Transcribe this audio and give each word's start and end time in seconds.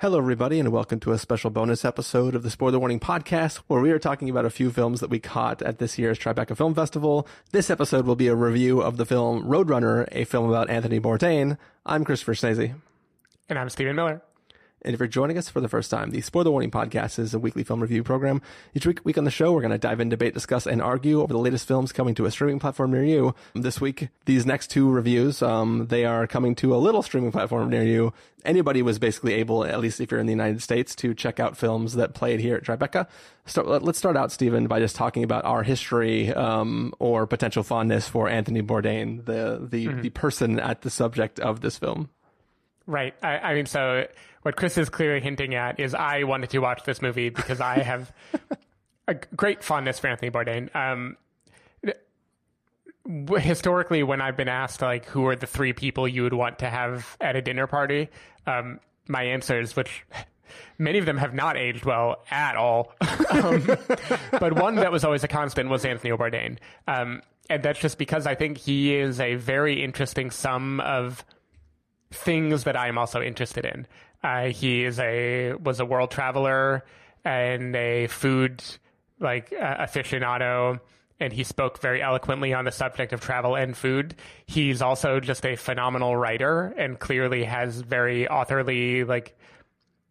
Hello, 0.00 0.18
everybody, 0.18 0.60
and 0.60 0.68
welcome 0.68 1.00
to 1.00 1.10
a 1.10 1.18
special 1.18 1.50
bonus 1.50 1.84
episode 1.84 2.36
of 2.36 2.44
the 2.44 2.50
Spoiler 2.50 2.78
Warning 2.78 3.00
Podcast, 3.00 3.56
where 3.66 3.80
we 3.80 3.90
are 3.90 3.98
talking 3.98 4.30
about 4.30 4.44
a 4.44 4.50
few 4.50 4.70
films 4.70 5.00
that 5.00 5.10
we 5.10 5.18
caught 5.18 5.60
at 5.60 5.78
this 5.78 5.98
year's 5.98 6.20
Tribeca 6.20 6.56
Film 6.56 6.72
Festival. 6.72 7.26
This 7.50 7.68
episode 7.68 8.06
will 8.06 8.14
be 8.14 8.28
a 8.28 8.34
review 8.36 8.80
of 8.80 8.96
the 8.96 9.04
film 9.04 9.42
Roadrunner, 9.42 10.06
a 10.12 10.22
film 10.22 10.48
about 10.48 10.70
Anthony 10.70 11.00
Bourdain. 11.00 11.58
I'm 11.84 12.04
Christopher 12.04 12.34
Schnese. 12.34 12.76
And 13.48 13.58
I'm 13.58 13.68
Stephen 13.70 13.96
Miller. 13.96 14.22
And 14.82 14.94
if 14.94 15.00
you're 15.00 15.08
joining 15.08 15.36
us 15.38 15.48
for 15.48 15.60
the 15.60 15.68
first 15.68 15.90
time, 15.90 16.10
the 16.10 16.20
Spoiler 16.20 16.52
Warning 16.52 16.70
Podcast 16.70 17.18
is 17.18 17.34
a 17.34 17.38
weekly 17.38 17.64
film 17.64 17.80
review 17.80 18.04
program. 18.04 18.40
Each 18.74 18.86
week, 18.86 19.00
week 19.04 19.18
on 19.18 19.24
the 19.24 19.30
show, 19.30 19.52
we're 19.52 19.60
going 19.60 19.72
to 19.72 19.78
dive 19.78 19.98
in, 19.98 20.08
debate, 20.08 20.34
discuss, 20.34 20.66
and 20.66 20.80
argue 20.80 21.20
over 21.20 21.32
the 21.32 21.38
latest 21.38 21.66
films 21.66 21.90
coming 21.90 22.14
to 22.14 22.26
a 22.26 22.30
streaming 22.30 22.60
platform 22.60 22.92
near 22.92 23.04
you. 23.04 23.34
This 23.54 23.80
week, 23.80 24.08
these 24.26 24.46
next 24.46 24.70
two 24.70 24.88
reviews, 24.88 25.42
um, 25.42 25.88
they 25.88 26.04
are 26.04 26.28
coming 26.28 26.54
to 26.56 26.74
a 26.74 26.78
little 26.78 27.02
streaming 27.02 27.32
platform 27.32 27.70
near 27.70 27.82
you. 27.82 28.12
Anybody 28.44 28.82
was 28.82 29.00
basically 29.00 29.34
able, 29.34 29.64
at 29.64 29.80
least 29.80 30.00
if 30.00 30.12
you're 30.12 30.20
in 30.20 30.26
the 30.26 30.32
United 30.32 30.62
States, 30.62 30.94
to 30.96 31.12
check 31.12 31.40
out 31.40 31.56
films 31.56 31.94
that 31.94 32.14
played 32.14 32.38
here 32.38 32.54
at 32.54 32.62
Tribeca. 32.62 33.08
Start, 33.46 33.66
let's 33.66 33.98
start 33.98 34.16
out, 34.16 34.30
Stephen, 34.30 34.68
by 34.68 34.78
just 34.78 34.94
talking 34.94 35.24
about 35.24 35.44
our 35.44 35.64
history 35.64 36.32
um, 36.32 36.94
or 37.00 37.26
potential 37.26 37.64
fondness 37.64 38.06
for 38.06 38.28
Anthony 38.28 38.62
Bourdain, 38.62 39.24
the 39.24 39.66
the, 39.68 39.86
mm-hmm. 39.86 40.02
the 40.02 40.10
person 40.10 40.60
at 40.60 40.82
the 40.82 40.90
subject 40.90 41.40
of 41.40 41.62
this 41.62 41.76
film. 41.76 42.10
Right. 42.86 43.14
I, 43.22 43.38
I 43.38 43.54
mean, 43.54 43.66
so 43.66 44.06
what 44.48 44.56
Chris 44.56 44.78
is 44.78 44.88
clearly 44.88 45.20
hinting 45.20 45.54
at 45.54 45.78
is 45.78 45.92
I 45.92 46.22
wanted 46.22 46.48
to 46.50 46.58
watch 46.60 46.82
this 46.84 47.02
movie 47.02 47.28
because 47.28 47.60
I 47.60 47.80
have 47.80 48.10
a 49.06 49.12
great 49.12 49.62
fondness 49.62 49.98
for 49.98 50.06
Anthony 50.06 50.30
Bourdain. 50.30 50.74
Um, 50.74 51.18
historically, 53.38 54.02
when 54.02 54.22
I've 54.22 54.38
been 54.38 54.48
asked 54.48 54.80
like 54.80 55.04
who 55.04 55.26
are 55.26 55.36
the 55.36 55.46
three 55.46 55.74
people 55.74 56.08
you 56.08 56.22
would 56.22 56.32
want 56.32 56.60
to 56.60 56.70
have 56.70 57.14
at 57.20 57.36
a 57.36 57.42
dinner 57.42 57.66
party, 57.66 58.08
um, 58.46 58.80
my 59.06 59.22
answers, 59.24 59.76
which 59.76 60.06
many 60.78 60.96
of 60.96 61.04
them 61.04 61.18
have 61.18 61.34
not 61.34 61.58
aged 61.58 61.84
well 61.84 62.24
at 62.30 62.56
all, 62.56 62.94
um, 63.30 63.66
but 64.30 64.54
one 64.54 64.76
that 64.76 64.90
was 64.90 65.04
always 65.04 65.24
a 65.24 65.28
constant 65.28 65.68
was 65.68 65.84
Anthony 65.84 66.16
Bourdain, 66.16 66.56
um, 66.86 67.20
and 67.50 67.62
that's 67.62 67.80
just 67.80 67.98
because 67.98 68.26
I 68.26 68.34
think 68.34 68.56
he 68.56 68.94
is 68.94 69.20
a 69.20 69.34
very 69.34 69.84
interesting 69.84 70.30
sum 70.30 70.80
of 70.80 71.22
things 72.10 72.64
that 72.64 72.76
I 72.76 72.88
am 72.88 72.96
also 72.96 73.20
interested 73.20 73.66
in. 73.66 73.86
Uh, 74.22 74.46
he 74.46 74.84
is 74.84 74.98
a 74.98 75.54
was 75.54 75.80
a 75.80 75.84
world 75.84 76.10
traveler 76.10 76.84
and 77.24 77.74
a 77.76 78.06
food 78.08 78.62
like 79.20 79.52
uh, 79.52 79.76
aficionado, 79.84 80.80
and 81.20 81.32
he 81.32 81.44
spoke 81.44 81.80
very 81.80 82.02
eloquently 82.02 82.52
on 82.52 82.64
the 82.64 82.72
subject 82.72 83.12
of 83.12 83.20
travel 83.20 83.54
and 83.54 83.76
food. 83.76 84.16
He's 84.46 84.82
also 84.82 85.20
just 85.20 85.44
a 85.44 85.56
phenomenal 85.56 86.16
writer 86.16 86.74
and 86.76 86.98
clearly 86.98 87.44
has 87.44 87.80
very 87.80 88.28
authorly 88.28 89.04
like 89.04 89.38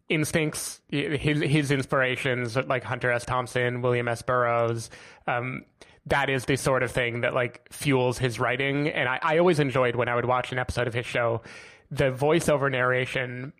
instincts. 0.08 0.80
His 0.88 1.40
his 1.40 1.70
inspirations 1.70 2.56
like 2.56 2.84
Hunter 2.84 3.10
S. 3.10 3.24
Thompson, 3.24 3.82
William 3.82 4.08
S. 4.08 4.22
Burroughs. 4.22 4.90
Um, 5.26 5.64
that 6.06 6.30
is 6.30 6.46
the 6.46 6.56
sort 6.56 6.82
of 6.82 6.90
thing 6.90 7.20
that 7.20 7.34
like 7.34 7.70
fuels 7.70 8.16
his 8.16 8.40
writing. 8.40 8.88
And 8.88 9.08
I, 9.08 9.18
I 9.22 9.38
always 9.38 9.58
enjoyed 9.58 9.94
when 9.94 10.08
I 10.08 10.14
would 10.14 10.24
watch 10.24 10.52
an 10.52 10.58
episode 10.58 10.86
of 10.86 10.94
his 10.94 11.04
show, 11.04 11.42
the 11.90 12.10
voiceover 12.10 12.70
narration 12.70 13.52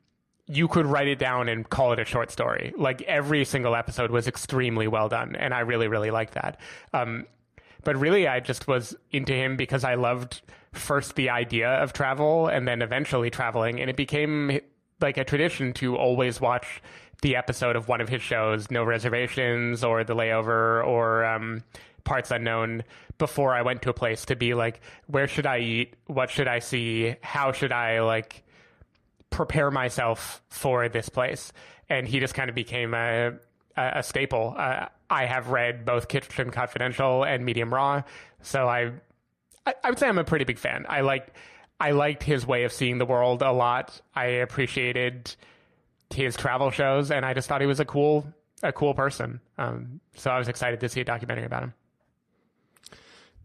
you 0.49 0.67
could 0.67 0.87
write 0.87 1.09
it 1.09 1.19
down 1.19 1.49
and 1.49 1.69
call 1.69 1.93
it 1.93 1.99
a 1.99 2.05
short 2.05 2.31
story. 2.31 2.73
Like 2.77 3.03
every 3.03 3.45
single 3.45 3.77
episode 3.77 4.11
was 4.11 4.27
extremely 4.27 4.89
well 4.89 5.09
done, 5.09 5.37
and 5.37 5.53
I 5.53 5.61
really, 5.61 5.89
really 5.89 6.11
liked 6.11 6.35
that. 6.35 6.59
Um, 6.93 7.27
but 7.85 7.97
really, 7.97 8.27
I 8.27 8.41
just 8.41 8.67
was 8.67 8.97
into 9.11 9.33
him 9.33 9.57
because 9.57 9.85
I 9.85 9.95
loved 9.95 10.41
first 10.73 11.15
the 11.15 11.31
idea 11.31 11.69
of 11.69 11.93
travel 11.93 12.49
and 12.49 12.67
then 12.67 12.83
eventually 12.83 13.31
traveling, 13.31 13.81
and 13.81 13.91
it 13.91 13.97
became 13.97 14.61
like 15.01 15.17
a 15.17 15.25
tradition 15.25 15.73
to 15.75 15.97
always 15.97 16.41
watch 16.41 16.83
the 17.23 17.37
episode 17.37 17.77
of 17.77 17.89
one 17.89 18.01
of 18.01 18.09
his 18.09 18.23
shows, 18.23 18.71
No 18.71 18.85
Reservations 18.85 19.85
or 19.85 20.05
The 20.05 20.15
Layover 20.15 20.85
or 20.87 21.25
um, 21.25 21.63
Parts 22.05 22.31
Unknown, 22.31 22.85
before 23.19 23.55
I 23.55 23.63
went 23.63 23.83
to 23.83 23.91
a 23.91 23.95
place 23.95 24.25
to 24.27 24.37
be 24.37 24.55
like, 24.55 24.81
where 25.07 25.27
should 25.27 25.47
I 25.47 25.59
eat? 25.59 25.95
What 26.07 26.31
should 26.31 26.49
I 26.49 26.61
see? 26.61 27.17
How 27.21 27.53
should 27.53 27.73
I 27.73 28.01
like 28.01 28.45
prepare 29.31 29.71
myself 29.71 30.43
for 30.49 30.89
this 30.89 31.09
place. 31.09 31.53
And 31.89 32.07
he 32.07 32.21
just 32.21 32.35
kind 32.35 32.49
of 32.49 32.55
became 32.55 32.95
a, 32.95 33.33
a, 33.77 33.91
a 33.97 34.03
staple. 34.03 34.55
Uh, 34.57 34.87
I 35.11 35.25
have 35.25 35.49
read 35.49 35.85
both 35.85 36.09
Kitchen 36.09 36.51
Confidential 36.51 37.25
and 37.25 37.45
Medium 37.45 37.73
Raw, 37.73 38.03
so 38.43 38.69
I, 38.69 38.93
I, 39.67 39.75
I 39.83 39.91
would 39.91 39.99
say 39.99 40.09
I'm 40.09 40.19
a 40.19 40.25
pretty 40.25 40.45
big 40.45 40.59
fan. 40.59 40.85
I 40.89 41.01
liked 41.01 41.31
I 41.81 41.93
liked 41.93 42.23
his 42.25 42.47
way 42.47 42.65
of 42.65 42.73
seeing 42.73 42.99
the 42.99 43.07
world 43.07 43.41
a 43.41 43.53
lot. 43.53 44.01
I 44.15 44.25
appreciated 44.25 45.35
his 46.11 46.37
travel 46.37 46.71
shows, 46.71 47.11
and 47.11 47.25
I 47.25 47.35
just 47.35 47.49
thought 47.49 47.61
he 47.61 47.67
was 47.67 47.81
a 47.81 47.85
cool 47.85 48.27
a 48.63 48.73
cool 48.73 48.95
person. 48.95 49.41
Um, 49.57 50.01
so 50.15 50.31
I 50.31 50.39
was 50.39 50.49
excited 50.49 50.81
to 50.81 50.89
see 50.89 51.01
a 51.01 51.05
documentary 51.05 51.47
about 51.47 51.63
him. 51.63 51.75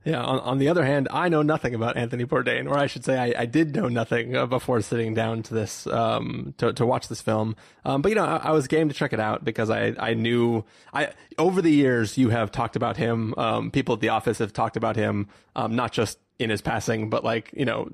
Yeah. 0.06 0.22
On, 0.22 0.40
on, 0.40 0.58
the 0.58 0.68
other 0.68 0.84
hand, 0.84 1.08
I 1.12 1.30
know 1.30 1.42
nothing 1.42 1.74
about 1.74 1.96
Anthony 1.96 2.26
Bourdain, 2.26 2.70
or 2.70 2.78
I 2.78 2.88
should 2.88 3.06
say, 3.06 3.18
I, 3.18 3.44
I 3.44 3.46
did 3.46 3.76
know 3.76 3.88
nothing 3.88 4.36
uh, 4.36 4.46
before 4.46 4.82
sitting 4.82 5.14
down 5.14 5.44
to 5.44 5.54
this 5.54 5.88
um, 5.88 6.54
to 6.58 6.74
to 6.74 6.86
watch 6.86 7.08
this 7.08 7.22
film. 7.22 7.56
Um, 7.86 8.02
but 8.02 8.10
you 8.10 8.16
know, 8.16 8.26
I, 8.26 8.38
I, 8.38 8.52
was 8.52 8.68
game 8.68 8.90
to 8.90 8.96
check 8.96 9.14
it 9.14 9.20
out 9.20 9.46
because 9.46 9.70
I 9.70 9.96
I 9.98 10.14
knew 10.14 10.66
I 10.94 11.14
over 11.38 11.62
the 11.62 11.72
years 11.72 12.18
you 12.18 12.30
have 12.30 12.52
talked 12.52 12.76
about 12.76 12.98
him. 12.98 13.34
Um, 13.38 13.72
people 13.72 13.96
at 13.96 14.02
the 14.02 14.10
office 14.10 14.40
have 14.40 14.52
talked 14.52 14.76
about 14.76 14.96
him, 14.96 15.28
um, 15.56 15.76
not 15.76 15.94
just 15.94 16.20
in 16.38 16.50
his 16.50 16.62
passing, 16.62 17.10
but 17.10 17.24
like 17.24 17.52
you 17.54 17.66
know 17.66 17.90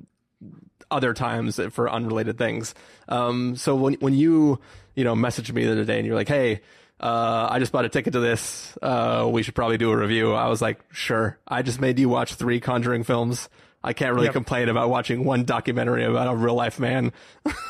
other 0.90 1.14
times 1.14 1.59
for 1.72 1.90
unrelated 1.90 2.38
things. 2.38 2.74
Um, 3.08 3.56
so 3.56 3.76
when 3.76 3.94
when 3.96 4.16
you 4.16 4.59
you 4.96 5.03
know 5.03 5.16
messaged 5.16 5.53
me 5.53 5.66
the 5.66 5.74
other 5.74 5.86
day 5.86 5.97
and 5.97 6.08
you're 6.08 6.16
like, 6.16 6.28
hey 6.28 6.62
uh, 6.99 7.47
I 7.49 7.59
just 7.59 7.71
bought 7.71 7.85
a 7.85 7.89
ticket 7.89 8.13
to 8.13 8.19
this. 8.19 8.77
Uh, 8.81 9.29
we 9.31 9.43
should 9.43 9.55
probably 9.55 9.77
do 9.77 9.91
a 9.91 9.97
review. 9.97 10.33
I 10.33 10.47
was 10.47 10.61
like, 10.61 10.79
sure. 10.91 11.37
I 11.47 11.61
just 11.61 11.79
made 11.79 11.97
you 11.97 12.09
watch 12.09 12.35
three 12.35 12.59
Conjuring 12.59 13.03
films. 13.03 13.47
I 13.81 13.93
can't 13.93 14.13
really 14.13 14.25
yep. 14.25 14.33
complain 14.33 14.67
about 14.67 14.89
watching 14.89 15.23
one 15.23 15.45
documentary 15.45 16.03
about 16.03 16.27
a 16.27 16.35
real 16.35 16.55
life 16.55 16.79
man. 16.79 17.13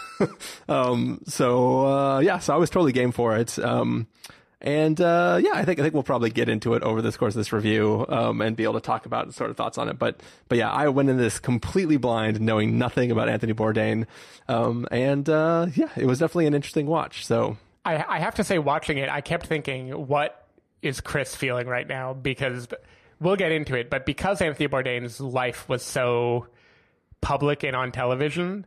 um, 0.69 1.21
so, 1.27 1.85
uh, 1.85 2.19
yeah, 2.19 2.39
so 2.39 2.55
I 2.55 2.57
was 2.57 2.71
totally 2.71 2.91
game 2.91 3.11
for 3.11 3.37
it. 3.37 3.59
Um, 3.59 4.07
and, 4.59 4.99
uh, 4.99 5.39
yeah, 5.41 5.51
I 5.53 5.63
think, 5.63 5.79
I 5.79 5.83
think 5.83 5.93
we'll 5.93 6.01
probably 6.01 6.31
get 6.31 6.49
into 6.49 6.73
it 6.73 6.81
over 6.81 7.03
this 7.03 7.15
course 7.15 7.35
of 7.35 7.39
this 7.39 7.53
review, 7.53 8.05
um, 8.09 8.41
and 8.41 8.57
be 8.57 8.63
able 8.63 8.73
to 8.73 8.81
talk 8.81 9.05
about 9.05 9.33
sort 9.35 9.51
of 9.51 9.57
thoughts 9.57 9.77
on 9.77 9.87
it. 9.87 9.99
But, 9.99 10.19
but 10.49 10.57
yeah, 10.57 10.71
I 10.71 10.89
went 10.89 11.09
into 11.09 11.21
this 11.21 11.37
completely 11.37 11.97
blind, 11.97 12.41
knowing 12.41 12.79
nothing 12.79 13.11
about 13.11 13.29
Anthony 13.29 13.53
Bourdain. 13.53 14.07
Um, 14.47 14.87
and, 14.89 15.29
uh, 15.29 15.67
yeah, 15.75 15.89
it 15.95 16.05
was 16.05 16.17
definitely 16.17 16.47
an 16.47 16.55
interesting 16.55 16.87
watch. 16.87 17.23
So, 17.25 17.57
I, 17.85 18.03
I 18.07 18.19
have 18.19 18.35
to 18.35 18.43
say, 18.43 18.59
watching 18.59 18.97
it, 18.97 19.09
I 19.09 19.21
kept 19.21 19.45
thinking, 19.47 19.89
what 20.07 20.45
is 20.81 21.01
Chris 21.01 21.35
feeling 21.35 21.67
right 21.67 21.87
now? 21.87 22.13
Because 22.13 22.67
we'll 23.19 23.35
get 23.35 23.51
into 23.51 23.75
it, 23.75 23.89
but 23.89 24.05
because 24.05 24.41
Anthony 24.41 24.67
Bourdain's 24.67 25.19
life 25.19 25.67
was 25.67 25.83
so 25.83 26.47
public 27.21 27.63
and 27.63 27.75
on 27.75 27.91
television, 27.91 28.65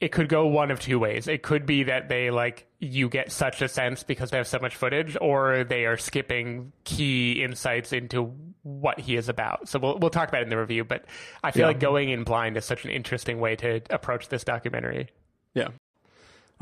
it 0.00 0.10
could 0.10 0.28
go 0.28 0.46
one 0.46 0.70
of 0.70 0.80
two 0.80 0.98
ways. 0.98 1.28
It 1.28 1.42
could 1.42 1.64
be 1.64 1.84
that 1.84 2.08
they 2.08 2.30
like 2.30 2.66
you 2.80 3.08
get 3.08 3.30
such 3.30 3.62
a 3.62 3.68
sense 3.68 4.02
because 4.02 4.30
they 4.30 4.36
have 4.36 4.48
so 4.48 4.58
much 4.58 4.74
footage, 4.74 5.16
or 5.20 5.62
they 5.62 5.86
are 5.86 5.96
skipping 5.96 6.72
key 6.82 7.42
insights 7.42 7.92
into 7.92 8.34
what 8.64 8.98
he 8.98 9.14
is 9.14 9.28
about. 9.28 9.68
So 9.68 9.78
we'll 9.78 9.98
we'll 10.00 10.10
talk 10.10 10.28
about 10.28 10.40
it 10.40 10.44
in 10.44 10.50
the 10.50 10.58
review. 10.58 10.82
But 10.82 11.04
I 11.44 11.52
feel 11.52 11.60
yeah. 11.60 11.66
like 11.68 11.78
going 11.78 12.10
in 12.10 12.24
blind 12.24 12.56
is 12.56 12.64
such 12.64 12.84
an 12.84 12.90
interesting 12.90 13.38
way 13.38 13.54
to 13.56 13.80
approach 13.90 14.28
this 14.28 14.42
documentary. 14.42 15.08
Yeah, 15.54 15.68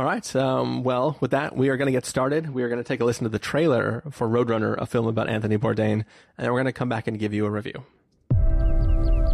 all 0.00 0.06
right. 0.06 0.34
Um, 0.34 0.82
well, 0.82 1.18
with 1.20 1.32
that, 1.32 1.54
we 1.54 1.68
are 1.68 1.76
going 1.76 1.84
to 1.84 1.92
get 1.92 2.06
started. 2.06 2.54
We 2.54 2.62
are 2.62 2.70
going 2.70 2.82
to 2.82 2.88
take 2.88 3.00
a 3.00 3.04
listen 3.04 3.24
to 3.24 3.28
the 3.28 3.38
trailer 3.38 4.02
for 4.10 4.26
Roadrunner, 4.26 4.74
a 4.78 4.86
film 4.86 5.06
about 5.06 5.28
Anthony 5.28 5.58
Bourdain, 5.58 6.06
and 6.38 6.46
we're 6.46 6.58
going 6.58 6.64
to 6.64 6.72
come 6.72 6.88
back 6.88 7.06
and 7.06 7.18
give 7.18 7.34
you 7.34 7.44
a 7.44 7.50
review. 7.50 7.84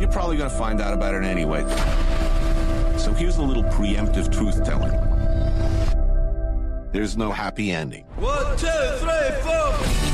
You're 0.01 0.11
probably 0.11 0.39
going 0.39 0.51
to 0.51 0.57
find 0.57 0.81
out 0.81 0.93
about 0.93 1.15
it 1.15 1.23
anyway. 1.23 1.61
So 2.99 3.13
here's 3.13 3.37
a 3.37 3.43
little 3.43 3.63
preemptive 3.63 4.37
truth 4.37 4.65
telling. 4.65 4.91
There's 6.91 7.17
no 7.17 7.31
happy 7.31 7.71
ending. 7.71 8.05
One, 8.17 8.57
two, 8.57 8.67
three, 8.67 9.43
four. 9.43 10.06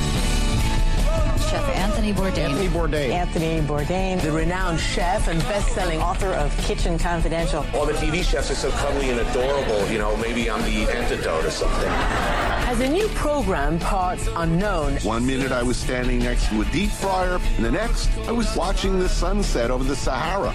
Chef 1.52 1.69
Anthony 1.76 2.14
Bourdain. 2.14 2.49
Anthony 2.49 2.69
Bourdain. 2.69 3.10
Anthony 3.10 3.60
Bourdain, 3.60 4.22
the 4.22 4.32
renowned 4.32 4.81
chef 4.81 5.28
and 5.28 5.38
best-selling 5.40 6.00
author 6.00 6.28
of 6.28 6.56
Kitchen 6.56 6.99
Confidential. 6.99 7.66
All 7.75 7.84
the 7.84 7.93
TV 7.93 8.25
chefs 8.25 8.50
are 8.50 8.54
so 8.54 8.70
cuddly 8.70 9.10
and 9.10 9.20
adorable. 9.20 9.87
You 9.88 9.99
know, 9.99 10.16
maybe 10.16 10.50
I'm 10.50 10.62
the 10.62 10.90
antidote 10.90 11.44
or 11.44 11.50
something. 11.50 11.90
Has 11.90 12.81
a 12.81 12.88
new 12.88 13.06
program, 13.08 13.78
Parts 13.78 14.31
Unknown. 14.34 14.96
One 15.00 15.26
minute 15.26 15.52
I 15.52 15.62
was 15.62 15.76
standing 15.76 16.20
next 16.20 16.49
to 16.49 16.62
a 16.62 16.64
deep 16.70 16.88
fryer, 16.88 17.38
and 17.56 17.64
the 17.66 17.70
next 17.70 18.08
I 18.20 18.32
was 18.32 18.56
watching 18.56 18.99
the 18.99 19.10
sunset 19.10 19.70
over 19.70 19.84
the 19.84 19.94
Sahara. 19.94 20.52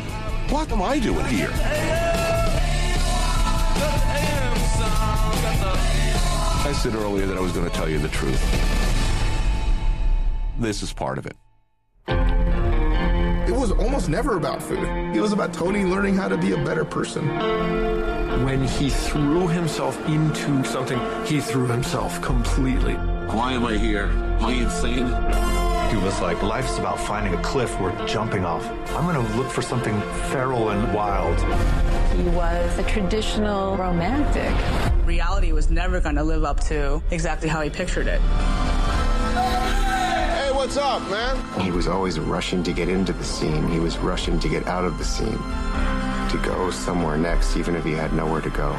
What 0.50 0.72
am 0.72 0.82
I 0.82 0.98
doing 0.98 1.28
here? 1.28 1.52
I 6.66 6.74
said 6.82 6.96
earlier 6.96 7.28
that 7.28 7.38
I 7.38 7.42
was 7.42 7.52
going 7.52 7.70
to 7.70 7.76
tell 7.76 7.88
you 7.88 8.00
the 8.00 8.10
truth. 8.10 8.87
This 10.60 10.82
is 10.82 10.92
part 10.92 11.20
of 11.20 11.28
it. 11.28 11.36
It 12.08 13.56
was 13.56 13.72
almost 13.72 14.10
never 14.10 14.38
about 14.38 14.62
food. 14.62 14.84
It 15.16 15.22
was 15.22 15.32
about 15.32 15.54
Tony 15.54 15.84
learning 15.84 16.16
how 16.16 16.28
to 16.28 16.38
be 16.38 16.54
a 16.54 16.58
better 16.58 16.84
person. 16.84 17.28
when 18.44 18.64
he 18.66 18.90
threw 18.90 19.48
himself 19.48 19.98
into 20.08 20.64
something, 20.64 21.00
he 21.26 21.40
threw 21.42 21.68
himself 21.68 22.22
completely. 22.22 22.96
Why 22.96 23.54
am 23.54 23.66
I 23.66 23.78
here? 23.78 24.06
Am 24.06 24.46
I 24.46 24.54
insane? 24.54 25.08
He 25.92 26.04
was 26.04 26.20
like, 26.22 26.42
life's 26.42 26.80
about 26.80 27.00
finding 27.00 27.36
a 27.36 27.42
cliff 27.44 27.80
worth 27.80 28.08
jumping 28.08 28.44
off. 28.44 28.66
I'm 28.96 29.06
going 29.06 29.24
to 29.26 29.38
look 29.38 29.50
for 29.52 29.62
something 29.62 30.00
feral 30.32 30.70
and 30.70 30.94
wild. 30.94 31.38
He 32.16 32.24
was 32.30 32.78
a 32.80 32.84
traditional 32.84 33.78
romantic. 33.78 34.54
Reality 35.06 35.52
was 35.52 35.70
never 35.70 36.00
going 36.02 36.16
to 36.16 36.24
live 36.24 36.44
up 36.44 36.60
to 36.62 37.02
exactly 37.12 37.48
how 37.48 37.62
he 37.62 37.70
pictured 37.70 38.08
it. 38.08 38.22
Hey, 40.78 40.84
what's 40.84 41.04
up, 41.04 41.10
man? 41.10 41.66
He 41.66 41.72
was 41.72 41.88
always 41.88 42.20
rushing 42.20 42.62
to 42.62 42.72
get 42.72 42.88
into 42.88 43.12
the 43.12 43.24
scene. 43.24 43.68
He 43.68 43.80
was 43.80 43.98
rushing 43.98 44.38
to 44.38 44.48
get 44.48 44.68
out 44.68 44.86
of 44.86 45.00
the 45.00 45.04
scene, 45.04 45.40
to 46.30 46.40
go 46.46 46.70
somewhere 46.70 47.18
next, 47.18 47.58
even 47.58 47.76
if 47.76 47.84
he 47.84 47.94
had 47.94 48.14
nowhere 48.14 48.42
to 48.42 48.52
go. 48.52 48.76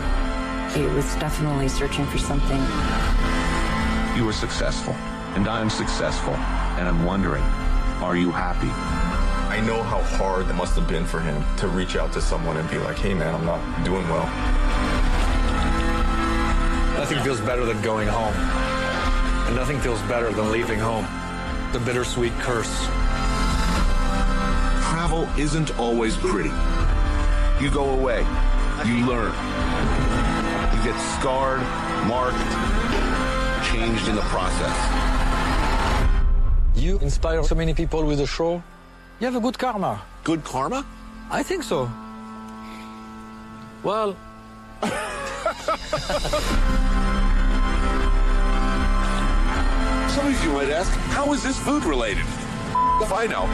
He 0.76 0.86
was 0.94 1.16
definitely 1.16 1.66
searching 1.66 2.06
for 2.06 2.18
something. 2.18 2.60
You 4.16 4.24
were 4.24 4.32
successful, 4.32 4.92
and 5.34 5.48
I'm 5.48 5.68
successful, 5.68 6.34
and 6.78 6.86
I'm 6.86 7.04
wondering, 7.04 7.42
are 8.00 8.14
you 8.14 8.30
happy? 8.30 8.70
I 9.52 9.60
know 9.66 9.82
how 9.82 10.00
hard 10.00 10.48
it 10.48 10.54
must 10.54 10.76
have 10.76 10.86
been 10.86 11.04
for 11.04 11.18
him 11.18 11.44
to 11.56 11.66
reach 11.66 11.96
out 11.96 12.12
to 12.12 12.20
someone 12.20 12.58
and 12.58 12.70
be 12.70 12.78
like, 12.78 12.98
hey 12.98 13.12
man, 13.12 13.34
I'm 13.34 13.44
not 13.44 13.60
doing 13.84 14.08
well. 14.08 14.26
Nothing 16.96 17.18
feels 17.24 17.40
better 17.40 17.64
than 17.64 17.82
going 17.82 18.06
home. 18.06 18.34
And 19.48 19.56
nothing 19.56 19.80
feels 19.80 20.00
better 20.02 20.30
than 20.30 20.52
leaving 20.52 20.78
home. 20.78 21.04
The 21.72 21.80
bittersweet 21.80 22.32
curse. 22.38 22.86
Travel 24.88 25.28
isn't 25.36 25.78
always 25.78 26.16
pretty. 26.16 26.48
You 27.60 27.70
go 27.70 27.90
away, 27.90 28.20
you 28.86 29.04
learn. 29.04 29.34
You 30.72 30.82
get 30.82 30.98
scarred, 31.18 31.60
marked, 32.08 32.38
changed 33.70 34.08
in 34.08 34.16
the 34.16 34.24
process. 34.32 34.76
You 36.74 36.98
inspire 37.00 37.44
so 37.44 37.54
many 37.54 37.74
people 37.74 38.02
with 38.02 38.16
the 38.16 38.26
show. 38.26 38.62
You 39.20 39.26
have 39.26 39.36
a 39.36 39.40
good 39.40 39.58
karma. 39.58 40.00
Good 40.24 40.44
karma? 40.44 40.86
I 41.30 41.42
think 41.42 41.64
so. 41.64 41.90
Well, 43.82 44.16
Some 50.18 50.34
of 50.34 50.44
you 50.44 50.50
might 50.50 50.68
ask, 50.70 50.90
how 51.12 51.32
is 51.32 51.44
this 51.44 51.56
food 51.60 51.84
related? 51.84 52.24
If 53.00 53.12
I 53.12 53.28
know. 53.30 53.44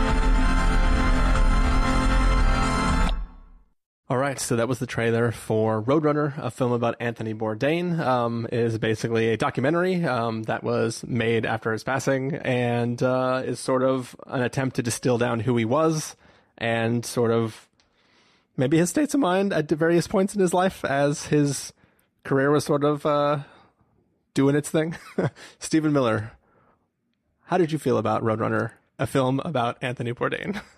All 4.08 4.16
right, 4.16 4.40
so 4.40 4.56
that 4.56 4.66
was 4.66 4.78
the 4.78 4.86
trailer 4.86 5.30
for 5.30 5.82
Roadrunner, 5.82 6.32
a 6.38 6.50
film 6.50 6.72
about 6.72 6.96
Anthony 7.00 7.34
Bourdain. 7.34 7.98
Um, 8.00 8.46
is 8.50 8.78
basically 8.78 9.28
a 9.28 9.36
documentary 9.36 10.06
um, 10.06 10.44
that 10.44 10.64
was 10.64 11.04
made 11.06 11.44
after 11.44 11.70
his 11.70 11.84
passing, 11.84 12.36
and 12.36 13.02
uh, 13.02 13.42
is 13.44 13.60
sort 13.60 13.82
of 13.82 14.16
an 14.26 14.40
attempt 14.40 14.76
to 14.76 14.82
distill 14.82 15.18
down 15.18 15.40
who 15.40 15.58
he 15.58 15.66
was, 15.66 16.16
and 16.56 17.04
sort 17.04 17.30
of 17.30 17.68
maybe 18.56 18.78
his 18.78 18.88
states 18.88 19.12
of 19.12 19.20
mind 19.20 19.52
at 19.52 19.68
various 19.68 20.06
points 20.06 20.34
in 20.34 20.40
his 20.40 20.54
life 20.54 20.82
as 20.82 21.26
his 21.26 21.74
career 22.24 22.50
was 22.50 22.64
sort 22.64 22.84
of 22.84 23.04
uh, 23.04 23.40
doing 24.32 24.56
its 24.56 24.70
thing. 24.70 24.96
Stephen 25.58 25.92
Miller, 25.92 26.32
how 27.54 27.58
did 27.58 27.70
you 27.70 27.78
feel 27.78 27.98
about 27.98 28.24
Roadrunner, 28.24 28.72
a 28.98 29.06
film 29.06 29.40
about 29.44 29.78
Anthony 29.80 30.12
Bourdain? 30.12 30.60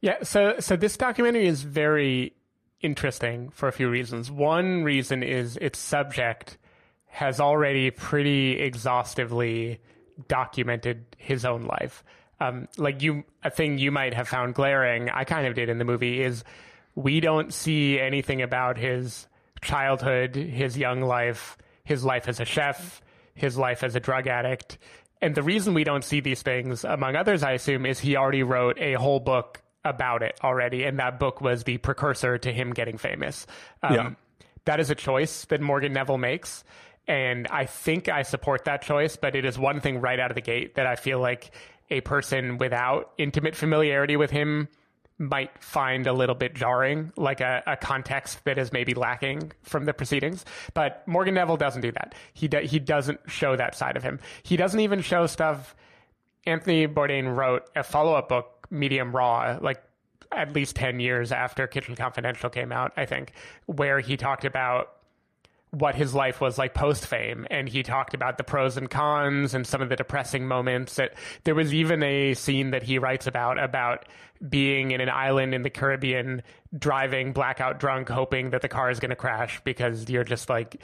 Yeah, 0.00 0.22
so 0.22 0.56
so 0.58 0.76
this 0.76 0.98
documentary 0.98 1.46
is 1.46 1.62
very 1.62 2.34
interesting 2.82 3.48
for 3.48 3.70
a 3.70 3.72
few 3.72 3.88
reasons. 3.88 4.30
One 4.30 4.84
reason 4.84 5.22
is 5.22 5.56
its 5.56 5.78
subject 5.78 6.58
has 7.06 7.40
already 7.40 7.90
pretty 7.90 8.60
exhaustively 8.60 9.80
documented 10.28 11.06
his 11.16 11.46
own 11.46 11.62
life. 11.62 12.04
Um, 12.38 12.68
like 12.76 13.00
you, 13.00 13.24
a 13.42 13.48
thing 13.48 13.78
you 13.78 13.90
might 13.90 14.12
have 14.12 14.28
found 14.28 14.54
glaring, 14.54 15.08
I 15.08 15.24
kind 15.24 15.46
of 15.46 15.54
did 15.54 15.70
in 15.70 15.78
the 15.78 15.86
movie, 15.86 16.20
is 16.20 16.44
we 16.94 17.20
don't 17.20 17.50
see 17.50 17.98
anything 17.98 18.42
about 18.42 18.76
his 18.76 19.26
childhood, 19.62 20.36
his 20.36 20.76
young 20.76 21.00
life, 21.00 21.56
his 21.82 22.04
life 22.04 22.28
as 22.28 22.40
a 22.40 22.44
chef, 22.44 23.00
his 23.34 23.56
life 23.56 23.82
as 23.82 23.94
a 23.94 24.00
drug 24.00 24.26
addict. 24.26 24.76
And 25.24 25.34
the 25.34 25.42
reason 25.42 25.72
we 25.72 25.84
don't 25.84 26.04
see 26.04 26.20
these 26.20 26.42
things, 26.42 26.84
among 26.84 27.16
others, 27.16 27.42
I 27.42 27.52
assume, 27.52 27.86
is 27.86 27.98
he 27.98 28.14
already 28.14 28.42
wrote 28.42 28.78
a 28.78 28.92
whole 28.92 29.20
book 29.20 29.62
about 29.82 30.22
it 30.22 30.38
already, 30.44 30.84
and 30.84 30.98
that 30.98 31.18
book 31.18 31.40
was 31.40 31.64
the 31.64 31.78
precursor 31.78 32.36
to 32.36 32.52
him 32.52 32.74
getting 32.74 32.98
famous. 32.98 33.46
Um, 33.82 33.94
Yeah. 33.94 34.10
That 34.66 34.80
is 34.80 34.90
a 34.90 34.94
choice 34.94 35.46
that 35.46 35.62
Morgan 35.62 35.94
Neville 35.94 36.18
makes, 36.18 36.62
and 37.08 37.46
I 37.48 37.64
think 37.64 38.10
I 38.10 38.20
support 38.20 38.66
that 38.66 38.82
choice. 38.82 39.16
But 39.16 39.34
it 39.34 39.46
is 39.46 39.58
one 39.58 39.80
thing 39.80 40.02
right 40.02 40.20
out 40.20 40.30
of 40.30 40.34
the 40.34 40.42
gate 40.42 40.74
that 40.74 40.86
I 40.86 40.96
feel 40.96 41.20
like 41.20 41.52
a 41.90 42.02
person 42.02 42.58
without 42.58 43.12
intimate 43.16 43.56
familiarity 43.56 44.16
with 44.16 44.30
him 44.30 44.68
might 45.18 45.62
find 45.62 46.06
a 46.06 46.12
little 46.12 46.34
bit 46.34 46.54
jarring, 46.54 47.12
like 47.16 47.40
a, 47.40 47.62
a 47.66 47.76
context 47.76 48.44
that 48.44 48.58
is 48.58 48.72
maybe 48.72 48.94
lacking 48.94 49.52
from 49.62 49.84
the 49.84 49.94
proceedings. 49.94 50.44
But 50.74 51.06
Morgan 51.06 51.34
Neville 51.34 51.56
doesn't 51.56 51.82
do 51.82 51.92
that. 51.92 52.14
He 52.32 52.48
do, 52.48 52.58
he 52.58 52.78
doesn't 52.78 53.20
show 53.26 53.56
that 53.56 53.74
side 53.74 53.96
of 53.96 54.02
him. 54.02 54.18
He 54.42 54.56
doesn't 54.56 54.80
even 54.80 55.00
show 55.00 55.26
stuff. 55.26 55.76
Anthony 56.46 56.86
Bourdain 56.88 57.34
wrote 57.34 57.68
a 57.76 57.82
follow 57.82 58.14
up 58.14 58.28
book, 58.28 58.66
Medium 58.70 59.14
Raw, 59.14 59.58
like 59.60 59.82
at 60.32 60.52
least 60.52 60.76
10 60.76 61.00
years 61.00 61.32
after 61.32 61.66
Kitchen 61.66 61.94
Confidential 61.94 62.50
came 62.50 62.72
out, 62.72 62.92
I 62.96 63.06
think, 63.06 63.32
where 63.66 64.00
he 64.00 64.16
talked 64.16 64.44
about 64.44 64.90
what 65.74 65.94
his 65.94 66.14
life 66.14 66.40
was 66.40 66.56
like 66.56 66.72
post 66.72 67.06
fame 67.06 67.46
and 67.50 67.68
he 67.68 67.82
talked 67.82 68.14
about 68.14 68.38
the 68.38 68.44
pros 68.44 68.76
and 68.76 68.90
cons 68.90 69.54
and 69.54 69.66
some 69.66 69.82
of 69.82 69.88
the 69.88 69.96
depressing 69.96 70.46
moments 70.46 70.96
that 70.96 71.14
there 71.44 71.54
was 71.54 71.74
even 71.74 72.02
a 72.02 72.34
scene 72.34 72.70
that 72.70 72.82
he 72.82 72.98
writes 72.98 73.26
about 73.26 73.62
about 73.62 74.06
being 74.48 74.90
in 74.90 75.00
an 75.00 75.08
island 75.08 75.54
in 75.54 75.62
the 75.62 75.70
Caribbean 75.70 76.42
driving 76.76 77.32
blackout 77.32 77.80
drunk 77.80 78.08
hoping 78.08 78.50
that 78.50 78.62
the 78.62 78.68
car 78.68 78.90
is 78.90 79.00
going 79.00 79.10
to 79.10 79.16
crash 79.16 79.60
because 79.64 80.08
you're 80.08 80.24
just 80.24 80.48
like 80.48 80.80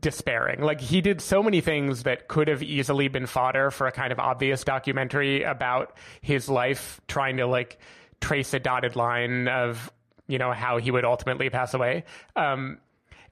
despairing. 0.00 0.60
Like 0.60 0.80
he 0.80 1.00
did 1.00 1.20
so 1.20 1.42
many 1.42 1.60
things 1.60 2.02
that 2.02 2.28
could 2.28 2.48
have 2.48 2.62
easily 2.62 3.08
been 3.08 3.26
fodder 3.26 3.70
for 3.70 3.86
a 3.86 3.92
kind 3.92 4.12
of 4.12 4.18
obvious 4.18 4.64
documentary 4.64 5.42
about 5.42 5.96
his 6.20 6.48
life 6.48 7.00
trying 7.08 7.38
to 7.38 7.46
like 7.46 7.78
trace 8.20 8.52
a 8.52 8.58
dotted 8.58 8.96
line 8.96 9.48
of 9.48 9.92
you 10.26 10.38
know 10.38 10.52
how 10.52 10.78
he 10.78 10.90
would 10.90 11.04
ultimately 11.04 11.50
pass 11.50 11.74
away. 11.74 12.04
Um 12.36 12.78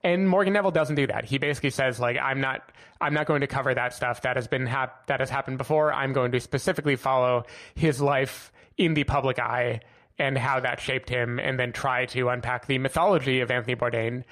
and 0.07 0.29
Morgan 0.29 0.53
Neville 0.53 0.71
doesn't 0.71 0.95
do 0.95 1.09
that. 1.09 1.25
He 1.25 1.39
basically 1.39 1.71
says 1.71 1.99
like 1.99 2.17
I'm 2.17 2.41
not 2.41 2.71
I'm 3.01 3.13
not 3.13 3.27
going 3.27 3.41
to 3.41 3.47
cover 3.47 3.75
that 3.75 3.93
stuff 3.93 4.23
that 4.23 4.37
has 4.37 4.47
been 4.47 4.67
hap- 4.67 5.09
that 5.09 5.21
has 5.21 5.29
happened 5.31 5.59
before. 5.59 5.93
I'm 5.93 6.13
going 6.13 6.33
to 6.33 6.41
specifically 6.41 6.95
follow 6.97 7.45
his 7.75 8.01
life 8.01 8.53
in 8.79 8.95
the 8.95 9.05
public 9.05 9.39
eye 9.39 9.81
and 10.19 10.39
how 10.39 10.61
that 10.61 10.81
shaped 10.81 11.11
him 11.11 11.39
and 11.41 11.59
then 11.59 11.73
try 11.73 12.07
to 12.07 12.29
unpack 12.29 12.67
the 12.67 12.79
mythology 12.79 13.41
of 13.41 13.51
Anthony 13.51 13.75
Bourdain 13.75 14.23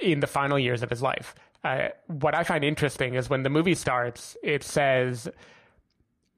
in 0.00 0.20
the 0.20 0.26
final 0.26 0.58
years 0.58 0.82
of 0.82 0.90
his 0.90 1.02
life. 1.02 1.34
Uh, 1.62 1.88
what 2.06 2.34
I 2.34 2.42
find 2.42 2.64
interesting 2.64 3.14
is 3.14 3.28
when 3.28 3.42
the 3.42 3.50
movie 3.50 3.74
starts, 3.74 4.36
it 4.42 4.64
says 4.64 5.28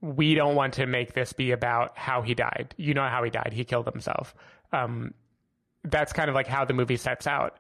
we 0.01 0.35
don't 0.35 0.57
want 0.57 0.75
to 0.75 0.87
make 0.87 1.13
this 1.13 1.33
be 1.33 1.53
about 1.53 1.97
how 1.97 2.23
he 2.23 2.35
died. 2.35 2.75
You 2.77 2.93
know 2.95 3.07
how 3.07 3.23
he 3.23 3.31
died. 3.31 3.53
He 3.53 3.65
killed 3.65 3.87
himself. 3.87 4.35
Um, 4.73 5.15
that's 5.85 6.13
kind 6.13 6.29
of 6.29 6.35
like 6.35 6.47
how 6.47 6.65
the 6.65 6.75
movie 6.75 6.97
sets 6.97 7.27
out. 7.27 7.59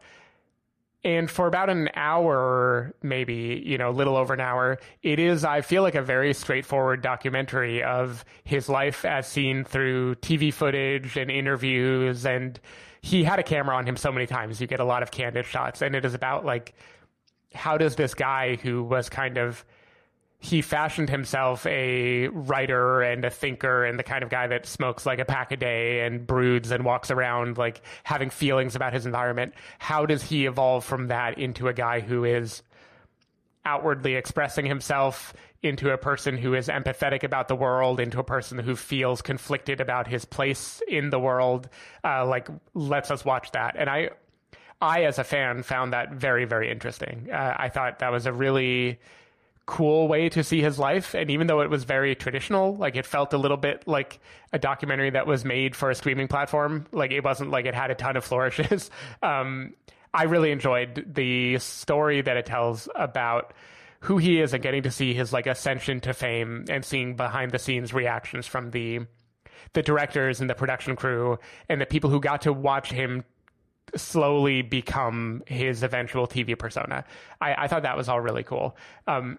And 1.04 1.30
for 1.30 1.46
about 1.46 1.70
an 1.70 1.90
hour, 1.94 2.92
maybe, 3.02 3.62
you 3.64 3.78
know, 3.78 3.90
a 3.90 3.92
little 3.92 4.16
over 4.16 4.34
an 4.34 4.40
hour, 4.40 4.78
it 5.02 5.20
is, 5.20 5.44
I 5.44 5.60
feel 5.60 5.82
like, 5.82 5.94
a 5.94 6.02
very 6.02 6.34
straightforward 6.34 7.02
documentary 7.02 7.84
of 7.84 8.24
his 8.42 8.68
life 8.68 9.04
as 9.04 9.28
seen 9.28 9.62
through 9.62 10.16
TV 10.16 10.52
footage 10.52 11.16
and 11.16 11.30
interviews. 11.30 12.26
And 12.26 12.58
he 13.00 13.22
had 13.22 13.38
a 13.38 13.44
camera 13.44 13.76
on 13.76 13.86
him 13.86 13.96
so 13.96 14.10
many 14.10 14.26
times. 14.26 14.60
You 14.60 14.66
get 14.66 14.80
a 14.80 14.84
lot 14.84 15.04
of 15.04 15.12
candid 15.12 15.46
shots. 15.46 15.82
And 15.82 15.94
it 15.94 16.04
is 16.04 16.14
about, 16.14 16.44
like, 16.44 16.74
how 17.54 17.78
does 17.78 17.94
this 17.94 18.14
guy 18.14 18.56
who 18.56 18.82
was 18.82 19.08
kind 19.08 19.38
of 19.38 19.64
he 20.40 20.62
fashioned 20.62 21.10
himself 21.10 21.66
a 21.66 22.28
writer 22.28 23.02
and 23.02 23.24
a 23.24 23.30
thinker 23.30 23.84
and 23.84 23.98
the 23.98 24.04
kind 24.04 24.22
of 24.22 24.30
guy 24.30 24.46
that 24.46 24.66
smokes 24.66 25.04
like 25.04 25.18
a 25.18 25.24
pack 25.24 25.50
a 25.50 25.56
day 25.56 26.06
and 26.06 26.26
broods 26.26 26.70
and 26.70 26.84
walks 26.84 27.10
around 27.10 27.58
like 27.58 27.82
having 28.04 28.30
feelings 28.30 28.76
about 28.76 28.92
his 28.92 29.04
environment. 29.04 29.52
How 29.80 30.06
does 30.06 30.22
he 30.22 30.46
evolve 30.46 30.84
from 30.84 31.08
that 31.08 31.38
into 31.38 31.66
a 31.66 31.72
guy 31.72 32.00
who 32.00 32.24
is 32.24 32.62
outwardly 33.64 34.14
expressing 34.14 34.64
himself 34.64 35.34
into 35.60 35.90
a 35.90 35.98
person 35.98 36.38
who 36.38 36.54
is 36.54 36.68
empathetic 36.68 37.24
about 37.24 37.48
the 37.48 37.56
world, 37.56 37.98
into 37.98 38.20
a 38.20 38.24
person 38.24 38.58
who 38.58 38.76
feels 38.76 39.20
conflicted 39.20 39.80
about 39.80 40.06
his 40.06 40.24
place 40.24 40.80
in 40.86 41.10
the 41.10 41.18
world? 41.18 41.68
Uh, 42.04 42.24
like, 42.24 42.48
lets 42.74 43.10
us 43.10 43.24
watch 43.24 43.50
that. 43.50 43.74
And 43.76 43.90
I, 43.90 44.10
I, 44.80 45.02
as 45.02 45.18
a 45.18 45.24
fan, 45.24 45.64
found 45.64 45.92
that 45.92 46.12
very, 46.12 46.44
very 46.44 46.70
interesting. 46.70 47.28
Uh, 47.32 47.54
I 47.56 47.68
thought 47.68 47.98
that 47.98 48.12
was 48.12 48.26
a 48.26 48.32
really 48.32 49.00
cool 49.68 50.08
way 50.08 50.30
to 50.30 50.42
see 50.42 50.62
his 50.62 50.78
life. 50.78 51.14
And 51.14 51.30
even 51.30 51.46
though 51.46 51.60
it 51.60 51.68
was 51.68 51.84
very 51.84 52.14
traditional, 52.14 52.74
like 52.74 52.96
it 52.96 53.04
felt 53.04 53.34
a 53.34 53.36
little 53.38 53.58
bit 53.58 53.86
like 53.86 54.18
a 54.50 54.58
documentary 54.58 55.10
that 55.10 55.26
was 55.26 55.44
made 55.44 55.76
for 55.76 55.90
a 55.90 55.94
streaming 55.94 56.26
platform. 56.26 56.86
Like 56.90 57.12
it 57.12 57.22
wasn't 57.22 57.50
like 57.50 57.66
it 57.66 57.74
had 57.74 57.90
a 57.90 57.94
ton 57.94 58.16
of 58.16 58.24
flourishes. 58.28 58.90
Um, 59.22 59.74
I 60.14 60.22
really 60.24 60.52
enjoyed 60.52 61.12
the 61.14 61.58
story 61.58 62.22
that 62.22 62.38
it 62.38 62.46
tells 62.46 62.88
about 62.94 63.52
who 64.00 64.16
he 64.16 64.40
is 64.40 64.54
and 64.54 64.62
getting 64.62 64.84
to 64.84 64.90
see 64.90 65.12
his 65.12 65.34
like 65.34 65.46
ascension 65.46 66.00
to 66.00 66.14
fame 66.14 66.64
and 66.70 66.82
seeing 66.82 67.14
behind 67.14 67.52
the 67.52 67.58
scenes 67.58 67.92
reactions 67.92 68.46
from 68.46 68.70
the 68.70 69.00
the 69.74 69.82
directors 69.82 70.40
and 70.40 70.48
the 70.48 70.54
production 70.54 70.96
crew 70.96 71.38
and 71.68 71.78
the 71.78 71.86
people 71.86 72.08
who 72.08 72.20
got 72.20 72.40
to 72.42 72.54
watch 72.54 72.90
him 72.90 73.22
slowly 73.96 74.62
become 74.62 75.42
his 75.46 75.82
eventual 75.82 76.26
TV 76.26 76.58
persona. 76.58 77.04
I, 77.40 77.64
I 77.64 77.68
thought 77.68 77.82
that 77.82 77.98
was 77.98 78.08
all 78.08 78.20
really 78.20 78.44
cool. 78.44 78.76
Um, 79.06 79.38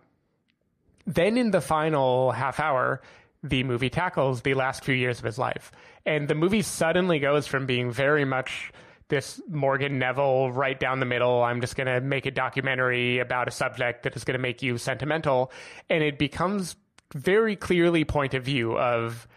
then 1.10 1.38
in 1.38 1.50
the 1.50 1.60
final 1.60 2.32
half 2.32 2.60
hour, 2.60 3.02
the 3.42 3.64
movie 3.64 3.90
tackles 3.90 4.42
the 4.42 4.54
last 4.54 4.84
few 4.84 4.94
years 4.94 5.18
of 5.18 5.26
his 5.26 5.40
life. 5.40 5.72
And 6.06 6.28
the 6.28 6.36
movie 6.36 6.62
suddenly 6.62 7.20
goes 7.20 7.48
from 7.48 7.66
being 7.66 7.92
very 7.92 8.26
much 8.26 8.72
this 9.08 9.42
Morgan 9.50 9.98
Neville 9.98 10.52
right 10.52 10.80
down 10.80 11.00
the 11.00 11.08
middle. 11.08 11.42
I'm 11.42 11.62
just 11.62 11.76
going 11.76 11.88
to 11.88 12.00
make 12.00 12.28
a 12.28 12.32
documentary 12.32 13.18
about 13.18 13.48
a 13.48 13.52
subject 13.52 14.04
that 14.04 14.16
is 14.16 14.24
going 14.24 14.38
to 14.38 14.42
make 14.42 14.62
you 14.62 14.78
sentimental. 14.78 15.52
And 15.90 16.04
it 16.04 16.20
becomes 16.20 16.76
very 17.16 17.56
clearly 17.56 18.06
point 18.06 18.36
of 18.36 18.44
view 18.44 18.78
of 18.78 19.28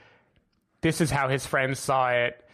this 0.83 1.01
is 1.01 1.11
how 1.11 1.29
his 1.29 1.47
friends 1.47 1.79
saw 1.79 2.11
it. 2.11 2.45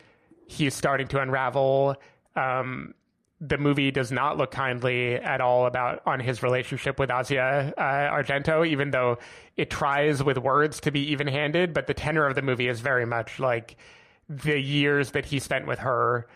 He's 0.46 0.74
starting 0.74 1.08
to 1.08 1.20
unravel. 1.20 1.96
Um, 2.36 2.94
the 3.40 3.58
movie 3.58 3.90
does 3.90 4.10
not 4.10 4.36
look 4.36 4.50
kindly 4.50 5.14
at 5.14 5.40
all 5.40 5.66
about 5.66 6.02
on 6.06 6.18
his 6.18 6.42
relationship 6.42 6.98
with 6.98 7.10
Asia 7.10 7.72
uh, 7.76 7.82
Argento, 7.82 8.66
even 8.66 8.90
though 8.90 9.18
it 9.56 9.70
tries 9.70 10.22
with 10.22 10.38
words 10.38 10.80
to 10.80 10.90
be 10.90 11.12
even-handed. 11.12 11.72
But 11.72 11.86
the 11.86 11.94
tenor 11.94 12.26
of 12.26 12.34
the 12.34 12.42
movie 12.42 12.68
is 12.68 12.80
very 12.80 13.06
much 13.06 13.38
like 13.38 13.76
the 14.28 14.58
years 14.58 15.12
that 15.12 15.24
he 15.24 15.38
spent 15.38 15.66
with 15.66 15.78
her 15.78 16.26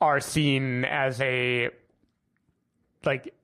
are 0.00 0.20
seen 0.20 0.84
as 0.84 1.20
a 1.20 1.70
like 3.04 3.34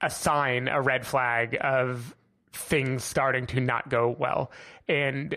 a 0.00 0.10
sign, 0.10 0.68
a 0.68 0.80
red 0.80 1.06
flag 1.06 1.56
of 1.60 2.14
things 2.52 3.02
starting 3.02 3.46
to 3.46 3.60
not 3.60 3.88
go 3.88 4.14
well, 4.18 4.50
and 4.88 5.36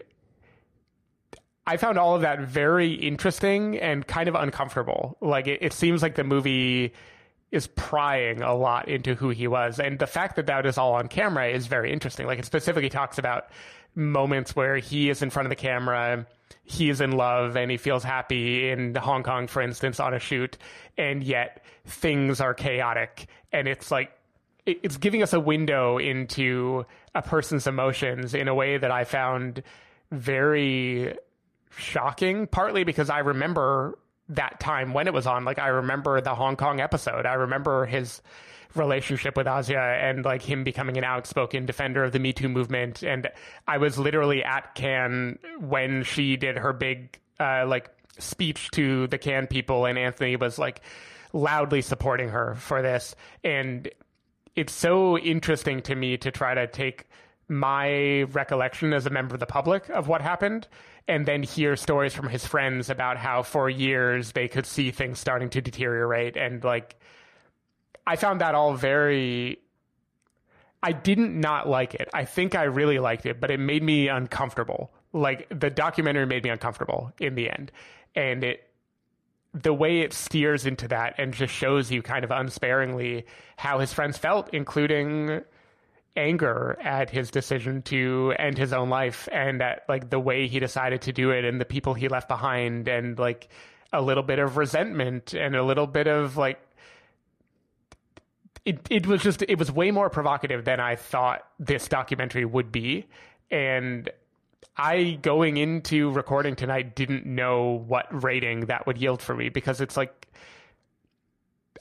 I 1.69 1.77
found 1.77 1.99
all 1.99 2.15
of 2.15 2.21
that 2.21 2.39
very 2.39 2.93
interesting 2.93 3.77
and 3.77 4.05
kind 4.07 4.27
of 4.27 4.33
uncomfortable. 4.33 5.15
Like 5.21 5.45
it, 5.45 5.59
it, 5.61 5.71
seems 5.71 6.01
like 6.01 6.15
the 6.15 6.23
movie 6.23 6.93
is 7.51 7.67
prying 7.67 8.41
a 8.41 8.55
lot 8.55 8.87
into 8.87 9.13
who 9.13 9.29
he 9.29 9.47
was, 9.47 9.79
and 9.79 9.99
the 9.99 10.07
fact 10.07 10.35
that 10.37 10.47
that 10.47 10.65
is 10.65 10.79
all 10.79 10.93
on 10.93 11.07
camera 11.07 11.47
is 11.47 11.67
very 11.67 11.93
interesting. 11.93 12.25
Like 12.25 12.39
it 12.39 12.45
specifically 12.45 12.89
talks 12.89 13.19
about 13.19 13.49
moments 13.93 14.55
where 14.55 14.77
he 14.77 15.11
is 15.11 15.21
in 15.21 15.29
front 15.29 15.45
of 15.45 15.51
the 15.51 15.55
camera, 15.55 16.25
he 16.63 16.89
is 16.89 17.01
in 17.01 17.11
love, 17.11 17.55
and 17.55 17.69
he 17.69 17.77
feels 17.77 18.03
happy 18.03 18.71
in 18.71 18.95
Hong 18.95 19.21
Kong, 19.21 19.45
for 19.45 19.61
instance, 19.61 19.99
on 19.99 20.15
a 20.15 20.19
shoot, 20.19 20.57
and 20.97 21.23
yet 21.23 21.63
things 21.85 22.41
are 22.41 22.55
chaotic, 22.55 23.27
and 23.51 23.67
it's 23.67 23.91
like 23.91 24.11
it's 24.65 24.97
giving 24.97 25.21
us 25.21 25.33
a 25.33 25.39
window 25.39 25.99
into 25.99 26.83
a 27.13 27.21
person's 27.21 27.67
emotions 27.67 28.33
in 28.33 28.47
a 28.47 28.55
way 28.55 28.79
that 28.79 28.89
I 28.89 29.03
found 29.03 29.61
very 30.11 31.15
shocking, 31.75 32.47
partly 32.47 32.83
because 32.83 33.09
I 33.09 33.19
remember 33.19 33.97
that 34.29 34.59
time 34.59 34.93
when 34.93 35.07
it 35.07 35.13
was 35.13 35.27
on. 35.27 35.45
Like 35.45 35.59
I 35.59 35.67
remember 35.67 36.21
the 36.21 36.35
Hong 36.35 36.55
Kong 36.55 36.79
episode. 36.79 37.25
I 37.25 37.33
remember 37.33 37.85
his 37.85 38.21
relationship 38.75 39.35
with 39.35 39.47
Asia 39.47 39.79
and 39.79 40.23
like 40.23 40.43
him 40.43 40.63
becoming 40.63 40.97
an 40.97 41.03
outspoken 41.03 41.65
defender 41.65 42.03
of 42.03 42.11
the 42.11 42.19
Me 42.19 42.33
Too 42.33 42.49
movement. 42.49 43.03
And 43.03 43.29
I 43.67 43.77
was 43.77 43.97
literally 43.97 44.43
at 44.43 44.75
Cannes 44.75 45.39
when 45.59 46.03
she 46.03 46.37
did 46.37 46.57
her 46.57 46.73
big 46.73 47.19
uh, 47.39 47.65
like 47.65 47.89
speech 48.19 48.69
to 48.71 49.07
the 49.07 49.17
Cannes 49.17 49.47
people, 49.47 49.85
and 49.85 49.97
Anthony 49.97 50.35
was 50.35 50.59
like 50.59 50.81
loudly 51.33 51.81
supporting 51.81 52.29
her 52.29 52.55
for 52.55 52.81
this. 52.81 53.15
And 53.43 53.89
it's 54.55 54.73
so 54.73 55.17
interesting 55.17 55.81
to 55.83 55.95
me 55.95 56.17
to 56.17 56.31
try 56.31 56.53
to 56.53 56.67
take 56.67 57.07
my 57.49 58.21
recollection 58.23 58.93
as 58.93 59.05
a 59.05 59.09
member 59.09 59.33
of 59.33 59.39
the 59.39 59.45
public 59.45 59.89
of 59.89 60.07
what 60.07 60.21
happened 60.21 60.67
and 61.07 61.25
then 61.25 61.41
hear 61.41 61.75
stories 61.75 62.13
from 62.13 62.29
his 62.29 62.45
friends 62.45 62.89
about 62.89 63.17
how 63.17 63.41
for 63.41 63.69
years 63.69 64.33
they 64.33 64.47
could 64.47 64.65
see 64.65 64.91
things 64.91 65.19
starting 65.19 65.49
to 65.49 65.59
deteriorate 65.59 66.37
and 66.37 66.63
like 66.63 66.95
I 68.05 68.15
found 68.15 68.41
that 68.41 68.55
all 68.55 68.73
very 68.73 69.59
I 70.81 70.93
didn't 70.93 71.39
not 71.39 71.67
like 71.67 71.93
it. 71.93 72.07
I 72.13 72.25
think 72.25 72.55
I 72.55 72.63
really 72.63 72.99
liked 72.99 73.25
it, 73.25 73.41
but 73.41 73.51
it 73.51 73.59
made 73.59 73.83
me 73.83 74.07
uncomfortable. 74.07 74.91
Like 75.11 75.47
the 75.49 75.69
documentary 75.69 76.25
made 76.25 76.43
me 76.43 76.49
uncomfortable 76.49 77.11
in 77.19 77.35
the 77.35 77.49
end. 77.49 77.71
And 78.15 78.43
it 78.43 78.65
the 79.53 79.73
way 79.73 80.01
it 80.01 80.13
steers 80.13 80.65
into 80.65 80.87
that 80.87 81.15
and 81.17 81.33
just 81.33 81.53
shows 81.53 81.91
you 81.91 82.03
kind 82.03 82.23
of 82.23 82.29
unsparingly 82.29 83.25
how 83.57 83.79
his 83.79 83.91
friends 83.91 84.17
felt, 84.17 84.47
including 84.53 85.41
anger 86.15 86.77
at 86.81 87.09
his 87.09 87.31
decision 87.31 87.81
to 87.83 88.33
end 88.37 88.57
his 88.57 88.73
own 88.73 88.89
life 88.89 89.29
and 89.31 89.61
at 89.61 89.83
like 89.87 90.09
the 90.09 90.19
way 90.19 90.47
he 90.47 90.59
decided 90.59 91.01
to 91.01 91.13
do 91.13 91.31
it 91.31 91.45
and 91.45 91.61
the 91.61 91.65
people 91.65 91.93
he 91.93 92.07
left 92.07 92.27
behind 92.27 92.87
and 92.87 93.17
like 93.17 93.47
a 93.93 94.01
little 94.01 94.23
bit 94.23 94.39
of 94.39 94.57
resentment 94.57 95.33
and 95.33 95.55
a 95.55 95.63
little 95.63 95.87
bit 95.87 96.07
of 96.07 96.37
like 96.37 96.59
it 98.65 98.79
it 98.89 99.07
was 99.07 99.21
just 99.21 99.43
it 99.47 99.57
was 99.57 99.71
way 99.71 99.91
more 99.91 100.09
provocative 100.09 100.65
than 100.65 100.79
I 100.79 100.95
thought 100.95 101.47
this 101.59 101.87
documentary 101.87 102.45
would 102.45 102.71
be. 102.71 103.07
And 103.49 104.09
I 104.77 105.19
going 105.21 105.57
into 105.57 106.11
recording 106.11 106.55
tonight 106.55 106.95
didn't 106.95 107.25
know 107.25 107.83
what 107.87 108.07
rating 108.23 108.67
that 108.67 108.85
would 108.85 108.97
yield 108.97 109.21
for 109.21 109.35
me 109.35 109.49
because 109.49 109.81
it's 109.81 109.97
like 109.97 110.27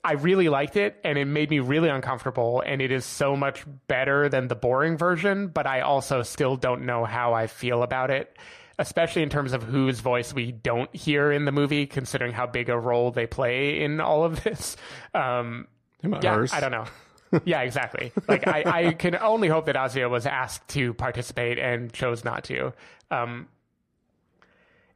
I 0.04 0.12
really 0.12 0.48
liked 0.48 0.76
it 0.76 0.98
and 1.04 1.18
it 1.18 1.24
made 1.24 1.50
me 1.50 1.58
really 1.58 1.88
uncomfortable 1.88 2.62
and 2.64 2.80
it 2.80 2.92
is 2.92 3.04
so 3.04 3.36
much 3.36 3.64
better 3.88 4.28
than 4.28 4.48
the 4.48 4.54
boring 4.54 4.96
version, 4.96 5.48
but 5.48 5.66
I 5.66 5.80
also 5.80 6.22
still 6.22 6.56
don't 6.56 6.86
know 6.86 7.04
how 7.04 7.34
I 7.34 7.46
feel 7.46 7.82
about 7.82 8.10
it, 8.10 8.36
especially 8.78 9.22
in 9.22 9.28
terms 9.28 9.52
of 9.52 9.62
whose 9.62 10.00
voice 10.00 10.32
we 10.32 10.52
don't 10.52 10.94
hear 10.94 11.32
in 11.32 11.44
the 11.44 11.52
movie, 11.52 11.86
considering 11.86 12.32
how 12.32 12.46
big 12.46 12.68
a 12.68 12.78
role 12.78 13.10
they 13.10 13.26
play 13.26 13.82
in 13.82 14.00
all 14.00 14.24
of 14.24 14.42
this. 14.44 14.76
Um, 15.14 15.66
yeah? 16.02 16.46
I 16.52 16.60
don't 16.60 16.70
know. 16.70 16.86
yeah, 17.44 17.62
exactly. 17.62 18.12
Like 18.26 18.46
I, 18.46 18.62
I 18.66 18.92
can 18.92 19.16
only 19.16 19.48
hope 19.48 19.66
that 19.66 19.76
Asia 19.76 20.08
was 20.08 20.26
asked 20.26 20.68
to 20.68 20.94
participate 20.94 21.58
and 21.58 21.92
chose 21.92 22.24
not 22.24 22.44
to. 22.44 22.72
Um, 23.10 23.48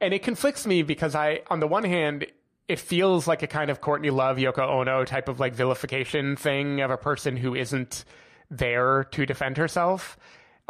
and 0.01 0.15
it 0.15 0.23
conflicts 0.23 0.67
me 0.67 0.83
because 0.83 1.15
I, 1.15 1.43
on 1.49 1.61
the 1.61 1.69
one 1.69 1.85
hand, 1.85 2.27
it 2.73 2.79
feels 2.79 3.29
like 3.29 3.43
a 3.43 3.47
kind 3.47 3.71
of 3.71 3.83
Courtney 3.83 4.09
Love, 4.09 4.39
Yoko 4.39 4.67
Ono 4.67 5.05
type 5.05 5.29
of 5.29 5.39
like 5.39 5.55
vilification 5.55 6.37
thing 6.37 6.81
of 6.81 6.91
a 6.91 6.97
person 6.97 7.37
who 7.37 7.55
isn't 7.55 8.07
there 8.51 9.05
to 9.13 9.27
defend 9.27 9.59
herself. 9.59 10.17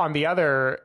On 0.00 0.12
the 0.12 0.26
other, 0.26 0.80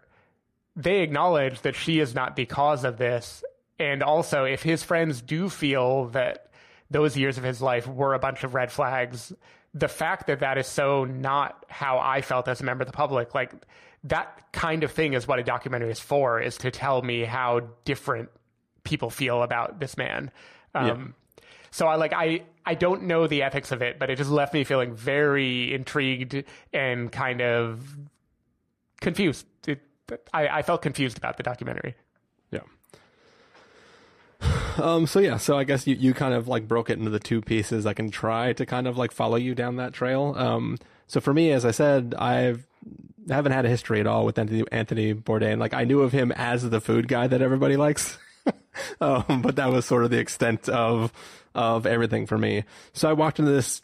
they 0.75 1.01
acknowledge 1.01 1.61
that 1.61 1.75
she 1.75 1.99
is 1.99 2.13
not 2.13 2.35
the 2.35 2.45
cause 2.45 2.83
of 2.83 2.97
this. 2.97 3.43
And 3.79 4.03
also, 4.03 4.43
if 4.43 4.61
his 4.61 4.83
friends 4.83 5.23
do 5.23 5.49
feel 5.49 6.05
that 6.09 6.51
those 6.91 7.17
years 7.17 7.39
of 7.39 7.43
his 7.43 7.63
life 7.63 7.87
were 7.87 8.13
a 8.13 8.19
bunch 8.19 8.43
of 8.43 8.53
red 8.53 8.71
flags, 8.71 9.33
the 9.73 9.87
fact 9.87 10.27
that 10.27 10.41
that 10.41 10.59
is 10.59 10.67
so 10.67 11.03
not 11.03 11.65
how 11.67 11.97
I 11.97 12.21
felt 12.21 12.47
as 12.47 12.61
a 12.61 12.63
member 12.63 12.83
of 12.83 12.87
the 12.87 12.93
public, 12.93 13.33
like 13.33 13.53
that 14.03 14.51
kind 14.51 14.83
of 14.83 14.91
thing 14.91 15.13
is 15.13 15.27
what 15.27 15.39
a 15.39 15.43
documentary 15.43 15.89
is 15.89 15.99
for, 15.99 16.39
is 16.39 16.57
to 16.59 16.69
tell 16.69 17.01
me 17.01 17.23
how 17.23 17.61
different 17.85 18.29
people 18.83 19.09
feel 19.09 19.41
about 19.41 19.79
this 19.79 19.97
man. 19.97 20.29
Um, 20.77 20.87
yeah. 20.87 21.43
So 21.71 21.87
I 21.87 21.95
like 21.95 22.13
I 22.13 22.41
I 22.65 22.73
don't 22.73 23.03
know 23.03 23.27
the 23.27 23.43
ethics 23.43 23.71
of 23.71 23.81
it, 23.81 23.99
but 23.99 24.09
it 24.09 24.17
just 24.17 24.29
left 24.29 24.53
me 24.53 24.63
feeling 24.63 24.95
very 24.95 25.73
intrigued 25.73 26.43
and 26.73 27.11
kind 27.11 27.41
of 27.41 27.95
confused. 28.99 29.45
It, 29.67 29.81
I, 30.33 30.47
I 30.47 30.61
felt 30.61 30.81
confused 30.81 31.17
about 31.17 31.37
the 31.37 31.43
documentary. 31.43 31.95
Yeah. 32.51 32.61
Um, 34.77 35.07
so 35.07 35.19
yeah, 35.19 35.37
so 35.37 35.57
I 35.57 35.63
guess 35.63 35.87
you, 35.87 35.95
you 35.95 36.13
kind 36.13 36.35
of 36.35 36.47
like 36.47 36.67
broke 36.67 36.91
it 36.91 36.99
into 36.99 37.09
the 37.09 37.19
two 37.19 37.41
pieces. 37.41 37.87
I 37.87 37.93
can 37.93 38.11
try 38.11 38.53
to 38.53 38.63
kind 38.63 38.85
of 38.85 38.95
like 38.95 39.11
follow 39.11 39.35
you 39.35 39.55
down 39.55 39.77
that 39.77 39.91
trail. 39.91 40.35
Um, 40.37 40.77
so 41.07 41.19
for 41.19 41.33
me, 41.33 41.51
as 41.51 41.65
I 41.65 41.71
said, 41.71 42.13
I've 42.15 42.67
haven't 43.27 43.53
had 43.53 43.65
a 43.65 43.69
history 43.69 43.99
at 43.99 44.05
all 44.05 44.23
with 44.23 44.37
Anthony, 44.37 44.63
Anthony 44.71 45.13
Bourdain. 45.15 45.57
Like 45.57 45.73
I 45.73 45.83
knew 45.83 46.01
of 46.01 46.11
him 46.11 46.31
as 46.33 46.69
the 46.69 46.79
food 46.79 47.07
guy 47.07 47.25
that 47.25 47.41
everybody 47.41 47.75
likes. 47.75 48.19
um, 49.01 49.41
but 49.41 49.55
that 49.55 49.69
was 49.71 49.85
sort 49.85 50.03
of 50.03 50.11
the 50.11 50.19
extent 50.19 50.69
of 50.69 51.11
of 51.55 51.85
everything 51.85 52.27
for 52.27 52.37
me. 52.37 52.63
So 52.93 53.09
I 53.09 53.13
walked 53.13 53.39
into 53.39 53.51
this 53.51 53.81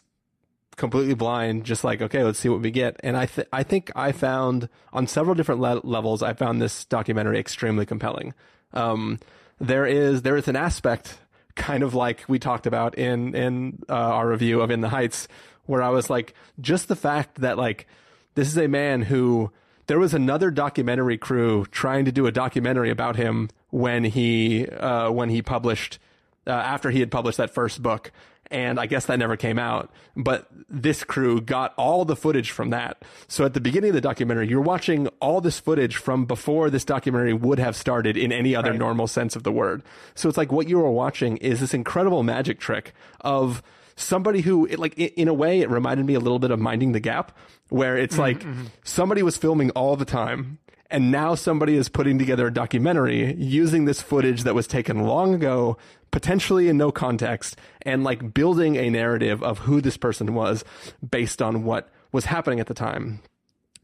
completely 0.76 1.14
blind, 1.14 1.64
just 1.64 1.84
like 1.84 2.02
okay, 2.02 2.24
let's 2.24 2.38
see 2.38 2.48
what 2.48 2.60
we 2.60 2.70
get. 2.70 2.96
And 3.02 3.16
I 3.16 3.26
th- 3.26 3.48
I 3.52 3.62
think 3.62 3.90
I 3.94 4.12
found 4.12 4.68
on 4.92 5.06
several 5.06 5.34
different 5.34 5.60
le- 5.60 5.80
levels, 5.84 6.22
I 6.22 6.32
found 6.32 6.60
this 6.60 6.84
documentary 6.84 7.38
extremely 7.38 7.86
compelling. 7.86 8.34
Um, 8.72 9.18
there 9.60 9.86
is 9.86 10.22
there 10.22 10.36
is 10.36 10.48
an 10.48 10.56
aspect 10.56 11.18
kind 11.54 11.82
of 11.82 11.94
like 11.94 12.24
we 12.28 12.38
talked 12.38 12.66
about 12.66 12.96
in 12.96 13.34
in 13.34 13.82
uh, 13.88 13.92
our 13.92 14.28
review 14.28 14.60
of 14.60 14.70
In 14.70 14.80
the 14.80 14.88
Heights, 14.88 15.28
where 15.66 15.82
I 15.82 15.90
was 15.90 16.10
like, 16.10 16.34
just 16.60 16.88
the 16.88 16.96
fact 16.96 17.40
that 17.40 17.58
like 17.58 17.86
this 18.34 18.48
is 18.48 18.58
a 18.58 18.68
man 18.68 19.02
who 19.02 19.50
there 19.86 19.98
was 19.98 20.14
another 20.14 20.50
documentary 20.50 21.18
crew 21.18 21.66
trying 21.70 22.04
to 22.06 22.12
do 22.12 22.26
a 22.26 22.32
documentary 22.32 22.90
about 22.90 23.16
him 23.16 23.50
when 23.74 24.04
he 24.04 24.66
uh, 24.68 25.10
when 25.10 25.28
he 25.30 25.42
published 25.42 25.98
uh, 26.46 26.50
after 26.50 26.90
he 26.90 27.00
had 27.00 27.10
published 27.10 27.38
that 27.38 27.50
first 27.52 27.82
book 27.82 28.12
and 28.50 28.78
I 28.78 28.86
guess 28.86 29.06
that 29.06 29.18
never 29.18 29.36
came 29.36 29.58
out. 29.58 29.90
But 30.14 30.46
this 30.68 31.02
crew 31.02 31.40
got 31.40 31.72
all 31.76 32.04
the 32.04 32.14
footage 32.14 32.50
from 32.52 32.70
that. 32.70 33.02
So 33.26 33.44
at 33.46 33.54
the 33.54 33.60
beginning 33.60 33.88
of 33.90 33.94
the 33.94 34.00
documentary, 34.02 34.46
you're 34.48 34.60
watching 34.60 35.08
all 35.18 35.40
this 35.40 35.58
footage 35.58 35.96
from 35.96 36.26
before 36.26 36.68
this 36.70 36.84
documentary 36.84 37.32
would 37.32 37.58
have 37.58 37.74
started 37.74 38.16
in 38.16 38.30
any 38.32 38.54
other 38.54 38.70
Right. 38.70 38.78
normal 38.78 39.06
sense 39.08 39.34
of 39.34 39.42
the 39.42 39.50
word. 39.50 39.82
So 40.14 40.28
it's 40.28 40.36
like 40.38 40.52
what 40.52 40.68
you 40.68 40.78
are 40.84 40.90
watching 40.90 41.38
is 41.38 41.60
this 41.60 41.72
incredible 41.74 42.22
magic 42.22 42.60
trick 42.60 42.92
of 43.22 43.62
somebody 43.96 44.42
who, 44.42 44.66
it, 44.66 44.78
like, 44.78 44.96
in 44.98 45.26
a 45.26 45.34
way, 45.34 45.60
it 45.62 45.70
reminded 45.70 46.04
me 46.04 46.14
a 46.14 46.20
little 46.20 46.38
bit 46.38 46.50
of 46.50 46.60
Minding 46.60 46.92
the 46.92 47.00
Gap, 47.00 47.32
where 47.70 47.96
it's 47.96 48.18
like 48.18 48.44
somebody 48.84 49.22
was 49.22 49.36
filming 49.38 49.70
all 49.70 49.96
the 49.96 50.04
time. 50.04 50.58
And 50.94 51.10
now 51.10 51.34
somebody 51.34 51.74
is 51.74 51.88
putting 51.88 52.20
together 52.20 52.46
a 52.46 52.52
documentary 52.52 53.34
using 53.34 53.84
this 53.84 54.00
footage 54.00 54.44
that 54.44 54.54
was 54.54 54.68
taken 54.68 55.00
long 55.00 55.34
ago, 55.34 55.76
potentially 56.12 56.68
in 56.68 56.76
no 56.76 56.92
context, 56.92 57.56
and 57.82 58.04
like 58.04 58.32
building 58.32 58.76
a 58.76 58.88
narrative 58.90 59.42
of 59.42 59.58
who 59.58 59.80
this 59.80 59.96
person 59.96 60.34
was 60.34 60.64
based 61.10 61.42
on 61.42 61.64
what 61.64 61.90
was 62.12 62.26
happening 62.26 62.60
at 62.60 62.68
the 62.68 62.74
time. 62.74 63.20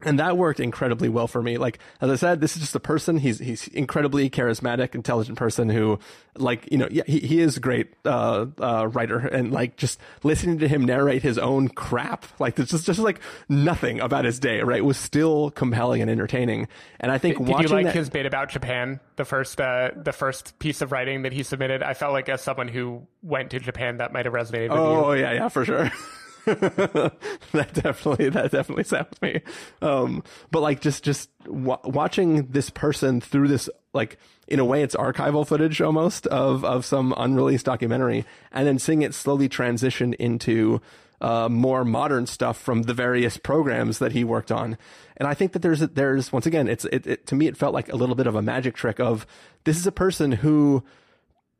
And 0.05 0.19
that 0.19 0.37
worked 0.37 0.59
incredibly 0.59 1.09
well 1.09 1.27
for 1.27 1.41
me. 1.41 1.57
Like, 1.57 1.79
as 1.99 2.09
I 2.09 2.15
said, 2.15 2.41
this 2.41 2.55
is 2.55 2.61
just 2.61 2.75
a 2.75 2.79
person. 2.79 3.17
He's, 3.17 3.39
he's 3.39 3.67
incredibly 3.69 4.29
charismatic, 4.29 4.95
intelligent 4.95 5.37
person 5.37 5.69
who, 5.69 5.99
like, 6.35 6.71
you 6.71 6.77
know, 6.77 6.87
yeah, 6.91 7.03
he, 7.05 7.19
he 7.19 7.39
is 7.39 7.57
a 7.57 7.59
great, 7.59 7.93
uh, 8.05 8.45
uh, 8.59 8.87
writer 8.87 9.19
and 9.19 9.51
like 9.51 9.77
just 9.77 9.99
listening 10.23 10.59
to 10.59 10.67
him 10.67 10.85
narrate 10.85 11.23
his 11.23 11.37
own 11.37 11.67
crap, 11.67 12.25
like 12.39 12.55
there's 12.55 12.71
just, 12.71 12.85
just 12.85 12.99
like 12.99 13.19
nothing 13.49 13.99
about 13.99 14.25
his 14.25 14.39
day, 14.39 14.61
right? 14.61 14.83
Was 14.83 14.97
still 14.97 15.51
compelling 15.51 16.01
and 16.01 16.09
entertaining. 16.09 16.67
And 16.99 17.11
I 17.11 17.17
think 17.17 17.37
Did 17.37 17.47
watching 17.47 17.69
you 17.69 17.75
like 17.75 17.85
that, 17.85 17.95
his 17.95 18.09
bit 18.09 18.25
about 18.25 18.49
Japan? 18.49 18.99
The 19.15 19.25
first, 19.25 19.59
uh, 19.59 19.91
the 19.95 20.13
first 20.13 20.57
piece 20.59 20.81
of 20.81 20.91
writing 20.91 21.23
that 21.23 21.33
he 21.33 21.43
submitted. 21.43 21.83
I 21.83 21.93
felt 21.93 22.13
like 22.13 22.29
as 22.29 22.41
someone 22.41 22.67
who 22.67 23.05
went 23.21 23.51
to 23.51 23.59
Japan, 23.59 23.97
that 23.97 24.13
might 24.13 24.25
have 24.25 24.33
resonated 24.33 24.69
with 24.69 24.79
you. 24.79 24.85
Oh 24.85 25.11
yeah, 25.13 25.33
yeah, 25.33 25.47
for 25.49 25.65
sure. 25.65 25.91
that 26.45 27.71
definitely 27.73 28.29
that 28.29 28.51
definitely 28.51 28.85
with 28.89 29.21
me. 29.21 29.41
Um, 29.81 30.23
but 30.49 30.61
like 30.61 30.81
just 30.81 31.03
just 31.03 31.29
wa 31.45 31.77
watching 31.83 32.47
this 32.47 32.69
person 32.69 33.21
through 33.21 33.47
this 33.47 33.69
like 33.93 34.17
in 34.47 34.59
a 34.59 34.65
way 34.65 34.81
it's 34.81 34.95
archival 34.95 35.45
footage 35.45 35.81
almost 35.81 36.25
of 36.27 36.65
of 36.65 36.85
some 36.85 37.13
unreleased 37.17 37.65
documentary, 37.65 38.25
and 38.51 38.67
then 38.67 38.79
seeing 38.79 39.01
it 39.01 39.13
slowly 39.13 39.47
transition 39.47 40.13
into 40.13 40.81
uh, 41.21 41.47
more 41.47 41.85
modern 41.85 42.25
stuff 42.25 42.57
from 42.57 42.83
the 42.83 42.93
various 42.93 43.37
programs 43.37 43.99
that 43.99 44.11
he 44.11 44.23
worked 44.23 44.51
on. 44.51 44.77
And 45.17 45.27
I 45.27 45.35
think 45.35 45.53
that 45.53 45.61
there's 45.61 45.81
there's 45.81 46.33
once 46.33 46.45
again 46.45 46.67
it's 46.67 46.85
it, 46.85 47.05
it 47.05 47.27
to 47.27 47.35
me 47.35 47.47
it 47.47 47.55
felt 47.55 47.73
like 47.73 47.91
a 47.93 47.95
little 47.95 48.15
bit 48.15 48.27
of 48.27 48.35
a 48.35 48.41
magic 48.41 48.75
trick 48.75 48.99
of 48.99 49.27
this 49.63 49.77
is 49.77 49.85
a 49.85 49.91
person 49.91 50.31
who 50.31 50.83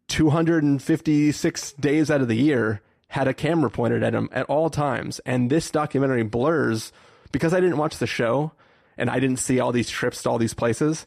256 0.08 1.74
days 1.74 2.10
out 2.10 2.22
of 2.22 2.28
the 2.28 2.36
year 2.36 2.82
had 3.12 3.28
a 3.28 3.34
camera 3.34 3.70
pointed 3.70 4.04
at 4.04 4.16
him 4.16 4.30
at 4.32 4.46
all 4.46 4.70
times. 4.70 5.20
And 5.26 5.50
this 5.50 5.70
documentary 5.70 6.24
blurs 6.24 6.94
because 7.34 7.54
I 7.54 7.60
didn't 7.60 7.76
watch 7.76 7.98
the 7.98 8.08
show 8.08 8.54
and 8.98 9.10
I 9.10 9.20
didn't 9.20 9.40
see 9.40 9.60
all 9.60 9.74
these 9.74 9.90
trips 9.90 10.24
to 10.24 10.30
all 10.30 10.38
these 10.38 10.54
places. 10.54 11.06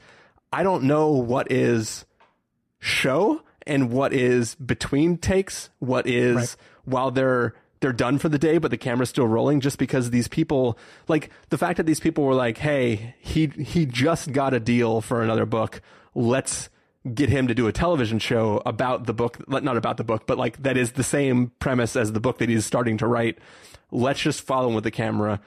I 0.52 0.64
don't 0.64 0.84
know 0.84 1.12
what 1.12 1.50
is 1.50 2.04
show 2.78 3.40
and 3.66 3.90
what 3.90 4.12
is 4.12 4.54
between 4.56 5.16
takes, 5.16 5.70
what 5.78 6.06
is 6.06 6.58
while 6.84 7.10
they're 7.10 7.54
they're 7.80 7.94
done 7.94 8.18
for 8.18 8.28
the 8.28 8.38
day, 8.38 8.58
but 8.58 8.70
the 8.70 8.76
camera's 8.76 9.08
still 9.08 9.26
rolling 9.26 9.60
just 9.60 9.78
because 9.78 10.10
these 10.10 10.28
people 10.28 10.78
like 11.08 11.30
the 11.48 11.56
fact 11.56 11.78
that 11.78 11.86
these 11.86 12.00
people 12.00 12.24
were 12.24 12.34
like, 12.34 12.58
Hey, 12.58 13.14
he 13.18 13.46
he 13.46 13.86
just 13.86 14.30
got 14.32 14.52
a 14.52 14.60
deal 14.60 15.00
for 15.00 15.22
another 15.22 15.46
book. 15.46 15.80
Let's 16.14 16.68
get 17.12 17.28
him 17.28 17.48
to 17.48 17.54
do 17.54 17.66
a 17.66 17.72
television 17.72 18.18
show 18.18 18.62
about 18.64 19.06
the 19.06 19.12
book 19.12 19.46
not 19.48 19.76
about 19.76 19.96
the 19.96 20.04
book, 20.04 20.26
but 20.26 20.38
like 20.38 20.62
that 20.62 20.76
is 20.76 20.92
the 20.92 21.04
same 21.04 21.52
premise 21.58 21.96
as 21.96 22.12
the 22.12 22.20
book 22.20 22.38
that 22.38 22.48
he's 22.48 22.64
starting 22.64 22.96
to 22.98 23.06
write. 23.06 23.38
Let's 23.90 24.20
just 24.20 24.40
follow 24.40 24.68
him 24.68 24.74
with 24.74 24.84
the 24.84 24.90
camera 24.90 25.40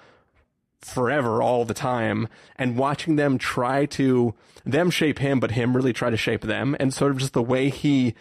forever 0.81 1.41
all 1.41 1.65
the 1.65 1.73
time 1.73 2.27
and 2.55 2.77
watching 2.77 3.15
them 3.15 3.37
try 3.37 3.85
to 3.85 4.35
them 4.63 4.91
shape 4.91 5.17
him 5.17 5.39
but 5.39 5.51
him 5.51 5.75
really 5.75 5.91
try 5.91 6.09
to 6.09 6.17
shape 6.17 6.41
them 6.41 6.75
and 6.79 6.93
sort 6.93 7.11
of 7.11 7.17
just 7.17 7.33
the 7.33 7.41
way 7.41 7.69
he 7.69 8.13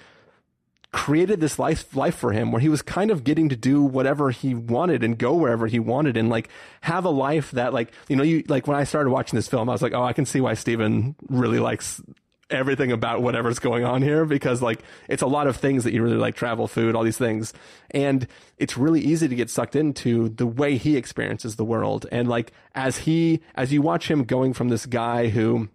created 0.90 1.38
this 1.38 1.58
life 1.58 1.94
life 1.94 2.14
for 2.14 2.32
him 2.32 2.50
where 2.50 2.60
he 2.60 2.70
was 2.70 2.80
kind 2.80 3.10
of 3.10 3.24
getting 3.24 3.50
to 3.50 3.56
do 3.56 3.82
whatever 3.82 4.30
he 4.30 4.54
wanted 4.54 5.04
and 5.04 5.18
go 5.18 5.34
wherever 5.34 5.66
he 5.66 5.78
wanted 5.78 6.16
and 6.16 6.30
like 6.30 6.48
have 6.80 7.04
a 7.04 7.10
life 7.10 7.50
that 7.50 7.74
like 7.74 7.92
you 8.08 8.16
know 8.16 8.22
you 8.22 8.42
like 8.48 8.66
when 8.66 8.76
I 8.76 8.84
started 8.84 9.10
watching 9.10 9.36
this 9.36 9.48
film 9.48 9.68
I 9.68 9.72
was 9.72 9.82
like 9.82 9.92
oh 9.92 10.02
I 10.02 10.14
can 10.14 10.24
see 10.24 10.40
why 10.40 10.54
Stephen 10.54 11.14
really 11.28 11.58
likes 11.58 12.00
everything 12.50 12.92
about 12.92 13.22
whatever's 13.22 13.58
going 13.58 13.84
on 13.84 14.02
here 14.02 14.24
because 14.24 14.62
like 14.62 14.80
it's 15.08 15.22
a 15.22 15.26
lot 15.26 15.46
of 15.46 15.56
things 15.56 15.84
that 15.84 15.92
you 15.92 16.02
really 16.02 16.16
like 16.16 16.34
travel 16.36 16.68
food 16.68 16.94
all 16.94 17.02
these 17.02 17.18
things. 17.18 17.52
And 17.90 18.26
it's 18.58 18.76
really 18.76 19.00
easy 19.00 19.28
to 19.28 19.34
get 19.34 19.50
sucked 19.50 19.74
into 19.74 20.28
the 20.28 20.46
way 20.46 20.76
he 20.76 20.96
experiences 20.96 21.56
the 21.56 21.64
world. 21.64 22.06
And 22.12 22.28
like 22.28 22.52
as 22.74 22.98
he 22.98 23.40
as 23.54 23.72
you 23.72 23.82
watch 23.82 24.10
him 24.10 24.24
going 24.24 24.52
from 24.52 24.68
this 24.68 24.86
guy 24.86 25.28
who 25.28 25.68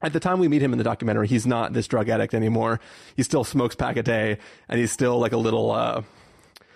at 0.00 0.12
the 0.12 0.20
time 0.20 0.38
we 0.38 0.46
meet 0.46 0.62
him 0.62 0.72
in 0.72 0.78
the 0.78 0.84
documentary 0.84 1.26
he's 1.26 1.46
not 1.46 1.72
this 1.72 1.88
drug 1.88 2.08
addict 2.08 2.32
anymore. 2.34 2.78
He 3.16 3.22
still 3.24 3.42
smokes 3.44 3.74
pack 3.74 3.96
a 3.96 4.02
day 4.02 4.38
and 4.68 4.78
he's 4.78 4.92
still 4.92 5.18
like 5.18 5.32
a 5.32 5.36
little 5.38 5.72
uh 5.72 6.02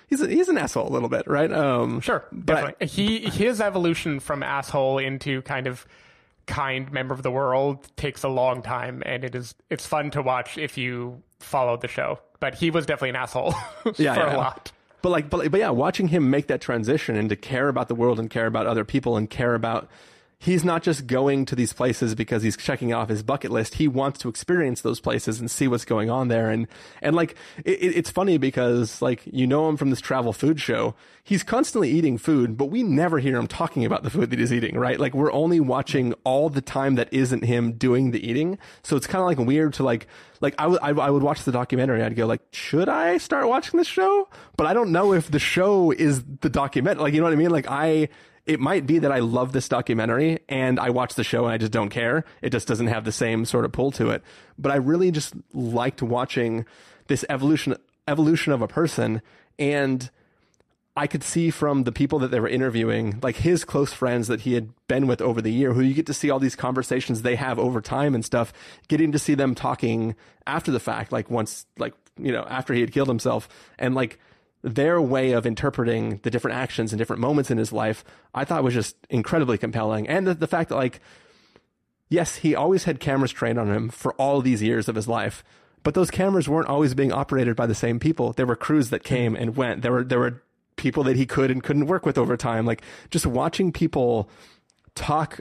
he's 0.08 0.20
a, 0.20 0.26
he's 0.26 0.48
an 0.48 0.58
asshole 0.58 0.88
a 0.88 0.90
little 0.92 1.08
bit 1.08 1.28
right? 1.28 1.52
Um 1.52 2.00
Sure, 2.00 2.24
but 2.32 2.76
definitely. 2.80 2.86
He 2.88 3.30
his 3.30 3.60
evolution 3.60 4.18
from 4.18 4.42
asshole 4.42 4.98
into 4.98 5.42
kind 5.42 5.68
of 5.68 5.86
kind 6.46 6.90
member 6.92 7.14
of 7.14 7.22
the 7.22 7.30
world 7.30 7.86
takes 7.96 8.22
a 8.22 8.28
long 8.28 8.62
time, 8.62 9.02
and 9.06 9.24
it 9.24 9.34
is 9.34 9.54
it's 9.70 9.86
fun 9.86 10.10
to 10.12 10.22
watch 10.22 10.58
if 10.58 10.76
you 10.76 11.22
follow 11.40 11.76
the 11.76 11.88
show. 11.88 12.18
But 12.40 12.54
he 12.54 12.70
was 12.70 12.86
definitely 12.86 13.10
an 13.10 13.16
asshole 13.16 13.54
yeah, 13.96 14.14
for 14.14 14.20
yeah. 14.20 14.34
a 14.34 14.36
lot. 14.36 14.72
But 15.02 15.10
like, 15.10 15.30
but, 15.30 15.50
but 15.50 15.58
yeah, 15.60 15.70
watching 15.70 16.08
him 16.08 16.30
make 16.30 16.46
that 16.46 16.60
transition 16.60 17.16
and 17.16 17.28
to 17.28 17.36
care 17.36 17.68
about 17.68 17.88
the 17.88 17.94
world 17.94 18.20
and 18.20 18.30
care 18.30 18.46
about 18.46 18.66
other 18.66 18.84
people 18.84 19.16
and 19.16 19.28
care 19.28 19.54
about, 19.54 19.88
he's 20.44 20.64
not 20.64 20.82
just 20.82 21.06
going 21.06 21.44
to 21.44 21.54
these 21.54 21.72
places 21.72 22.16
because 22.16 22.42
he's 22.42 22.56
checking 22.56 22.92
off 22.92 23.08
his 23.08 23.22
bucket 23.22 23.52
list. 23.52 23.74
He 23.76 23.86
wants 23.86 24.18
to 24.20 24.28
experience 24.28 24.80
those 24.80 24.98
places 24.98 25.38
and 25.38 25.48
see 25.48 25.68
what's 25.68 25.84
going 25.84 26.10
on 26.10 26.26
there. 26.26 26.50
And, 26.50 26.66
and 27.00 27.14
like, 27.14 27.36
it, 27.64 27.78
it- 27.80 27.96
it's 27.96 28.10
funny 28.10 28.38
because 28.38 29.00
like, 29.00 29.22
you 29.24 29.46
know 29.46 29.68
him 29.68 29.76
from 29.76 29.90
this 29.90 30.00
travel 30.00 30.32
food 30.32 30.60
show. 30.60 30.96
He's 31.22 31.44
constantly 31.44 31.90
eating 31.90 32.18
food, 32.18 32.56
but 32.56 32.64
we 32.66 32.82
never 32.82 33.20
hear 33.20 33.36
him 33.36 33.46
talking 33.46 33.84
about 33.84 34.02
the 34.02 34.10
food 34.10 34.30
that 34.30 34.40
he's 34.40 34.52
eating, 34.52 34.76
right? 34.76 34.98
Like, 34.98 35.14
we're 35.14 35.32
only 35.32 35.60
watching 35.60 36.12
all 36.24 36.48
the 36.50 36.60
time 36.60 36.96
that 36.96 37.08
isn't 37.12 37.44
him 37.44 37.74
doing 37.74 38.10
the 38.10 38.28
eating. 38.28 38.58
So 38.82 38.96
it's 38.96 39.06
kind 39.06 39.20
of 39.22 39.26
like 39.28 39.38
weird 39.38 39.74
to 39.74 39.84
like, 39.84 40.08
like 40.40 40.56
I 40.58 40.66
would 40.66 40.80
I, 40.82 40.88
I 40.88 41.10
would 41.10 41.22
watch 41.22 41.44
the 41.44 41.52
documentary. 41.52 42.02
I'd 42.02 42.16
go 42.16 42.26
like, 42.26 42.40
should 42.50 42.88
I 42.88 43.18
start 43.18 43.46
watching 43.46 43.78
this 43.78 43.86
show? 43.86 44.28
But 44.56 44.66
I 44.66 44.74
don't 44.74 44.90
know 44.90 45.12
if 45.12 45.30
the 45.30 45.38
show 45.38 45.92
is 45.92 46.24
the 46.40 46.50
document. 46.50 46.98
Like 47.00 47.14
you 47.14 47.20
know 47.20 47.26
what 47.26 47.32
I 47.32 47.36
mean? 47.36 47.50
Like 47.50 47.66
I, 47.68 48.08
it 48.46 48.58
might 48.60 48.86
be 48.86 48.98
that 48.98 49.12
I 49.12 49.20
love 49.20 49.52
this 49.52 49.68
documentary 49.68 50.40
and 50.48 50.80
I 50.80 50.90
watch 50.90 51.14
the 51.14 51.24
show 51.24 51.44
and 51.44 51.52
I 51.52 51.58
just 51.58 51.72
don't 51.72 51.90
care. 51.90 52.24
It 52.40 52.50
just 52.50 52.66
doesn't 52.66 52.88
have 52.88 53.04
the 53.04 53.12
same 53.12 53.44
sort 53.44 53.64
of 53.64 53.72
pull 53.72 53.92
to 53.92 54.10
it. 54.10 54.22
But 54.58 54.72
I 54.72 54.76
really 54.76 55.10
just 55.10 55.34
liked 55.52 56.02
watching 56.02 56.66
this 57.06 57.24
evolution 57.28 57.76
evolution 58.08 58.52
of 58.52 58.62
a 58.62 58.68
person 58.68 59.22
and. 59.58 60.10
I 60.94 61.06
could 61.06 61.24
see 61.24 61.48
from 61.48 61.84
the 61.84 61.90
people 61.90 62.18
that 62.18 62.30
they 62.30 62.38
were 62.38 62.46
interviewing, 62.48 63.18
like 63.22 63.36
his 63.36 63.64
close 63.64 63.94
friends 63.94 64.28
that 64.28 64.42
he 64.42 64.52
had 64.52 64.68
been 64.88 65.06
with 65.06 65.22
over 65.22 65.40
the 65.40 65.50
year, 65.50 65.72
who 65.72 65.80
you 65.80 65.94
get 65.94 66.04
to 66.04 66.12
see 66.12 66.28
all 66.28 66.38
these 66.38 66.54
conversations 66.54 67.22
they 67.22 67.36
have 67.36 67.58
over 67.58 67.80
time 67.80 68.14
and 68.14 68.22
stuff, 68.22 68.52
getting 68.88 69.10
to 69.12 69.18
see 69.18 69.34
them 69.34 69.54
talking 69.54 70.14
after 70.46 70.70
the 70.70 70.78
fact, 70.78 71.10
like 71.10 71.30
once, 71.30 71.64
like, 71.78 71.94
you 72.18 72.30
know, 72.30 72.44
after 72.46 72.74
he 72.74 72.82
had 72.82 72.92
killed 72.92 73.08
himself 73.08 73.48
and 73.78 73.94
like 73.94 74.18
their 74.62 75.00
way 75.00 75.32
of 75.32 75.44
interpreting 75.44 76.20
the 76.22 76.30
different 76.30 76.56
actions 76.56 76.92
and 76.92 76.98
different 76.98 77.20
moments 77.20 77.50
in 77.50 77.58
his 77.58 77.72
life, 77.72 78.04
I 78.34 78.44
thought 78.44 78.62
was 78.62 78.74
just 78.74 78.96
incredibly 79.10 79.58
compelling. 79.58 80.08
And 80.08 80.26
the, 80.26 80.34
the 80.34 80.46
fact 80.46 80.68
that 80.68 80.76
like, 80.76 81.00
yes, 82.08 82.36
he 82.36 82.54
always 82.54 82.84
had 82.84 83.00
cameras 83.00 83.32
trained 83.32 83.58
on 83.58 83.68
him 83.68 83.88
for 83.88 84.12
all 84.14 84.40
these 84.40 84.62
years 84.62 84.88
of 84.88 84.94
his 84.94 85.08
life, 85.08 85.42
but 85.82 85.94
those 85.94 86.10
cameras 86.10 86.48
weren't 86.48 86.68
always 86.68 86.94
being 86.94 87.12
operated 87.12 87.56
by 87.56 87.66
the 87.66 87.74
same 87.74 87.98
people. 87.98 88.32
There 88.32 88.46
were 88.46 88.56
crews 88.56 88.90
that 88.90 89.02
came 89.02 89.34
and 89.34 89.56
went. 89.56 89.82
There 89.82 89.92
were 89.92 90.04
there 90.04 90.20
were 90.20 90.42
people 90.76 91.02
that 91.04 91.16
he 91.16 91.26
could 91.26 91.50
and 91.50 91.62
couldn't 91.62 91.86
work 91.86 92.06
with 92.06 92.16
over 92.16 92.36
time. 92.36 92.64
Like 92.64 92.82
just 93.10 93.26
watching 93.26 93.72
people 93.72 94.30
talk 94.94 95.40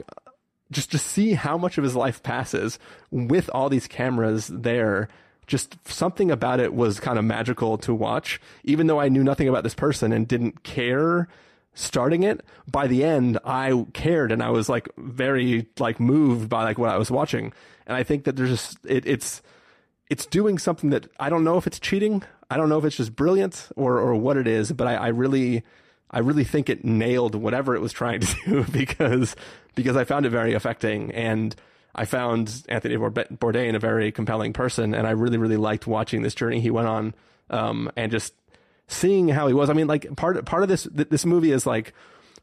just 0.70 0.90
to 0.90 0.98
see 0.98 1.34
how 1.34 1.56
much 1.56 1.78
of 1.78 1.84
his 1.84 1.94
life 1.94 2.22
passes 2.22 2.78
with 3.10 3.50
all 3.54 3.68
these 3.68 3.86
cameras 3.86 4.48
there 4.48 5.08
just 5.46 5.76
something 5.88 6.30
about 6.30 6.60
it 6.60 6.74
was 6.74 7.00
kind 7.00 7.18
of 7.18 7.24
magical 7.24 7.78
to 7.78 7.94
watch. 7.94 8.40
Even 8.64 8.86
though 8.86 9.00
i 9.00 9.08
knew 9.08 9.24
nothing 9.24 9.48
about 9.48 9.64
this 9.64 9.74
person 9.74 10.12
and 10.12 10.26
didn't 10.28 10.62
care 10.62 11.28
starting 11.74 12.22
it 12.22 12.44
by 12.70 12.86
the 12.86 13.02
end 13.02 13.38
i 13.46 13.86
cared 13.94 14.30
and 14.30 14.42
i 14.42 14.50
was 14.50 14.68
like 14.68 14.90
very 14.98 15.66
like 15.78 15.98
moved 15.98 16.46
by 16.46 16.62
like 16.64 16.78
what 16.78 16.90
i 16.90 16.98
was 16.98 17.10
watching. 17.10 17.52
And 17.86 17.96
i 17.96 18.02
think 18.02 18.24
that 18.24 18.36
there's 18.36 18.50
just 18.50 18.78
it, 18.84 19.06
it's 19.06 19.42
it's 20.08 20.26
doing 20.26 20.58
something 20.58 20.90
that 20.90 21.06
i 21.18 21.28
don't 21.28 21.44
know 21.44 21.56
if 21.56 21.66
it's 21.66 21.80
cheating. 21.80 22.22
I 22.50 22.58
don't 22.58 22.68
know 22.68 22.76
if 22.76 22.84
it's 22.84 22.96
just 22.96 23.16
brilliant 23.16 23.68
or 23.76 23.98
or 23.98 24.14
what 24.14 24.36
it 24.36 24.46
is 24.46 24.72
but 24.72 24.86
i, 24.86 24.94
I 24.94 25.08
really 25.08 25.62
I 26.12 26.18
really 26.18 26.44
think 26.44 26.68
it 26.68 26.84
nailed 26.84 27.34
whatever 27.34 27.74
it 27.74 27.80
was 27.80 27.92
trying 27.92 28.20
to 28.20 28.36
do 28.46 28.64
because 28.64 29.34
because 29.74 29.96
I 29.96 30.04
found 30.04 30.26
it 30.26 30.30
very 30.30 30.54
affecting. 30.54 31.10
And 31.12 31.56
I 31.94 32.04
found 32.04 32.64
Anthony 32.68 32.96
Bourdain 32.96 33.74
a 33.74 33.78
very 33.78 34.12
compelling 34.12 34.52
person 34.52 34.94
and 34.94 35.06
I 35.06 35.10
really 35.10 35.38
really 35.38 35.56
liked 35.56 35.86
watching 35.86 36.22
this 36.22 36.34
journey 36.34 36.60
he 36.60 36.70
went 36.70 36.88
on 36.88 37.14
um, 37.50 37.90
and 37.96 38.10
just 38.10 38.34
seeing 38.88 39.28
how 39.28 39.46
he 39.46 39.54
was. 39.54 39.70
I 39.70 39.72
mean, 39.72 39.86
like 39.86 40.14
part 40.16 40.44
part 40.44 40.62
of 40.62 40.68
this 40.68 40.88
th- 40.94 41.08
this 41.08 41.24
movie 41.24 41.52
is 41.52 41.66
like 41.66 41.92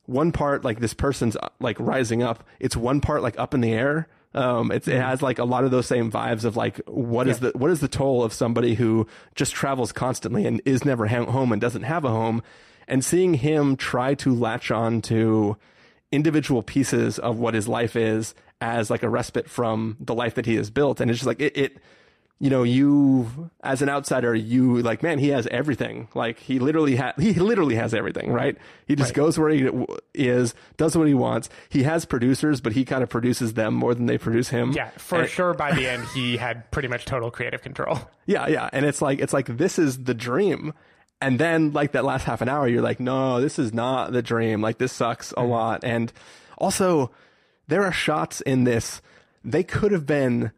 one 0.05 0.31
part 0.31 0.63
like 0.63 0.79
this 0.79 0.93
person's 0.93 1.35
uh, 1.35 1.49
like 1.59 1.79
rising 1.79 2.23
up. 2.23 2.43
It's 2.59 2.75
one 2.75 3.01
part 3.01 3.21
like 3.21 3.37
up 3.39 3.53
in 3.53 3.61
the 3.61 3.73
air. 3.73 4.07
Um, 4.33 4.71
it's, 4.71 4.87
it 4.87 5.01
has 5.01 5.23
like 5.23 5.39
a 5.39 5.43
lot 5.43 5.63
of 5.63 5.71
those 5.71 5.87
same 5.87 6.11
vibes 6.11 6.45
of 6.45 6.55
like 6.55 6.79
what 6.85 7.27
is 7.27 7.39
the 7.39 7.51
what 7.55 7.71
is 7.71 7.79
the 7.79 7.87
toll 7.87 8.23
of 8.23 8.31
somebody 8.31 8.75
who 8.75 9.07
just 9.33 9.53
travels 9.53 9.91
constantly 9.91 10.45
and 10.45 10.61
is 10.65 10.85
never 10.85 11.07
ha- 11.07 11.25
home 11.25 11.51
and 11.51 11.59
doesn't 11.59 11.83
have 11.83 12.05
a 12.05 12.09
home, 12.09 12.43
and 12.87 13.03
seeing 13.03 13.35
him 13.35 13.75
try 13.75 14.13
to 14.15 14.33
latch 14.33 14.69
on 14.69 15.01
to 15.01 15.57
individual 16.11 16.61
pieces 16.61 17.17
of 17.19 17.37
what 17.37 17.53
his 17.53 17.67
life 17.67 17.95
is 17.95 18.33
as 18.61 18.89
like 18.89 19.03
a 19.03 19.09
respite 19.09 19.49
from 19.49 19.97
the 19.99 20.13
life 20.13 20.35
that 20.35 20.45
he 20.45 20.55
has 20.55 20.69
built, 20.69 20.99
and 20.99 21.09
it's 21.09 21.19
just 21.19 21.27
like 21.27 21.41
it, 21.41 21.57
it 21.57 21.77
you 22.39 22.49
know, 22.49 22.63
you 22.63 23.49
as 23.63 23.81
an 23.81 23.89
outsider, 23.89 24.33
you 24.33 24.81
like, 24.81 25.03
man, 25.03 25.19
he 25.19 25.27
has 25.29 25.45
everything. 25.47 26.07
Like 26.15 26.39
he 26.39 26.57
literally 26.57 26.95
has, 26.95 27.13
he 27.19 27.33
literally 27.33 27.75
has 27.75 27.93
everything, 27.93 28.31
right? 28.31 28.57
He 28.87 28.95
just 28.95 29.09
Right. 29.09 29.15
goes 29.15 29.37
where 29.37 29.49
he 29.49 29.69
is, 30.13 30.55
does 30.77 30.97
what 30.97 31.07
he 31.07 31.13
wants. 31.13 31.49
He 31.67 31.83
has 31.83 32.05
producers, 32.05 32.61
but 32.61 32.71
he 32.71 32.85
kind 32.85 33.03
of 33.03 33.09
produces 33.09 33.55
them 33.55 33.73
more 33.73 33.93
than 33.93 34.05
they 34.05 34.17
produce 34.17 34.49
him. 34.49 34.71
Yeah, 34.71 34.89
for 34.91 35.21
And- 35.21 35.29
sure. 35.29 35.53
By 35.53 35.73
the 35.73 35.87
end, 35.89 36.05
he 36.15 36.37
had 36.37 36.71
pretty 36.71 36.87
much 36.87 37.03
total 37.03 37.29
creative 37.29 37.61
control. 37.61 37.99
Yeah, 38.25 38.47
yeah. 38.47 38.69
And 38.71 38.85
it's 38.85 39.01
like, 39.01 39.19
it's 39.19 39.33
like, 39.33 39.57
this 39.57 39.77
is 39.77 40.05
the 40.05 40.13
dream. 40.13 40.73
And 41.21 41.37
then 41.37 41.73
like 41.73 41.91
that 41.91 42.05
last 42.05 42.23
half 42.23 42.39
an 42.39 42.47
hour, 42.47 42.69
you're 42.69 42.81
like, 42.81 43.01
no, 43.01 43.41
this 43.41 43.59
is 43.59 43.73
not 43.73 44.13
the 44.13 44.21
dream. 44.21 44.61
Like 44.61 44.77
this 44.77 44.93
sucks 44.93 45.33
a 45.33 45.35
mm-hmm. 45.35 45.49
lot. 45.49 45.83
And 45.83 46.13
also 46.57 47.11
there 47.69 47.83
are 47.83 47.91
shots 47.91 48.41
in 48.41 48.63
this. 48.63 49.01
They 49.43 49.63
could 49.63 49.91
have 49.91 50.05
been 50.05 50.51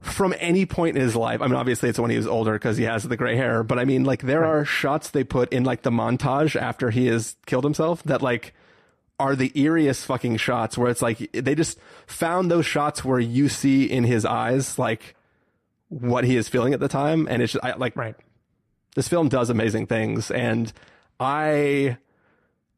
from 0.00 0.32
any 0.38 0.64
point 0.64 0.96
in 0.96 1.02
his 1.02 1.16
life. 1.16 1.42
I 1.42 1.46
mean, 1.46 1.56
obviously 1.56 1.88
it's 1.88 1.98
when 1.98 2.10
he 2.10 2.16
was 2.16 2.26
older 2.26 2.52
because 2.52 2.76
he 2.76 2.84
has 2.84 3.02
the 3.02 3.16
gray 3.16 3.36
hair, 3.36 3.62
but 3.64 3.78
I 3.78 3.84
mean, 3.84 4.04
like 4.04 4.22
there 4.22 4.44
are 4.44 4.64
shots 4.64 5.10
they 5.10 5.24
put 5.24 5.52
in 5.52 5.64
like 5.64 5.82
the 5.82 5.90
montage 5.90 6.54
after 6.60 6.90
he 6.90 7.06
has 7.08 7.36
killed 7.46 7.64
himself 7.64 8.02
that 8.04 8.22
like 8.22 8.54
are 9.18 9.34
the 9.34 9.50
eeriest 9.50 10.04
fucking 10.04 10.36
shots 10.36 10.78
where 10.78 10.88
it's 10.88 11.02
like 11.02 11.30
they 11.32 11.54
just 11.54 11.78
found 12.06 12.50
those 12.50 12.64
shots 12.64 13.04
where 13.04 13.18
you 13.18 13.48
see 13.48 13.84
in 13.84 14.04
his 14.04 14.24
eyes 14.24 14.78
like 14.78 15.16
what 15.88 16.22
he 16.22 16.36
is 16.36 16.48
feeling 16.48 16.72
at 16.72 16.80
the 16.80 16.88
time 16.88 17.26
and 17.28 17.42
it's 17.42 17.54
just, 17.54 17.64
I, 17.64 17.74
like 17.74 17.96
right 17.96 18.14
this 18.94 19.08
film 19.08 19.28
does 19.28 19.50
amazing 19.50 19.86
things 19.86 20.30
and 20.30 20.72
i 21.18 21.96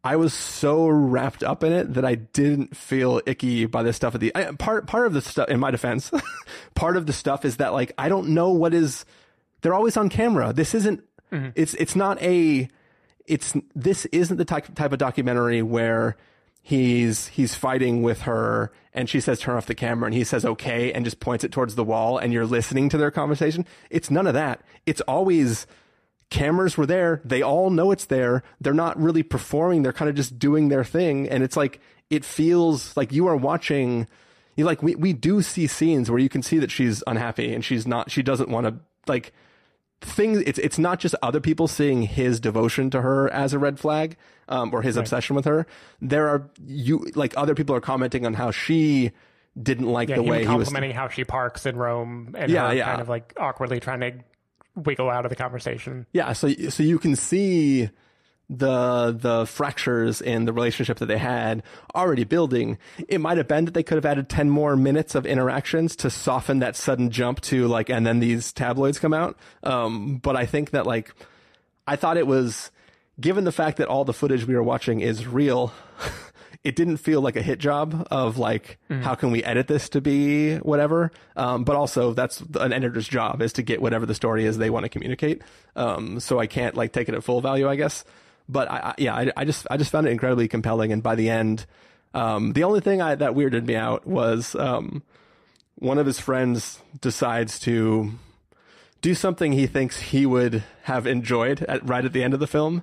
i 0.05 0.17
was 0.17 0.35
so 0.35 0.87
wrapped 0.87 1.43
up 1.43 1.63
in 1.65 1.73
it 1.73 1.95
that 1.95 2.05
i 2.05 2.15
didn't 2.15 2.77
feel 2.77 3.21
icky 3.27 3.67
by 3.67 3.83
the 3.83 3.93
stuff 3.93 4.15
at 4.15 4.21
the 4.21 4.33
I, 4.35 4.53
part 4.53 4.87
part 4.87 5.07
of 5.07 5.13
the 5.13 5.21
stuff 5.21 5.49
in 5.49 5.61
my 5.61 5.71
defense 5.71 6.11
part 6.75 6.97
of 6.97 7.07
the 7.07 7.13
stuff 7.13 7.45
is 7.45 7.59
that 7.59 7.73
like 7.73 7.93
i 7.99 8.09
don't 8.09 8.29
know 8.29 8.51
what 8.51 8.75
is 8.75 9.05
they're 9.63 9.75
always 9.75 9.97
on 9.97 10.09
camera. 10.09 10.53
This 10.53 10.75
isn't 10.75 11.03
mm-hmm. 11.33 11.51
it's 11.55 11.75
it's 11.75 11.97
not 11.97 12.21
a 12.23 12.69
it's 13.27 13.55
this 13.75 14.07
isn't 14.07 14.37
the 14.37 14.45
type 14.45 14.75
type 14.75 14.93
of 14.93 14.99
documentary 14.99 15.63
where 15.63 16.17
he's 16.63 17.29
he's 17.29 17.55
fighting 17.55 18.03
with 18.03 18.23
her 18.23 18.73
and 18.93 19.09
she 19.09 19.21
says 19.21 19.41
turn 19.41 19.57
off 19.57 19.67
the 19.67 19.75
camera 19.75 20.07
and 20.07 20.15
he 20.15 20.25
says 20.25 20.45
okay 20.45 20.93
and 20.93 21.05
just 21.05 21.21
points 21.21 21.45
it 21.45 21.53
towards 21.53 21.75
the 21.75 21.85
wall 21.85 22.19
and 22.19 22.33
you're 22.33 22.47
listening 22.47 22.89
to 22.89 22.99
their 22.99 23.11
conversation. 23.11 23.67
It's 23.89 24.11
none 24.11 24.27
of 24.27 24.35
that. 24.35 24.63
It's 24.87 25.01
always 25.03 25.67
cameras 26.31 26.77
were 26.77 26.87
there. 26.87 27.21
They 27.25 27.43
all 27.43 27.71
know 27.71 27.91
it's 27.91 28.07
there. 28.07 28.43
They're 28.61 28.73
not 28.73 29.01
really 29.01 29.23
performing. 29.23 29.83
They're 29.83 29.93
kind 29.93 30.09
of 30.09 30.15
just 30.15 30.39
doing 30.39 30.69
their 30.69 30.85
thing. 30.85 31.29
And 31.29 31.43
it's 31.43 31.57
like 31.57 31.81
it 32.09 32.25
feels 32.25 32.97
like 32.97 33.13
you 33.13 33.27
are 33.27 33.37
watching 33.37 34.09
you 34.57 34.65
like 34.65 34.83
we, 34.83 34.95
we 34.95 35.13
do 35.13 35.43
see 35.43 35.67
scenes 35.67 36.11
where 36.11 36.19
you 36.19 36.29
can 36.29 36.43
see 36.43 36.59
that 36.59 36.71
she's 36.71 37.03
unhappy 37.07 37.55
and 37.55 37.65
she's 37.65 37.87
not 37.87 38.11
she 38.11 38.23
doesn't 38.23 38.49
want 38.49 38.67
to 38.67 38.75
like 39.07 39.33
things 40.01 40.39
it's 40.47 40.59
it's 40.59 40.79
not 40.79 40.99
just 40.99 41.15
other 41.23 41.41
people 41.41 41.69
seeing 41.69 42.03
his 42.03 42.41
devotion 42.41 42.91
to 42.91 43.01
her 43.01 43.31
as 43.33 43.53
a 43.53 43.59
red 43.59 43.79
flag 43.79 44.17
um, 44.49 44.73
or 44.75 44.83
his 44.83 44.97
obsession 44.97 45.37
with 45.37 45.45
her. 45.45 45.67
There 46.01 46.29
are 46.29 46.51
you 46.67 47.07
like 47.15 47.35
other 47.37 47.55
people 47.55 47.75
are 47.77 47.81
commenting 47.81 48.27
on 48.27 48.35
how 48.35 48.51
she 48.51 49.13
didn't 49.61 49.87
like 49.87 50.09
Yeah, 50.09 50.17
the 50.17 50.23
way 50.23 50.41
he 50.41 50.49
was 50.49 50.69
complimenting 50.69 50.93
how 50.93 51.09
she 51.09 51.25
parks 51.25 51.67
in 51.67 51.77
Rome 51.77 52.35
and 52.37 52.51
Yeah, 52.51 52.73
yeah. 52.73 52.85
kind 52.85 53.01
of 53.01 53.09
like 53.09 53.33
awkwardly 53.39 53.81
trying 53.81 54.01
to 54.01 54.13
wiggle 54.85 55.11
out 55.11 55.25
of 55.25 55.31
the 55.31 55.37
conversation. 55.37 56.07
yeah 56.13 56.33
so 56.33 56.53
so 56.69 56.83
you 56.83 56.99
can 56.99 57.17
see 57.17 57.89
the 58.49 59.17
the 59.17 59.47
fractures 59.47 60.21
in 60.21 60.45
the 60.45 60.53
relationship 60.53 60.99
that 60.99 61.07
they 61.07 61.19
had 61.19 61.63
already 61.95 62.25
building 62.25 62.77
it 63.09 63.21
might 63.21 63.37
have 63.39 63.47
been 63.47 63.65
that 63.65 63.75
they 63.75 63.83
could 63.85 63.95
have 63.95 64.05
added 64.05 64.29
10 64.29 64.51
more 64.51 64.75
minutes 64.75 65.15
of 65.15 65.25
interactions 65.25 65.95
to 65.95 66.11
soften 66.11 66.59
that 66.59 66.75
sudden 66.75 67.11
jump 67.11 67.41
to 67.41 67.69
like 67.69 67.89
and 67.89 68.05
then 68.05 68.19
these 68.19 68.53
tabloids 68.53 68.99
come 68.99 69.15
out 69.15 69.39
um 69.63 70.17
but 70.17 70.35
i 70.35 70.47
think 70.47 70.71
that 70.71 70.85
like 70.85 71.15
i 71.87 71.95
thought 71.95 72.17
it 72.17 72.27
was 72.27 72.73
given 73.21 73.45
the 73.45 73.53
fact 73.53 73.77
that 73.77 73.87
all 73.87 74.05
the 74.05 74.13
footage 74.13 74.45
we 74.45 74.55
were 74.55 74.63
watching 74.65 75.01
is 75.01 75.29
real 75.29 75.73
it 76.63 76.77
didn't 76.77 76.99
feel 76.99 77.23
like 77.23 77.37
a 77.37 77.43
hit 77.43 77.59
job 77.59 78.07
of 78.11 78.37
like 78.37 78.79
how 79.03 79.15
can 79.15 79.31
we 79.31 79.43
edit 79.45 79.67
this 79.67 79.89
to 79.91 80.01
be 80.01 80.57
whatever? 80.57 81.11
Um, 81.37 81.65
but 81.65 81.75
also 81.75 82.13
that's 82.13 82.43
an 82.61 82.73
editor's 82.73 83.09
job 83.09 83.41
is 83.41 83.55
to 83.55 83.63
get 83.63 83.81
whatever 83.81 84.05
the 84.05 84.15
story 84.15 84.45
is 84.45 84.59
they 84.59 84.69
want 84.71 84.85
to 84.85 84.91
communicate. 84.91 85.43
Um, 85.75 86.21
so 86.21 86.39
i 86.39 86.47
can't 86.47 86.75
like 86.75 86.93
take 86.93 87.09
it 87.09 87.15
at 87.15 87.25
full 87.25 87.41
value 87.41 87.69
i 87.69 87.77
guess. 87.77 88.05
But 88.49 88.71
I, 88.71 88.77
I 88.77 88.95
yeah 88.99 89.15
I, 89.15 89.33
I 89.37 89.45
just 89.45 89.67
i 89.71 89.77
just 89.77 89.91
found 89.91 90.07
it 90.07 90.11
incredibly 90.11 90.49
compelling. 90.49 90.93
And 90.93 91.03
by 91.03 91.15
the 91.15 91.31
end 91.31 91.67
um, 92.13 92.53
the 92.53 92.65
only 92.65 92.81
thing 92.81 93.01
I, 93.01 93.15
that 93.15 93.33
weirded 93.33 93.65
me 93.65 93.77
out 93.77 94.07
was 94.07 94.55
um, 94.57 95.03
one 95.77 95.97
of 95.97 96.07
his 96.07 96.19
friends 96.19 96.81
decides 97.01 97.59
to 97.61 98.13
do 99.01 99.15
something 99.15 99.53
he 99.53 99.69
thinks 99.69 100.01
he 100.01 100.27
would 100.27 100.65
have 100.83 101.07
enjoyed 101.07 101.63
at, 101.63 101.89
right 101.89 102.05
at 102.05 102.13
the 102.13 102.25
end 102.25 102.35
of 102.35 102.41
the 102.41 102.47
film. 102.47 102.83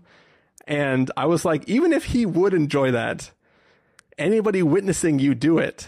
And 0.65 1.11
i 1.15 1.25
was 1.25 1.45
like 1.45 1.67
even 1.69 1.93
if 1.93 2.05
he 2.05 2.25
would 2.25 2.53
enjoy 2.53 2.91
that 2.91 3.31
anybody 4.17 4.63
witnessing 4.63 5.19
you 5.19 5.35
do 5.35 5.57
it, 5.57 5.87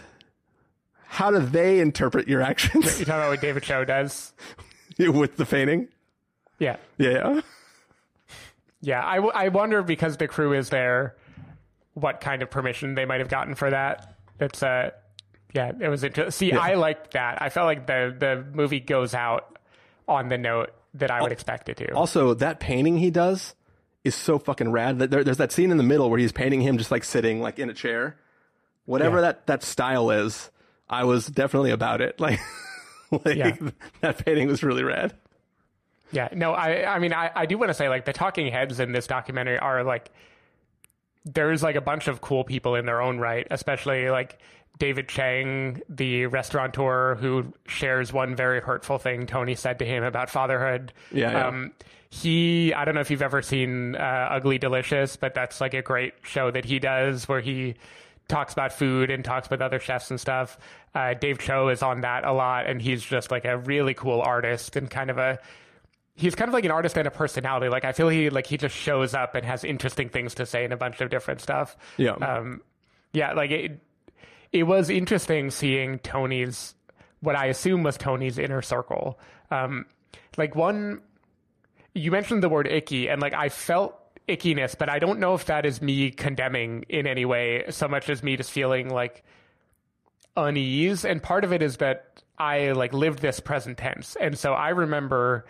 how 1.06 1.32
do 1.32 1.40
they 1.40 1.80
interpret 1.80 2.28
your 2.28 2.42
actions 2.42 3.00
You 3.00 3.06
talking 3.06 3.20
about 3.22 3.30
what 3.30 3.42
David 3.42 3.64
Choe 3.64 3.86
does? 3.86 4.34
with 5.00 5.38
the 5.38 5.46
feigning? 5.46 5.88
Yeah. 6.60 6.76
Yeah. 6.98 7.42
Yeah, 8.82 9.06
I, 9.06 9.16
w- 9.16 9.34
I 9.34 9.50
wonder 9.50 9.82
because 9.84 10.18
the 10.18 10.28
crew 10.28 10.54
is 10.54 10.70
there, 10.70 11.16
what 11.94 12.22
kind 12.22 12.42
of 12.42 12.50
permission 12.50 12.96
they 12.96 13.06
might 13.06 13.20
have 13.20 13.30
gotten 13.30 13.56
for 13.56 13.70
that. 13.70 14.16
It's 14.40 14.64
uh, 14.64 14.92
yeah, 15.54 15.72
it 15.80 15.90
was 15.90 16.04
interesting. 16.04 16.32
See, 16.32 16.54
Yeah. 16.54 16.60
I 16.60 16.76
liked 16.76 17.12
that. 17.12 17.42
I 17.42 17.50
felt 17.50 17.66
like 17.66 17.88
the 17.88 18.16
the 18.18 18.46
movie 18.54 18.80
goes 18.80 19.14
out 19.14 19.58
on 20.08 20.30
the 20.30 20.38
note 20.38 20.72
that 20.94 21.12
I 21.12 21.22
would 21.22 21.32
expect 21.34 21.68
it 21.70 21.78
to. 21.78 21.92
Also, 21.94 22.34
that 22.36 22.60
painting 22.62 22.98
he 22.98 23.10
does 23.12 23.54
is 24.04 24.16
so 24.16 24.40
fucking 24.40 24.72
rad. 24.72 25.00
There, 25.00 25.24
there's 25.24 25.38
that 25.38 25.52
scene 25.52 25.72
in 25.72 25.78
the 25.78 25.84
middle 25.84 26.10
where 26.10 26.20
he's 26.20 26.32
painting 26.32 26.62
him 26.62 26.78
just 26.78 26.92
like 26.92 27.04
sitting 27.04 27.42
like 27.42 27.60
in 27.60 27.70
a 27.70 27.74
chair. 27.74 28.18
Whatever 28.86 29.18
Yeah. 29.18 29.22
that, 29.22 29.48
that 29.48 29.64
style 29.64 30.10
is, 30.12 30.50
I 30.90 31.04
was 31.04 31.28
definitely 31.28 31.72
about 31.72 32.02
it. 32.02 32.20
Like, 33.12 33.26
like 33.26 33.38
Yeah. 33.38 33.56
that 34.02 34.24
painting 34.24 34.48
was 34.48 34.62
really 34.64 34.84
rad. 34.84 35.16
Yeah, 36.12 36.30
no, 36.32 36.54
I 36.54 36.86
I 36.96 37.00
mean 37.00 37.14
I, 37.14 37.32
I 37.36 37.46
do 37.46 37.58
want 37.58 37.70
to 37.70 37.74
say 37.74 37.90
like 37.90 38.06
the 38.06 38.14
talking 38.14 38.52
heads 38.52 38.80
in 38.80 38.92
this 38.92 39.06
documentary 39.08 39.58
are 39.60 39.84
like 39.84 40.12
there's 41.26 41.62
like 41.62 41.76
a 41.76 41.82
bunch 41.82 42.08
of 42.08 42.22
cool 42.22 42.44
people 42.44 42.76
in 42.76 42.86
their 42.86 43.02
own 43.02 43.20
right, 43.20 43.46
especially 43.52 44.10
like 44.10 44.40
David 44.80 45.10
Chang, 45.10 45.82
the 45.90 46.26
restaurateur 46.28 47.16
who 47.16 47.54
shares 47.68 48.12
one 48.12 48.36
very 48.36 48.62
hurtful 48.62 48.98
thing 48.98 49.28
Tony 49.28 49.56
said 49.56 49.80
to 49.80 49.86
him 49.86 50.04
about 50.04 50.30
fatherhood. 50.30 50.94
Yeah, 51.12 51.32
yeah. 51.32 51.48
Um, 51.48 51.72
he, 52.10 52.74
I 52.74 52.86
don't 52.86 52.96
know 52.96 53.02
if 53.02 53.12
you've 53.12 53.22
ever 53.22 53.42
seen 53.42 53.96
uh, 53.96 54.30
Ugly 54.32 54.58
Delicious, 54.58 55.16
but 55.16 55.36
that's 55.36 55.62
like 55.62 55.76
a 55.76 55.82
great 55.82 56.14
show 56.24 56.50
that 56.50 56.66
he 56.66 56.80
does 56.80 57.28
where 57.28 57.42
he 57.42 57.76
talks 58.28 58.54
about 58.54 58.72
food 58.72 59.12
and 59.12 59.24
talks 59.24 59.50
with 59.50 59.62
other 59.62 59.80
chefs 59.80 60.10
and 60.10 60.20
stuff. 60.20 60.58
Uh, 60.96 61.14
Dave 61.14 61.38
Choe 61.40 61.70
is 61.70 61.84
on 61.84 62.02
that 62.02 62.24
a 62.24 62.32
lot, 62.32 62.66
and 62.66 62.82
he's 62.82 63.04
just 63.04 63.32
like 63.32 63.46
a 63.46 63.58
really 63.58 63.94
cool 63.94 64.22
artist 64.22 64.76
and 64.76 64.90
kind 64.90 65.10
of 65.10 65.18
a 65.18 65.40
he's 66.16 66.36
kind 66.36 66.50
of 66.50 66.54
like 66.54 66.66
an 66.66 66.72
artist 66.72 66.98
and 66.98 67.08
a 67.08 67.12
personality. 67.12 67.70
Like 67.70 67.86
I 67.86 67.92
feel 67.92 68.10
he 68.10 68.30
like 68.30 68.48
he 68.48 68.58
just 68.58 68.76
shows 68.76 69.14
up 69.14 69.36
and 69.36 69.46
has 69.46 69.64
interesting 69.64 70.10
things 70.10 70.36
to 70.36 70.46
say 70.46 70.64
and 70.64 70.74
a 70.74 70.78
bunch 70.78 71.02
of 71.02 71.10
different 71.10 71.42
stuff. 71.42 71.78
Yeah. 71.98 72.12
Um, 72.14 72.62
yeah, 73.14 73.34
like 73.34 73.52
it. 73.52 73.80
It 74.52 74.64
was 74.64 74.90
interesting 74.90 75.52
seeing 75.52 76.00
Tony's 76.00 76.76
what 77.22 77.36
I 77.36 77.48
assume 77.48 77.84
was 77.84 77.98
Tony's 77.98 78.38
inner 78.38 78.62
circle. 78.62 79.20
Um, 79.52 79.86
like 80.38 80.56
one, 80.56 81.02
you 81.94 82.12
mentioned 82.12 82.44
the 82.44 82.50
word 82.50 82.68
icky, 82.68 83.10
and 83.10 83.22
like 83.22 83.34
I 83.34 83.50
felt 83.50 83.96
ickiness, 84.28 84.78
but 84.78 84.90
I 84.90 85.00
don't 85.00 85.20
know 85.20 85.34
if 85.34 85.46
that 85.46 85.66
is 85.66 85.82
me 85.82 86.12
condemning 86.12 86.86
in 86.88 87.08
any 87.08 87.26
way 87.26 87.66
so 87.70 87.88
much 87.88 88.10
as 88.10 88.24
me 88.24 88.38
just 88.38 88.52
feeling 88.52 88.90
like 88.90 89.24
unease. 90.38 91.04
And 91.04 91.22
part 91.22 91.44
of 91.44 91.52
it 91.52 91.62
is 91.62 91.78
that 91.78 92.24
I 92.38 92.72
like 92.72 92.94
lived 92.94 93.20
this 93.20 93.40
present 93.40 93.78
tense, 93.78 94.16
and 94.20 94.38
so 94.38 94.54
I 94.54 94.70
remember 94.70 95.46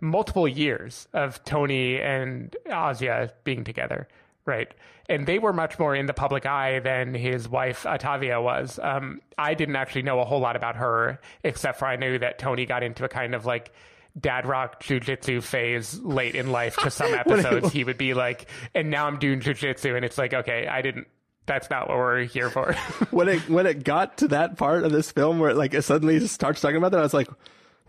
multiple 0.00 0.46
years 0.46 1.08
of 1.12 1.42
Tony 1.44 2.00
and 2.00 2.54
Asia 2.66 3.32
being 3.44 3.64
together, 3.64 4.08
right? 4.46 4.72
And 5.08 5.26
they 5.26 5.38
were 5.38 5.52
much 5.52 5.78
more 5.78 5.94
in 5.94 6.06
the 6.06 6.14
public 6.14 6.46
eye 6.46 6.80
than 6.80 7.14
his 7.14 7.48
wife 7.48 7.84
Ottavia 7.84 8.42
was. 8.42 8.80
Um, 8.82 9.20
I 9.36 9.54
didn't 9.54 9.76
actually 9.76 10.02
know 10.02 10.20
a 10.20 10.24
whole 10.24 10.40
lot 10.40 10.56
about 10.56 10.76
her, 10.76 11.20
except 11.44 11.78
for 11.78 11.86
I 11.86 11.96
knew 11.96 12.18
that 12.18 12.38
Tony 12.38 12.66
got 12.66 12.82
into 12.82 13.04
a 13.04 13.08
kind 13.08 13.34
of 13.34 13.46
like 13.46 13.72
dad 14.18 14.46
rock 14.46 14.82
jujitsu 14.82 15.42
phase 15.42 15.98
late 16.00 16.34
in 16.34 16.50
life 16.50 16.76
to 16.78 16.90
some 16.90 17.12
episodes, 17.14 17.72
he 17.72 17.84
would 17.84 17.98
be 17.98 18.14
like, 18.14 18.46
and 18.74 18.90
now 18.90 19.06
I'm 19.06 19.18
doing 19.18 19.40
jujitsu. 19.40 19.94
And 19.94 20.04
it's 20.04 20.18
like, 20.18 20.32
okay, 20.32 20.66
I 20.66 20.82
didn't, 20.82 21.06
that's 21.44 21.70
not 21.70 21.88
what 21.88 21.98
we're 21.98 22.24
here 22.24 22.50
for. 22.50 22.72
when 23.10 23.28
it 23.28 23.48
when 23.48 23.66
it 23.66 23.84
got 23.84 24.18
to 24.18 24.28
that 24.28 24.56
part 24.56 24.84
of 24.84 24.90
this 24.90 25.12
film 25.12 25.38
where 25.38 25.50
it, 25.50 25.56
like 25.56 25.74
it 25.74 25.82
suddenly 25.82 26.26
starts 26.26 26.60
talking 26.60 26.76
about 26.76 26.90
that, 26.92 26.98
I 26.98 27.04
was 27.04 27.14
like, 27.14 27.28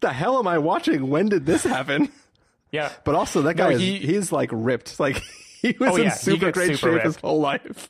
"The 0.01 0.13
hell 0.13 0.37
am 0.37 0.47
I 0.47 0.59
watching? 0.59 1.09
When 1.09 1.29
did 1.29 1.47
this 1.47 1.63
happen?" 1.63 2.09
Yeah, 2.71 2.91
but 3.03 3.15
also 3.15 3.41
that 3.43 3.55
guy 3.55 3.69
No, 3.69 3.75
is 3.77 3.81
he's 3.81 4.31
like 4.31 4.49
ripped. 4.53 4.99
Like 4.99 5.23
he 5.61 5.75
was 5.79 5.89
Oh, 5.91 5.95
in 5.95 6.03
yeah, 6.03 6.09
he 6.11 6.15
super 6.17 6.51
great 6.51 6.77
super 6.77 6.93
shape 6.95 7.03
his 7.03 7.13
ripped. 7.15 7.21
whole 7.21 7.39
life. 7.39 7.89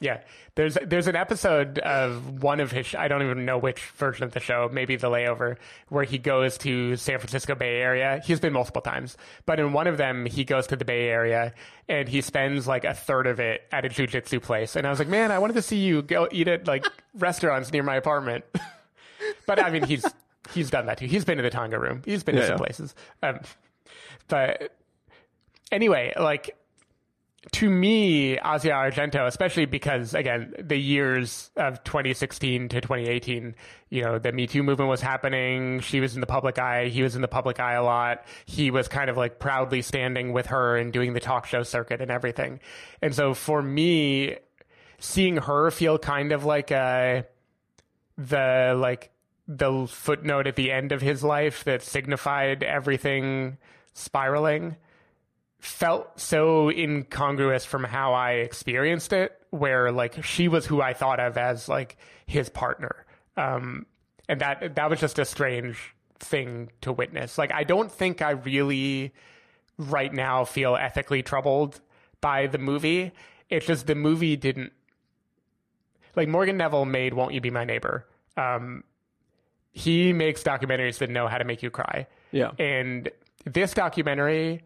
Yeah, 0.00 0.20
there's 0.54 0.78
there's 0.86 1.08
an 1.08 1.16
episode 1.16 1.80
of 1.80 2.40
one 2.40 2.60
of 2.60 2.70
his 2.70 2.86
sh- 2.86 2.94
I 2.96 3.08
don't 3.08 3.22
even 3.24 3.44
know 3.44 3.58
which 3.58 3.80
version 3.96 4.22
of 4.22 4.32
the 4.32 4.38
show, 4.38 4.70
maybe 4.72 4.94
the 4.94 5.08
layover, 5.10 5.56
where 5.88 6.04
he 6.04 6.18
goes 6.18 6.56
to 6.58 6.94
San 6.94 7.18
Francisco 7.18 7.56
Bay 7.56 7.80
Area. 7.80 8.22
He's 8.24 8.38
been 8.38 8.52
multiple 8.52 8.80
times, 8.80 9.16
but 9.44 9.58
in 9.58 9.72
one 9.72 9.88
of 9.88 9.96
them 9.96 10.24
he 10.26 10.44
goes 10.44 10.68
to 10.68 10.76
the 10.76 10.84
Bay 10.84 11.08
Area 11.08 11.52
and 11.88 12.08
he 12.08 12.20
spends 12.20 12.68
like 12.68 12.84
a 12.84 12.94
third 12.94 13.26
of 13.26 13.40
it 13.40 13.62
at 13.72 13.84
a 13.84 13.88
jujitsu 13.88 14.40
place. 14.40 14.76
And 14.76 14.86
I 14.86 14.90
was 14.90 15.00
like, 15.00 15.08
man, 15.08 15.32
I 15.32 15.40
wanted 15.40 15.54
to 15.54 15.62
see 15.62 15.78
you 15.78 16.02
go 16.02 16.28
eat 16.30 16.46
at 16.46 16.68
like 16.68 16.86
restaurants 17.14 17.72
near 17.72 17.82
my 17.82 17.96
apartment. 17.96 18.44
but 19.48 19.58
I 19.58 19.68
mean, 19.70 19.82
he's 19.82 20.04
he's 20.54 20.70
done 20.70 20.86
that 20.86 20.98
too. 20.98 21.06
He's 21.06 21.24
been 21.24 21.38
to 21.38 21.42
the 21.42 21.50
Tonga 21.50 21.76
room. 21.76 22.02
He's 22.04 22.22
been 22.22 22.36
to 22.36 22.42
some 22.42 22.52
yeah. 22.52 22.56
places. 22.56 22.94
Um, 23.24 23.40
but 24.28 24.76
anyway, 25.72 26.12
like 26.16 26.56
to 27.52 27.70
me, 27.70 28.32
Asia 28.32 28.70
Argento, 28.70 29.26
especially 29.26 29.64
because 29.64 30.12
again, 30.12 30.54
the 30.58 30.76
years 30.76 31.50
of 31.56 31.82
2016 31.84 32.68
to 32.68 32.80
2018, 32.80 33.54
you 33.90 34.02
know, 34.02 34.18
the 34.18 34.32
Me 34.32 34.46
Too 34.46 34.62
movement 34.62 34.90
was 34.90 35.00
happening. 35.00 35.80
She 35.80 36.00
was 36.00 36.14
in 36.14 36.20
the 36.20 36.26
public 36.26 36.58
eye. 36.58 36.88
He 36.88 37.02
was 37.02 37.14
in 37.14 37.22
the 37.22 37.28
public 37.28 37.60
eye 37.60 37.74
a 37.74 37.82
lot. 37.82 38.24
He 38.44 38.70
was 38.70 38.88
kind 38.88 39.08
of 39.08 39.16
like 39.16 39.38
proudly 39.38 39.82
standing 39.82 40.32
with 40.32 40.46
her 40.46 40.76
and 40.76 40.92
doing 40.92 41.12
the 41.12 41.20
talk 41.20 41.46
show 41.46 41.62
circuit 41.62 42.00
and 42.00 42.10
everything. 42.10 42.58
And 43.02 43.14
so 43.14 43.34
for 43.34 43.62
me, 43.62 44.36
seeing 44.98 45.36
her 45.36 45.70
feel 45.70 45.96
kind 45.96 46.32
of 46.32 46.44
like 46.44 46.72
a, 46.72 47.24
the 48.16 48.74
like 48.76 49.12
the 49.46 49.86
footnote 49.86 50.48
at 50.48 50.56
the 50.56 50.72
end 50.72 50.90
of 50.90 51.00
his 51.00 51.22
life 51.22 51.62
that 51.64 51.82
signified 51.82 52.64
everything 52.64 53.58
spiraling 53.94 54.76
felt 55.58 56.20
so 56.20 56.70
incongruous 56.70 57.64
from 57.64 57.84
how 57.84 58.14
I 58.14 58.32
experienced 58.32 59.12
it, 59.12 59.32
where 59.50 59.90
like 59.90 60.24
she 60.24 60.48
was 60.48 60.66
who 60.66 60.80
I 60.80 60.92
thought 60.92 61.20
of 61.20 61.36
as 61.36 61.68
like 61.68 61.96
his 62.26 62.48
partner. 62.48 63.06
Um, 63.36 63.86
and 64.28 64.40
that 64.40 64.76
that 64.76 64.90
was 64.90 65.00
just 65.00 65.18
a 65.18 65.24
strange 65.24 65.94
thing 66.20 66.70
to 66.82 66.92
witness. 66.92 67.38
Like 67.38 67.52
I 67.52 67.64
don't 67.64 67.90
think 67.90 68.22
I 68.22 68.30
really 68.30 69.12
right 69.78 70.12
now 70.12 70.44
feel 70.44 70.76
ethically 70.76 71.22
troubled 71.22 71.80
by 72.20 72.46
the 72.46 72.58
movie. 72.58 73.12
It's 73.48 73.66
just 73.66 73.86
the 73.86 73.94
movie 73.94 74.36
didn't 74.36 74.72
like 76.16 76.28
Morgan 76.28 76.56
Neville 76.56 76.84
made 76.84 77.14
Won't 77.14 77.32
You 77.32 77.40
Be 77.40 77.50
My 77.50 77.64
Neighbor. 77.64 78.06
Um, 78.36 78.84
he 79.70 80.12
makes 80.12 80.42
documentaries 80.42 80.98
that 80.98 81.10
know 81.10 81.28
how 81.28 81.38
to 81.38 81.44
make 81.44 81.62
you 81.62 81.70
cry. 81.70 82.06
Yeah. 82.32 82.50
And 82.58 83.08
this 83.44 83.72
documentary 83.72 84.62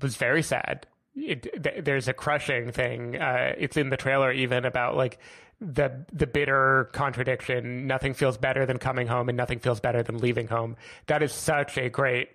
was 0.00 0.16
very 0.16 0.42
sad. 0.42 0.86
It, 1.14 1.42
th- 1.62 1.84
there's 1.84 2.08
a 2.08 2.14
crushing 2.14 2.72
thing. 2.72 3.20
Uh, 3.20 3.52
it's 3.58 3.76
in 3.76 3.90
the 3.90 3.96
trailer 3.96 4.32
even 4.32 4.64
about 4.64 4.96
like 4.96 5.18
the 5.60 6.04
the 6.12 6.26
bitter 6.26 6.88
contradiction. 6.92 7.86
Nothing 7.86 8.14
feels 8.14 8.38
better 8.38 8.64
than 8.66 8.78
coming 8.78 9.06
home, 9.06 9.28
and 9.28 9.36
nothing 9.36 9.58
feels 9.58 9.78
better 9.80 10.02
than 10.02 10.18
leaving 10.18 10.48
home. 10.48 10.76
That 11.06 11.22
is 11.22 11.32
such 11.32 11.76
a 11.78 11.88
great 11.90 12.30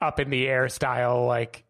up 0.00 0.18
in 0.20 0.30
the 0.30 0.46
air 0.48 0.68
style 0.68 1.26
like 1.26 1.64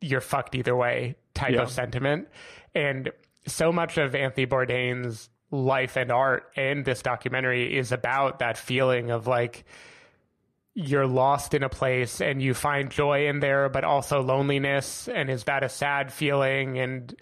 you're 0.00 0.20
fucked 0.20 0.54
either 0.54 0.74
way 0.76 1.16
type 1.34 1.52
Yeah. 1.52 1.62
of 1.62 1.70
sentiment. 1.70 2.28
And 2.74 3.10
so 3.46 3.72
much 3.72 3.96
of 3.98 4.14
Anthony 4.14 4.46
Bourdain's 4.46 5.28
life 5.50 5.96
and 5.96 6.10
art 6.10 6.50
and 6.56 6.84
this 6.84 7.00
documentary 7.02 7.76
is 7.76 7.92
about 7.92 8.40
that 8.40 8.58
feeling 8.58 9.10
of 9.10 9.26
like 9.26 9.64
you're 10.74 11.06
lost 11.06 11.54
in 11.54 11.62
a 11.62 11.68
place 11.68 12.20
and 12.20 12.42
you 12.42 12.52
find 12.52 12.90
joy 12.90 13.28
in 13.28 13.40
there, 13.40 13.68
but 13.68 13.84
also 13.84 14.20
loneliness. 14.20 15.08
And 15.08 15.30
is 15.30 15.44
that 15.44 15.62
a 15.62 15.68
sad 15.68 16.12
feeling? 16.12 16.78
And 16.78 17.14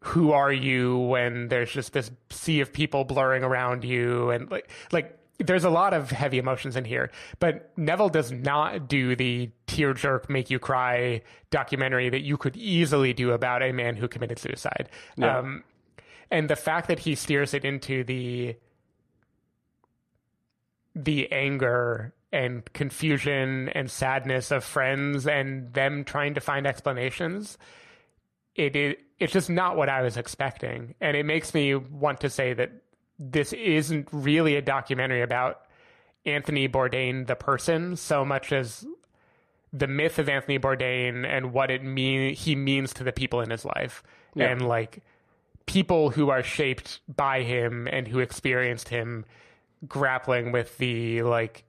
who 0.00 0.32
are 0.32 0.52
you 0.52 0.98
when 0.98 1.48
there's 1.48 1.72
just 1.72 1.92
this 1.92 2.10
sea 2.30 2.60
of 2.60 2.72
people 2.72 3.04
blurring 3.04 3.44
around 3.44 3.84
you? 3.84 4.30
And 4.30 4.50
like, 4.50 4.68
like, 4.92 5.14
there's 5.38 5.64
a 5.64 5.70
lot 5.70 5.94
of 5.94 6.10
heavy 6.10 6.38
emotions 6.38 6.74
in 6.74 6.84
here, 6.84 7.12
but 7.38 7.70
Neville 7.78 8.08
does 8.08 8.32
not 8.32 8.88
do 8.88 9.14
the 9.14 9.50
tear 9.68 9.94
jerk, 9.94 10.28
make 10.28 10.50
you 10.50 10.58
cry 10.58 11.22
documentary 11.50 12.08
that 12.08 12.22
you 12.22 12.36
could 12.36 12.56
easily 12.56 13.12
do 13.12 13.30
about 13.30 13.62
a 13.62 13.70
man 13.70 13.94
who 13.94 14.08
committed 14.08 14.40
suicide. 14.40 14.88
Yeah. 15.16 15.38
Um, 15.38 15.62
and 16.30 16.50
the 16.50 16.56
fact 16.56 16.88
that 16.88 16.98
he 16.98 17.14
steers 17.14 17.54
it 17.54 17.64
into 17.64 18.02
the 18.02 18.56
the 20.96 21.30
anger 21.30 22.12
and 22.32 22.70
confusion 22.72 23.68
and 23.70 23.90
sadness 23.90 24.50
of 24.50 24.62
friends 24.64 25.26
and 25.26 25.72
them 25.72 26.04
trying 26.04 26.34
to 26.34 26.40
find 26.40 26.66
explanations 26.66 27.56
it, 28.54 28.76
it 28.76 28.98
it's 29.18 29.32
just 29.32 29.48
not 29.50 29.76
what 29.76 29.88
I 29.88 30.02
was 30.02 30.16
expecting 30.16 30.94
and 31.00 31.16
it 31.16 31.24
makes 31.24 31.54
me 31.54 31.74
want 31.74 32.20
to 32.20 32.30
say 32.30 32.52
that 32.54 32.70
this 33.18 33.52
isn't 33.52 34.08
really 34.12 34.56
a 34.56 34.62
documentary 34.62 35.22
about 35.22 35.60
Anthony 36.26 36.68
Bourdain 36.68 37.26
the 37.26 37.34
person 37.36 37.96
so 37.96 38.24
much 38.24 38.52
as 38.52 38.84
the 39.72 39.86
myth 39.86 40.18
of 40.18 40.28
Anthony 40.28 40.58
Bourdain 40.58 41.26
and 41.26 41.52
what 41.52 41.70
it 41.70 41.82
mean 41.82 42.34
he 42.34 42.54
means 42.56 42.92
to 42.94 43.04
the 43.04 43.12
people 43.12 43.40
in 43.40 43.50
his 43.50 43.64
life 43.64 44.02
Yeah. 44.34 44.48
and 44.50 44.66
like 44.68 45.02
people 45.66 46.10
who 46.10 46.30
are 46.30 46.42
shaped 46.42 47.00
by 47.08 47.42
him 47.42 47.86
and 47.90 48.08
who 48.08 48.18
experienced 48.18 48.88
him 48.88 49.24
grappling 49.86 50.50
with 50.52 50.76
the 50.78 51.22
like 51.22 51.64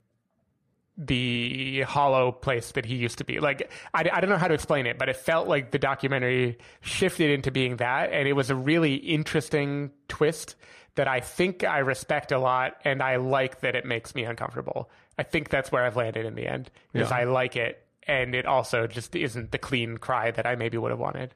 the 1.02 1.82
hollow 1.84 2.34
place 2.34 2.74
that 2.74 2.86
he 2.86 2.96
used 2.96 3.20
to 3.20 3.24
be. 3.24 3.40
Like, 3.40 3.72
I, 3.94 4.10
I 4.12 4.20
don't 4.20 4.30
know 4.30 4.38
how 4.38 4.50
to 4.50 4.54
explain 4.54 4.86
it, 4.86 4.98
but 4.98 5.08
it 5.08 5.16
felt 5.16 5.48
like 5.48 5.72
the 5.72 5.80
documentary 5.80 6.58
shifted 6.82 7.32
into 7.32 7.52
being 7.52 7.78
that. 7.78 8.12
And 8.12 8.28
it 8.28 8.34
was 8.34 8.50
a 8.50 8.56
really 8.56 8.96
interesting 8.96 9.92
twist 10.10 10.56
that 10.96 11.08
I 11.08 11.22
think 11.22 11.64
I 11.64 11.80
respect 11.80 12.34
a 12.34 12.38
lot. 12.38 12.76
And 12.84 13.02
I 13.02 13.16
like 13.16 13.62
that 13.62 13.76
it 13.76 13.86
makes 13.86 14.14
me 14.14 14.26
uncomfortable. 14.26 14.90
I 15.18 15.24
think 15.24 15.50
that's 15.50 15.72
where 15.72 15.86
I've 15.86 15.96
landed 15.96 16.26
in 16.26 16.36
the 16.36 16.46
end, 16.46 16.70
is 16.94 17.10
Yeah. 17.10 17.16
I 17.16 17.24
like 17.24 17.56
it. 17.56 17.82
And 18.06 18.36
it 18.36 18.46
also 18.46 18.86
just 18.86 19.16
isn't 19.16 19.52
the 19.52 19.58
clean 19.58 19.98
cry 19.98 20.32
that 20.32 20.46
I 20.46 20.56
maybe 20.56 20.78
would 20.78 20.92
have 20.92 21.00
wanted. 21.00 21.34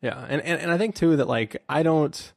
Yeah, 0.00 0.24
and, 0.28 0.42
and 0.42 0.60
and 0.60 0.70
I 0.70 0.78
think 0.78 0.96
too 0.96 1.16
that 1.16 1.28
like 1.28 1.62
I 1.68 1.84
don't, 1.84 2.32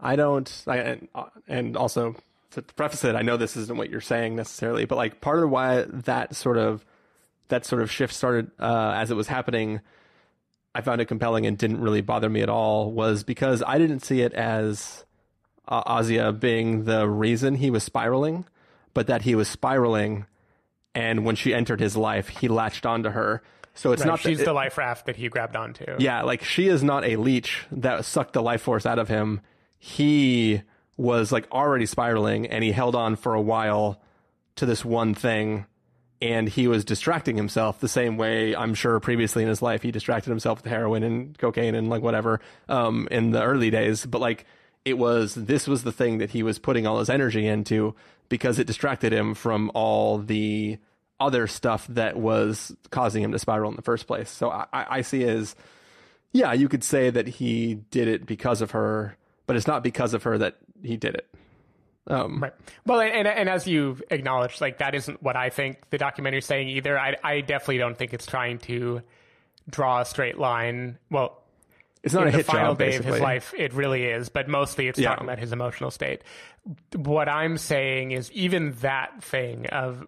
I 0.00 0.16
don't, 0.16 0.64
I, 0.66 0.76
and, 0.78 1.08
and 1.46 1.76
also 1.76 2.16
to 2.64 2.74
preface 2.74 3.04
it, 3.04 3.14
I 3.14 3.22
know 3.22 3.36
this 3.36 3.56
isn't 3.56 3.76
what 3.78 3.90
you're 3.90 4.00
saying 4.00 4.36
necessarily, 4.36 4.84
but 4.84 4.96
like 4.96 5.20
part 5.20 5.42
of 5.42 5.50
why 5.50 5.82
that 5.88 6.34
sort 6.36 6.58
of 6.58 6.84
that 7.48 7.64
sort 7.64 7.80
of 7.82 7.90
shift 7.90 8.12
started 8.12 8.50
uh, 8.58 8.92
as 8.96 9.10
it 9.10 9.14
was 9.14 9.28
happening, 9.28 9.80
I 10.74 10.80
found 10.80 11.00
it 11.00 11.04
compelling 11.06 11.46
and 11.46 11.56
didn't 11.56 11.80
really 11.80 12.00
bother 12.00 12.28
me 12.28 12.40
at 12.42 12.48
all 12.48 12.90
was 12.90 13.22
because 13.24 13.62
I 13.66 13.78
didn't 13.78 14.00
see 14.00 14.20
it 14.20 14.32
as 14.34 15.04
uh, 15.68 15.82
Asia 16.00 16.32
being 16.32 16.84
the 16.84 17.08
reason 17.08 17.54
he 17.54 17.70
was 17.70 17.84
spiraling, 17.84 18.44
but 18.94 19.06
that 19.06 19.22
he 19.22 19.34
was 19.34 19.48
spiraling, 19.48 20.26
and 20.94 21.24
when 21.24 21.36
she 21.36 21.54
entered 21.54 21.80
his 21.80 21.96
life, 21.96 22.28
he 22.28 22.48
latched 22.48 22.84
onto 22.86 23.10
her. 23.10 23.42
So 23.74 23.92
it's 23.92 24.00
Right, 24.00 24.08
not 24.08 24.22
that 24.22 24.28
she's 24.30 24.40
it- 24.40 24.44
the 24.46 24.52
life 24.54 24.78
raft 24.78 25.06
that 25.06 25.16
he 25.16 25.28
grabbed 25.28 25.54
onto. 25.56 25.84
yeah, 25.98 26.22
like 26.22 26.42
she 26.42 26.68
is 26.68 26.82
not 26.82 27.04
a 27.04 27.16
leech 27.16 27.66
that 27.70 28.04
sucked 28.04 28.32
the 28.32 28.42
life 28.42 28.62
force 28.62 28.86
out 28.86 28.98
of 28.98 29.08
him. 29.08 29.40
He 29.78 30.62
was 30.96 31.30
like 31.32 31.50
already 31.52 31.86
spiraling 31.86 32.46
and 32.46 32.64
he 32.64 32.72
held 32.72 32.94
on 32.94 33.16
for 33.16 33.34
a 33.34 33.40
while 33.40 34.00
to 34.56 34.66
this 34.66 34.84
one 34.84 35.14
thing 35.14 35.66
and 36.22 36.48
he 36.48 36.66
was 36.66 36.84
distracting 36.84 37.36
himself 37.36 37.78
the 37.80 37.88
same 37.88 38.16
way 38.16 38.56
I'm 38.56 38.74
sure 38.74 38.98
previously 39.00 39.42
in 39.42 39.48
his 39.48 39.60
life. 39.60 39.82
He 39.82 39.90
distracted 39.90 40.30
himself 40.30 40.62
with 40.62 40.70
heroin 40.72 41.02
and 41.02 41.36
cocaine 41.36 41.74
and 41.74 41.90
like 41.90 42.02
whatever 42.02 42.40
um 42.68 43.08
in 43.10 43.32
the 43.32 43.42
early 43.42 43.70
days. 43.70 44.06
But 44.06 44.20
like 44.20 44.46
it 44.84 44.96
was 44.96 45.34
this 45.34 45.66
was 45.66 45.82
the 45.82 45.92
thing 45.92 46.18
that 46.18 46.30
he 46.30 46.42
was 46.42 46.58
putting 46.58 46.86
all 46.86 46.98
his 46.98 47.10
energy 47.10 47.46
into 47.46 47.94
because 48.28 48.58
it 48.58 48.66
distracted 48.66 49.12
him 49.12 49.34
from 49.34 49.70
all 49.74 50.18
the 50.18 50.78
other 51.20 51.46
stuff 51.46 51.86
that 51.88 52.16
was 52.16 52.74
causing 52.90 53.22
him 53.22 53.32
to 53.32 53.38
spiral 53.38 53.70
in 53.70 53.76
the 53.76 53.82
first 53.82 54.06
place. 54.06 54.30
So 54.30 54.50
I, 54.50 54.66
I 54.72 55.00
see 55.02 55.24
as 55.24 55.54
yeah, 56.32 56.52
you 56.52 56.68
could 56.68 56.84
say 56.84 57.10
that 57.10 57.26
he 57.26 57.74
did 57.90 58.08
it 58.08 58.26
because 58.26 58.60
of 58.60 58.72
her, 58.72 59.16
but 59.46 59.56
it's 59.56 59.66
not 59.66 59.82
because 59.82 60.12
of 60.12 60.24
her 60.24 60.36
that 60.38 60.56
he 60.82 60.96
did 60.96 61.14
it. 61.14 61.26
Um, 62.08 62.40
Right. 62.42 62.52
Well, 62.84 63.00
and, 63.00 63.26
and 63.26 63.48
as 63.48 63.66
you've 63.66 64.02
acknowledged, 64.10 64.60
like 64.60 64.78
that 64.78 64.94
isn't 64.94 65.22
what 65.22 65.36
I 65.36 65.50
think 65.50 65.78
the 65.90 65.98
documentary 65.98 66.38
is 66.38 66.46
saying 66.46 66.68
either. 66.68 66.98
I, 66.98 67.16
I 67.24 67.40
definitely 67.40 67.78
don't 67.78 67.96
think 67.98 68.14
it's 68.14 68.26
trying 68.26 68.58
to 68.60 69.02
draw 69.68 70.00
a 70.00 70.04
straight 70.04 70.38
line. 70.38 70.98
Well, 71.10 71.42
It's 72.04 72.14
not 72.14 72.28
a 72.28 72.30
the 72.30 72.36
hit 72.38 72.46
final 72.46 72.70
job, 72.74 72.78
day 72.78 72.94
of 72.96 73.04
his 73.04 73.18
life, 73.20 73.52
it 73.56 73.72
really 73.74 74.04
is. 74.04 74.28
But 74.28 74.48
mostly, 74.48 74.86
it's 74.86 74.98
Yeah. 74.98 75.10
talking 75.10 75.24
about 75.24 75.40
his 75.40 75.50
emotional 75.52 75.90
state. 75.90 76.22
What 76.94 77.28
I'm 77.28 77.58
saying 77.58 78.12
is, 78.12 78.30
even 78.32 78.72
that 78.82 79.22
thing 79.24 79.66
of 79.66 80.06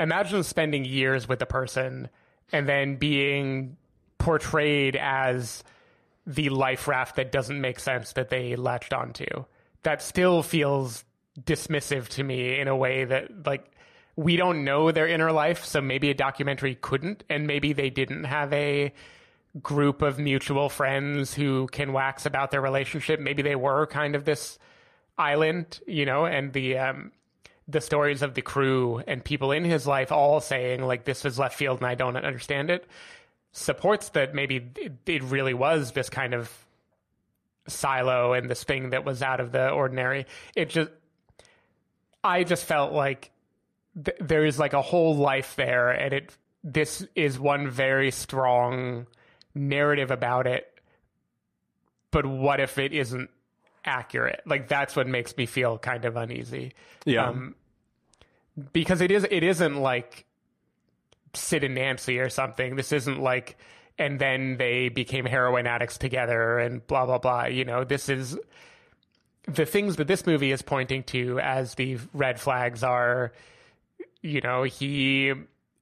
imagine 0.00 0.42
spending 0.42 0.84
years 0.84 1.28
with 1.28 1.40
a 1.42 1.46
person 1.46 2.08
and 2.50 2.68
then 2.68 2.96
being 2.96 3.76
portrayed 4.18 4.96
as 4.96 5.62
the 6.26 6.48
life 6.48 6.88
raft 6.88 7.16
that 7.16 7.30
doesn't 7.30 7.60
make 7.60 7.78
sense 7.78 8.12
that 8.14 8.28
they 8.28 8.56
latched 8.56 8.92
onto. 8.92 9.44
That 9.82 10.02
still 10.02 10.42
feels 10.42 11.04
dismissive 11.40 12.08
to 12.08 12.22
me 12.22 12.58
in 12.58 12.68
a 12.68 12.76
way 12.76 13.04
that 13.04 13.46
like 13.46 13.70
we 14.16 14.36
don't 14.36 14.64
know 14.64 14.90
their 14.90 15.06
inner 15.06 15.32
life, 15.32 15.64
so 15.64 15.80
maybe 15.80 16.10
a 16.10 16.14
documentary 16.14 16.74
couldn't, 16.74 17.24
and 17.30 17.46
maybe 17.46 17.72
they 17.72 17.90
didn't 17.90 18.24
have 18.24 18.52
a 18.52 18.92
group 19.60 20.02
of 20.02 20.18
mutual 20.18 20.68
friends 20.68 21.34
who 21.34 21.66
can 21.68 21.92
wax 21.92 22.26
about 22.26 22.50
their 22.50 22.60
relationship. 22.60 23.20
Maybe 23.20 23.42
they 23.42 23.56
were 23.56 23.86
kind 23.86 24.14
of 24.14 24.24
this 24.24 24.58
island, 25.18 25.80
you 25.86 26.06
know, 26.06 26.24
and 26.26 26.52
the 26.52 26.78
um, 26.78 27.12
the 27.68 27.80
stories 27.80 28.22
of 28.22 28.34
the 28.34 28.42
crew 28.42 29.02
and 29.06 29.24
people 29.24 29.52
in 29.52 29.64
his 29.64 29.86
life 29.86 30.10
all 30.12 30.40
saying 30.40 30.82
like 30.82 31.04
this 31.04 31.24
is 31.24 31.38
left 31.38 31.56
field 31.56 31.78
and 31.78 31.86
I 31.86 31.94
don't 31.94 32.16
understand 32.16 32.70
it 32.70 32.86
supports 33.52 34.10
that 34.10 34.34
maybe 34.34 34.70
it, 34.76 34.92
it 35.06 35.22
really 35.22 35.54
was 35.54 35.92
this 35.92 36.08
kind 36.08 36.34
of 36.34 36.61
silo 37.68 38.32
and 38.32 38.50
this 38.50 38.64
thing 38.64 38.90
that 38.90 39.04
was 39.04 39.22
out 39.22 39.40
of 39.40 39.52
the 39.52 39.70
ordinary. 39.70 40.26
It 40.56 40.70
just 40.70 40.90
I 42.24 42.44
just 42.44 42.64
felt 42.64 42.92
like 42.92 43.30
th- 44.04 44.16
there 44.20 44.44
is 44.44 44.58
like 44.58 44.72
a 44.72 44.82
whole 44.82 45.16
life 45.16 45.56
there 45.56 45.90
and 45.90 46.12
it 46.12 46.36
this 46.64 47.06
is 47.14 47.38
one 47.38 47.68
very 47.68 48.10
strong 48.10 49.06
narrative 49.54 50.10
about 50.10 50.46
it 50.46 50.66
but 52.12 52.24
what 52.24 52.60
if 52.60 52.78
it 52.78 52.92
isn't 52.92 53.28
accurate 53.84 54.40
like 54.46 54.68
that's 54.68 54.94
what 54.94 55.06
makes 55.08 55.36
me 55.36 55.44
feel 55.44 55.76
kind 55.76 56.04
of 56.04 56.16
uneasy 56.16 56.72
Yeah. 57.04 57.28
um, 57.28 57.54
because 58.72 59.00
it 59.00 59.10
is 59.10 59.26
it 59.28 59.42
isn't 59.42 59.76
like 59.76 60.24
sid 61.34 61.64
and 61.64 61.74
nancy 61.74 62.20
or 62.20 62.28
something 62.28 62.76
this 62.76 62.92
isn't 62.92 63.20
like 63.20 63.58
and 63.98 64.18
then 64.18 64.56
they 64.56 64.88
became 64.88 65.24
heroin 65.24 65.66
addicts 65.66 65.98
together 65.98 66.58
and 66.58 66.86
blah 66.86 67.06
blah 67.06 67.18
blah. 67.18 67.46
You 67.46 67.64
know 67.64 67.84
this 67.84 68.08
is 68.08 68.38
the 69.46 69.66
things 69.66 69.96
that 69.96 70.06
this 70.06 70.26
movie 70.26 70.52
is 70.52 70.62
pointing 70.62 71.02
to 71.04 71.38
as 71.40 71.74
the 71.74 71.98
red 72.12 72.40
flags 72.40 72.82
are 72.82 73.32
you 74.20 74.40
know 74.40 74.62
he 74.62 75.32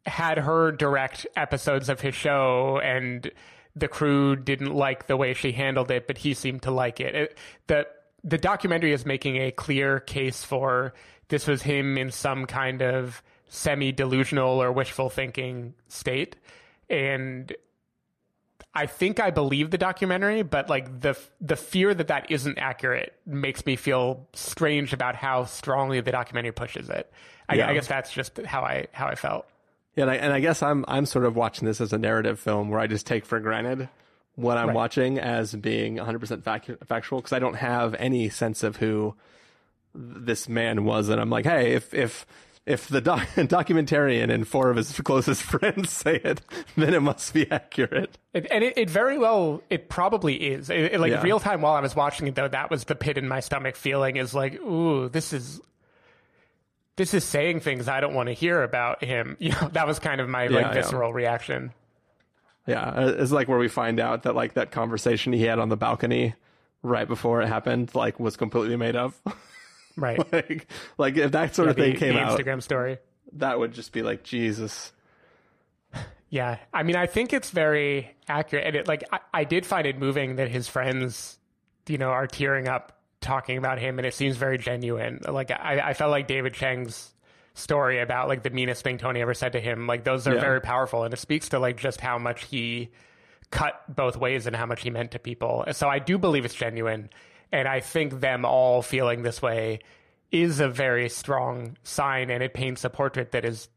had 0.07 0.39
her 0.39 0.73
direct 0.73 1.27
episodes 1.37 1.89
of 1.89 2.01
his 2.01 2.15
show 2.15 2.81
and 2.83 3.31
the 3.77 3.87
crew 3.87 4.35
didn't 4.35 4.75
like 4.75 5.07
the 5.07 5.17
way 5.17 5.35
she 5.35 5.53
handled 5.53 5.91
it 5.91 6.07
but 6.07 6.17
he 6.17 6.33
seemed 6.33 6.63
to 6.63 6.71
like 6.71 7.01
it, 7.01 7.15
it 7.15 7.39
the 7.67 7.87
the 8.25 8.39
documentary 8.39 8.93
is 8.93 9.05
making 9.05 9.37
a 9.37 9.51
clear 9.51 10.01
case 10.01 10.43
for 10.43 10.95
this 11.29 11.47
was 11.47 11.63
him 11.63 11.97
in 11.97 12.11
some 12.11 12.45
kind 12.45 12.83
of 12.83 13.23
semi 13.49 13.93
delusional 13.93 14.63
or 14.63 14.73
wishful 14.73 15.09
thinking 15.09 15.75
state. 15.89 16.37
And 16.89 17.53
I 18.75 18.87
think 18.87 19.19
I 19.19 19.31
believe 19.31 19.71
the 19.71 19.79
documentary, 19.79 20.43
but 20.43 20.69
like 20.69 21.01
the 21.01 21.19
the 21.41 21.57
fear 21.57 21.93
that 21.93 22.09
that 22.09 22.31
isn't 22.31 22.59
accurate 22.59 23.15
makes 23.27 23.67
me 23.67 23.75
feel 23.77 24.29
strange 24.33 24.93
about 24.93 25.17
how 25.17 25.45
strongly 25.45 26.01
the 26.01 26.13
documentary 26.13 26.53
pushes 26.53 26.89
it. 26.89 27.13
I, 27.49 27.55
Yeah. 27.57 27.69
I 27.69 27.75
guess 27.75 27.89
that's 27.89 28.13
just 28.13 28.39
how 28.39 28.63
I 28.63 28.87
how 28.93 29.07
I 29.09 29.17
felt. 29.17 29.47
Yeah, 29.97 30.03
and 30.05 30.11
I, 30.13 30.15
and 30.17 30.33
I 30.33 30.39
guess 30.39 30.63
I'm 30.63 30.85
I'm 30.87 31.05
sort 31.05 31.25
of 31.25 31.35
watching 31.35 31.67
this 31.67 31.81
as 31.81 31.93
a 31.93 31.99
narrative 31.99 32.39
film 32.39 32.69
where 32.71 32.79
I 32.79 32.87
just 32.87 33.07
take 33.09 33.27
for 33.27 33.41
granted 33.41 33.89
what 34.37 34.57
I'm 34.57 34.69
Right. 34.69 34.77
watching 34.77 35.19
as 35.19 35.53
being 35.55 35.97
100% 35.97 36.43
fac- 36.45 36.87
factual 36.87 37.19
because 37.21 37.33
I 37.33 37.41
don't 37.41 37.57
have 37.57 37.95
any 37.99 38.29
sense 38.29 38.63
of 38.63 38.77
who 38.77 39.17
this 39.95 40.49
man 40.49 40.85
was, 40.85 41.09
and 41.09 41.21
I'm 41.21 41.29
like, 41.31 41.45
hey, 41.45 41.73
if 41.73 41.93
if 41.93 42.25
if 42.71 42.89
the 42.89 43.01
doc- 43.01 43.27
documentarian 43.37 44.31
and 44.33 44.47
four 44.47 44.71
of 44.71 44.77
his 44.77 44.93
closest 45.05 45.43
friends 45.43 45.91
say 46.03 46.17
it, 46.17 46.41
then 46.77 46.95
it 46.95 47.01
must 47.01 47.35
be 47.35 47.51
accurate. 47.51 48.17
It, 48.33 48.47
and 48.51 48.63
it, 48.65 48.79
it 48.79 48.89
very 48.91 49.19
well, 49.19 49.63
it 49.71 49.89
probably 49.89 50.35
is. 50.37 50.71
It, 50.71 50.99
like 51.01 51.11
Yeah. 51.13 51.23
real 51.23 51.41
time 51.41 51.61
while 51.61 51.75
I 51.75 51.81
was 51.81 51.97
watching 51.97 52.27
it, 52.29 52.35
though, 52.35 52.49
that 52.49 52.71
was 52.71 52.85
the 52.85 52.95
pit 52.95 53.19
in 53.19 53.27
my 53.29 53.41
stomach 53.41 53.77
feeling 53.77 54.17
is 54.17 54.33
like, 54.35 54.61
ooh, 54.61 55.09
this 55.09 55.33
is 55.33 55.61
this 56.97 57.15
is 57.15 57.25
saying 57.25 57.61
things 57.61 57.89
I 57.89 58.01
don't 58.01 58.13
want 58.15 58.29
to 58.29 58.35
hear 58.35 58.63
about 58.63 59.03
him. 59.03 59.37
You 59.41 59.53
know, 59.53 59.69
that 59.73 59.87
was 59.87 59.99
kind 59.99 60.21
of 60.21 60.29
my 60.29 60.45
Yeah, 60.45 60.51
like 60.51 60.67
yeah. 60.67 60.73
visceral 60.75 61.13
reaction. 61.13 61.73
Yeah, 62.67 62.83
uh, 62.83 63.15
it's 63.19 63.33
like 63.33 63.49
where 63.49 63.59
we 63.59 63.69
find 63.69 63.99
out 63.99 64.25
that 64.25 64.35
like 64.35 64.55
that 64.55 64.71
conversation 64.71 65.33
he 65.33 65.43
had 65.45 65.59
on 65.59 65.71
the 65.71 65.77
balcony 65.79 66.35
right 66.83 67.09
before 67.09 67.41
it 67.43 67.47
happened, 67.49 67.95
like 67.95 68.21
was 68.21 68.37
completely 68.37 68.77
made 68.77 68.97
up. 68.97 69.15
Right. 70.01 70.19
like, 70.33 70.67
like 70.99 71.17
if 71.17 71.33
that 71.33 71.55
sort 71.55 71.69
of 71.69 71.77
thing 71.77 71.93
the, 71.93 71.99
came 71.99 72.15
the 72.15 72.21
out, 72.21 72.39
Instagram 72.39 72.63
story. 72.63 72.99
that 73.35 73.59
would 73.59 73.73
just 73.73 73.93
be 73.93 74.03
like 74.03 74.23
Jesus. 74.25 74.93
Yeah, 76.33 76.59
I 76.73 76.85
mean, 76.85 76.95
I 76.95 77.07
think 77.07 77.33
it's 77.33 77.51
very 77.51 78.15
accurate, 78.29 78.65
and 78.65 78.77
it 78.77 78.87
like 78.87 79.03
I, 79.13 79.19
I 79.35 79.45
did 79.45 79.67
find 79.67 79.85
it 79.87 79.99
moving 79.99 80.37
that 80.37 80.49
his 80.49 80.69
friends, 80.69 81.39
you 81.89 81.99
know, 81.99 82.11
are 82.11 82.29
tearing 82.29 82.69
up 82.69 82.97
talking 83.21 83.59
about 83.59 83.81
him, 83.81 83.99
and 83.99 84.07
it 84.07 84.15
seems 84.15 84.37
very 84.37 84.57
genuine. 84.57 85.21
Like 85.29 85.51
I, 85.51 85.81
I 85.91 85.95
felt 85.95 86.13
like 86.13 86.29
David 86.29 86.55
Chang's 86.55 87.13
story 87.55 87.99
about 88.01 88.29
like 88.29 88.45
the 88.45 88.51
meanest 88.51 88.85
thing 88.85 88.97
Tony 88.97 89.21
ever 89.21 89.35
said 89.35 89.53
to 89.53 89.61
him, 89.61 89.89
like 89.89 90.05
those 90.05 90.29
are 90.29 90.35
Yeah. 90.35 90.41
very 90.41 90.61
powerful, 90.61 91.03
and 91.03 91.13
it 91.13 91.17
speaks 91.19 91.49
to 91.49 91.59
like 91.59 91.77
just 91.79 92.01
how 92.01 92.17
much 92.17 92.45
he 92.45 92.91
cut 93.51 93.83
both 93.93 94.17
ways 94.17 94.47
and 94.47 94.55
how 94.55 94.67
much 94.67 94.83
he 94.83 94.91
meant 94.91 95.11
to 95.11 95.19
people. 95.19 95.65
So 95.73 95.89
I 95.89 95.99
do 95.99 96.17
believe 96.17 96.45
it's 96.45 96.55
genuine, 96.55 97.11
and 97.53 97.69
I 97.69 97.81
think 97.81 98.21
them 98.21 98.45
all 98.45 98.83
feeling 98.83 99.23
this 99.23 99.43
way 99.43 99.81
is 100.31 100.61
a 100.61 100.69
very 100.69 101.09
strong 101.09 101.77
sign, 101.83 102.31
and 102.31 102.43
it 102.43 102.55
paints 102.55 102.85
a 102.85 102.91
portrait 102.91 103.33
that 103.33 103.45
is 103.45 103.69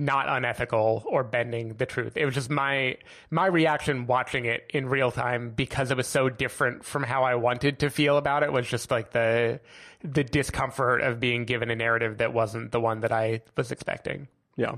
not 0.00 0.28
unethical 0.28 1.04
or 1.06 1.22
bending 1.22 1.74
the 1.74 1.86
truth. 1.86 2.16
It 2.16 2.24
was 2.24 2.34
just 2.34 2.50
my 2.50 2.96
my 3.30 3.46
reaction 3.46 4.06
watching 4.06 4.46
it 4.46 4.64
in 4.72 4.88
real 4.88 5.10
time 5.10 5.50
because 5.50 5.90
it 5.90 5.96
was 5.96 6.06
so 6.06 6.28
different 6.28 6.84
from 6.84 7.02
how 7.02 7.24
I 7.24 7.34
wanted 7.34 7.78
to 7.80 7.90
feel 7.90 8.16
about 8.16 8.42
it 8.42 8.52
was 8.52 8.66
just 8.66 8.90
like 8.90 9.12
the 9.12 9.60
the 10.02 10.24
discomfort 10.24 11.02
of 11.02 11.20
being 11.20 11.44
given 11.44 11.70
a 11.70 11.76
narrative 11.76 12.18
that 12.18 12.32
wasn't 12.32 12.72
the 12.72 12.80
one 12.80 13.00
that 13.00 13.12
I 13.12 13.42
was 13.56 13.70
expecting. 13.70 14.28
Yeah. 14.56 14.76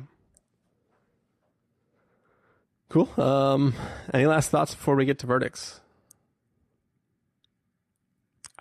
Cool. 2.88 3.08
Um, 3.16 3.74
any 4.12 4.26
last 4.26 4.50
thoughts 4.50 4.74
before 4.74 4.96
we 4.96 5.06
get 5.06 5.20
to 5.20 5.26
verdicts? 5.26 5.80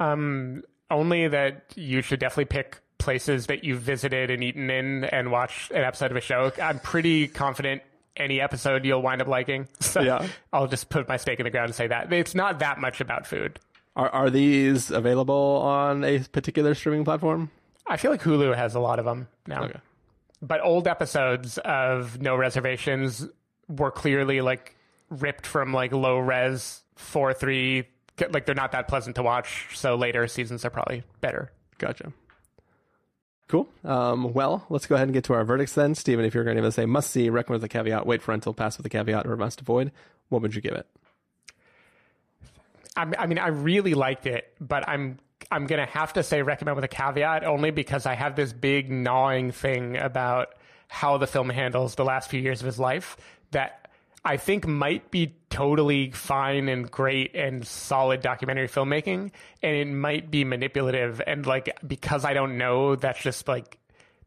Um 0.01 0.63
only 0.89 1.27
that 1.27 1.63
you 1.75 2.01
should 2.01 2.19
definitely 2.19 2.45
pick 2.45 2.79
places 2.97 3.47
that 3.47 3.63
you've 3.63 3.81
visited 3.81 4.29
and 4.29 4.43
eaten 4.43 4.69
in 4.69 5.05
and 5.05 5.31
watch 5.31 5.71
an 5.73 5.83
episode 5.83 6.11
of 6.11 6.17
a 6.17 6.21
show. 6.21 6.51
I'm 6.61 6.79
pretty 6.79 7.27
confident 7.27 7.81
any 8.17 8.41
episode 8.41 8.85
you'll 8.85 9.01
wind 9.01 9.21
up 9.21 9.27
liking. 9.27 9.67
So 9.79 10.01
Yeah. 10.01 10.27
I'll 10.53 10.67
just 10.67 10.89
put 10.89 11.07
my 11.07 11.17
stake 11.17 11.39
in 11.39 11.45
the 11.45 11.49
ground 11.49 11.67
and 11.67 11.75
say 11.75 11.87
that. 11.87 12.11
It's 12.13 12.35
not 12.35 12.59
that 12.59 12.79
much 12.79 13.01
about 13.01 13.25
food. 13.25 13.59
Are 13.95 14.09
are 14.09 14.29
these 14.29 14.91
available 14.91 15.61
on 15.63 16.03
a 16.03 16.19
particular 16.19 16.75
streaming 16.75 17.03
platform? 17.05 17.49
I 17.87 17.97
feel 17.97 18.11
like 18.11 18.21
Hulu 18.21 18.55
has 18.55 18.75
a 18.75 18.79
lot 18.79 18.99
of 18.99 19.05
them 19.05 19.27
now. 19.47 19.63
Okay. 19.63 19.79
But 20.41 20.61
old 20.63 20.87
episodes 20.87 21.57
of 21.59 22.21
No 22.21 22.35
Reservations 22.35 23.27
were 23.67 23.91
clearly 23.91 24.41
like 24.41 24.75
ripped 25.09 25.45
from 25.45 25.73
like 25.73 25.91
low 25.91 26.17
res 26.19 26.81
4 26.95 27.33
3. 27.33 27.87
Like 28.29 28.45
they're 28.45 28.55
not 28.55 28.71
that 28.73 28.87
pleasant 28.87 29.15
to 29.15 29.23
watch. 29.23 29.67
So 29.75 29.95
later 29.95 30.27
seasons 30.27 30.63
are 30.65 30.69
probably 30.69 31.03
better. 31.21 31.51
Gotcha. 31.77 32.13
Cool. 33.47 33.67
Um, 33.83 34.31
well, 34.33 34.65
let's 34.69 34.85
go 34.85 34.95
ahead 34.95 35.07
and 35.07 35.13
get 35.13 35.25
to 35.25 35.33
our 35.33 35.43
verdicts 35.43 35.73
then. 35.73 35.93
Stephen, 35.95 36.23
if 36.23 36.33
you're 36.33 36.45
going 36.45 36.55
to 36.55 36.71
say 36.71 36.85
must 36.85 37.11
see, 37.11 37.29
recommend 37.29 37.61
with 37.61 37.69
a 37.69 37.73
caveat, 37.73 38.05
wait 38.05 38.21
for 38.21 38.31
rental, 38.31 38.53
pass 38.53 38.77
with 38.77 38.85
a 38.85 38.89
caveat, 38.89 39.27
or 39.27 39.35
must 39.35 39.59
avoid, 39.59 39.91
what 40.29 40.41
would 40.41 40.55
you 40.55 40.61
give 40.61 40.73
it? 40.73 40.87
I, 42.95 43.11
I 43.19 43.25
mean, 43.27 43.39
I 43.39 43.47
really 43.47 43.93
liked 43.93 44.25
it, 44.25 44.53
but 44.59 44.87
I'm 44.87 45.19
I'm 45.49 45.65
gonna 45.65 45.85
have 45.85 46.13
to 46.13 46.23
say 46.23 46.41
recommend 46.43 46.75
with 46.75 46.85
a 46.85 46.89
caveat 46.89 47.43
only 47.43 47.71
because 47.71 48.05
I 48.05 48.15
have 48.15 48.35
this 48.35 48.53
big 48.53 48.91
gnawing 48.91 49.51
thing 49.51 49.97
about 49.97 50.55
how 50.87 51.17
the 51.17 51.27
film 51.27 51.49
handles 51.49 51.95
the 51.95 52.05
last 52.05 52.29
few 52.29 52.39
years 52.39 52.61
of 52.61 52.65
his 52.65 52.79
life 52.79 53.17
that 53.51 53.80
I 54.23 54.37
think 54.37 54.67
might 54.67 55.09
be 55.09 55.35
totally 55.49 56.11
fine 56.11 56.69
and 56.69 56.89
great 56.89 57.35
and 57.35 57.65
solid 57.65 58.21
documentary 58.21 58.67
filmmaking, 58.67 59.31
and 59.63 59.75
it 59.75 59.87
might 59.87 60.29
be 60.29 60.43
manipulative 60.43 61.21
and 61.25 61.45
like 61.45 61.75
because 61.85 62.23
I 62.23 62.33
don't 62.33 62.57
know, 62.57 62.95
that's 62.95 63.21
just 63.21 63.47
like 63.47 63.79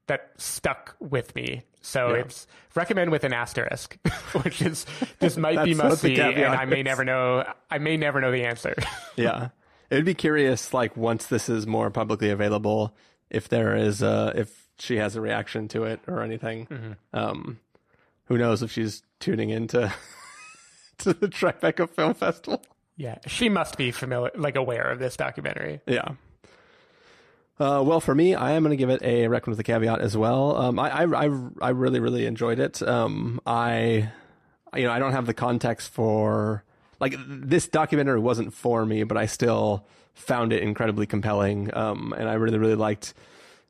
that 0.06 0.32
stuck 0.36 0.96
with 1.00 1.34
me. 1.34 1.62
So 1.80 2.14
Yeah. 2.14 2.22
it's 2.22 2.46
recommend 2.74 3.10
with 3.10 3.24
an 3.24 3.32
asterisk, 3.32 3.96
which 4.42 4.62
is 4.62 4.84
this 5.20 5.36
might 5.36 5.64
be 5.64 5.74
must 5.74 6.02
and 6.04 6.38
I 6.44 6.64
may 6.64 6.82
never 6.82 7.04
know. 7.04 7.44
I 7.70 7.78
may 7.78 7.96
never 7.96 8.20
know 8.20 8.32
the 8.32 8.44
answer. 8.44 8.74
Yeah. 9.16 9.50
It 9.90 9.96
would 9.96 10.04
be 10.06 10.14
curious, 10.14 10.74
like, 10.74 10.96
once 10.96 11.26
this 11.26 11.48
is 11.48 11.68
more 11.68 11.88
publicly 11.88 12.30
available, 12.30 12.96
if 13.30 13.48
there 13.48 13.76
is, 13.76 14.02
uh, 14.02 14.32
if 14.34 14.66
she 14.78 14.96
has 14.96 15.14
a 15.14 15.20
reaction 15.20 15.68
to 15.68 15.84
it 15.84 16.00
or 16.08 16.22
anything. 16.22 16.66
Mm-hmm. 16.66 16.92
Um, 17.12 17.60
who 18.26 18.38
knows 18.38 18.62
if 18.62 18.70
she's 18.70 19.02
tuning 19.20 19.50
into 19.50 19.92
to 20.98 21.12
the 21.12 21.28
Tribeca 21.28 21.88
Film 21.88 22.14
Festival? 22.14 22.62
yeah, 22.96 23.18
she 23.26 23.48
must 23.48 23.76
be 23.76 23.90
familiar, 23.90 24.30
like 24.36 24.56
aware 24.56 24.90
of 24.90 24.98
this 24.98 25.16
documentary. 25.16 25.80
Yeah. 25.86 26.12
Uh, 27.58 27.82
well, 27.84 28.00
for 28.00 28.14
me, 28.14 28.34
I 28.34 28.52
am 28.52 28.62
going 28.62 28.70
to 28.70 28.76
give 28.76 28.90
it 28.90 29.02
a 29.02 29.28
Reckon 29.28 29.50
with 29.50 29.60
a 29.60 29.64
caveat 29.64 30.00
as 30.00 30.16
well. 30.16 30.56
Um, 30.56 30.78
I, 30.78 31.04
I, 31.04 31.26
I, 31.26 31.40
I 31.62 31.68
really, 31.70 32.00
really 32.00 32.26
enjoyed 32.26 32.58
it. 32.58 32.82
Um, 32.82 33.40
I, 33.46 34.10
you 34.74 34.82
know, 34.82 34.90
I 34.90 34.98
don't 34.98 35.12
have 35.12 35.26
the 35.26 35.34
context 35.34 35.92
for 35.92 36.64
like 37.00 37.14
this 37.28 37.68
documentary 37.68 38.18
wasn't 38.18 38.54
for 38.54 38.84
me, 38.84 39.04
but 39.04 39.16
I 39.16 39.26
still 39.26 39.86
found 40.14 40.52
it 40.52 40.62
incredibly 40.62 41.06
compelling. 41.06 41.74
Um, 41.76 42.12
and 42.16 42.28
I 42.28 42.34
really, 42.34 42.58
really 42.58 42.74
liked 42.74 43.14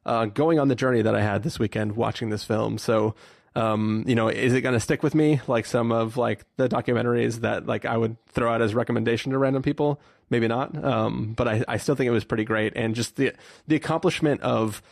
uh, 0.06 0.26
going 0.26 0.58
on 0.58 0.68
the 0.68 0.74
journey 0.74 1.02
that 1.02 1.14
I 1.14 1.22
had 1.22 1.42
this 1.42 1.58
weekend 1.58 1.92
watching 1.92 2.30
this 2.30 2.44
film. 2.44 2.78
So, 2.78 3.14
um, 3.56 4.04
you 4.06 4.14
know, 4.14 4.28
is 4.28 4.52
it 4.52 4.62
going 4.62 4.72
to 4.72 4.80
stick 4.80 5.02
with 5.02 5.14
me 5.14 5.40
like 5.46 5.66
some 5.66 5.92
of 5.92 6.16
like 6.16 6.44
the 6.56 6.68
documentaries 6.68 7.40
that 7.40 7.66
like 7.66 7.84
I 7.84 7.96
would 7.96 8.16
throw 8.28 8.52
out 8.52 8.62
as 8.62 8.74
recommendation 8.74 9.32
to 9.32 9.38
random 9.38 9.62
people? 9.62 10.00
Maybe 10.30 10.48
not. 10.48 10.82
Um, 10.82 11.34
but 11.34 11.46
I, 11.46 11.64
I 11.68 11.76
still 11.76 11.94
think 11.94 12.08
it 12.08 12.12
was 12.12 12.24
pretty 12.24 12.44
great. 12.44 12.72
And 12.74 12.94
just 12.94 13.16
the, 13.16 13.32
the 13.68 13.76
accomplishment 13.76 14.40
of, 14.40 14.82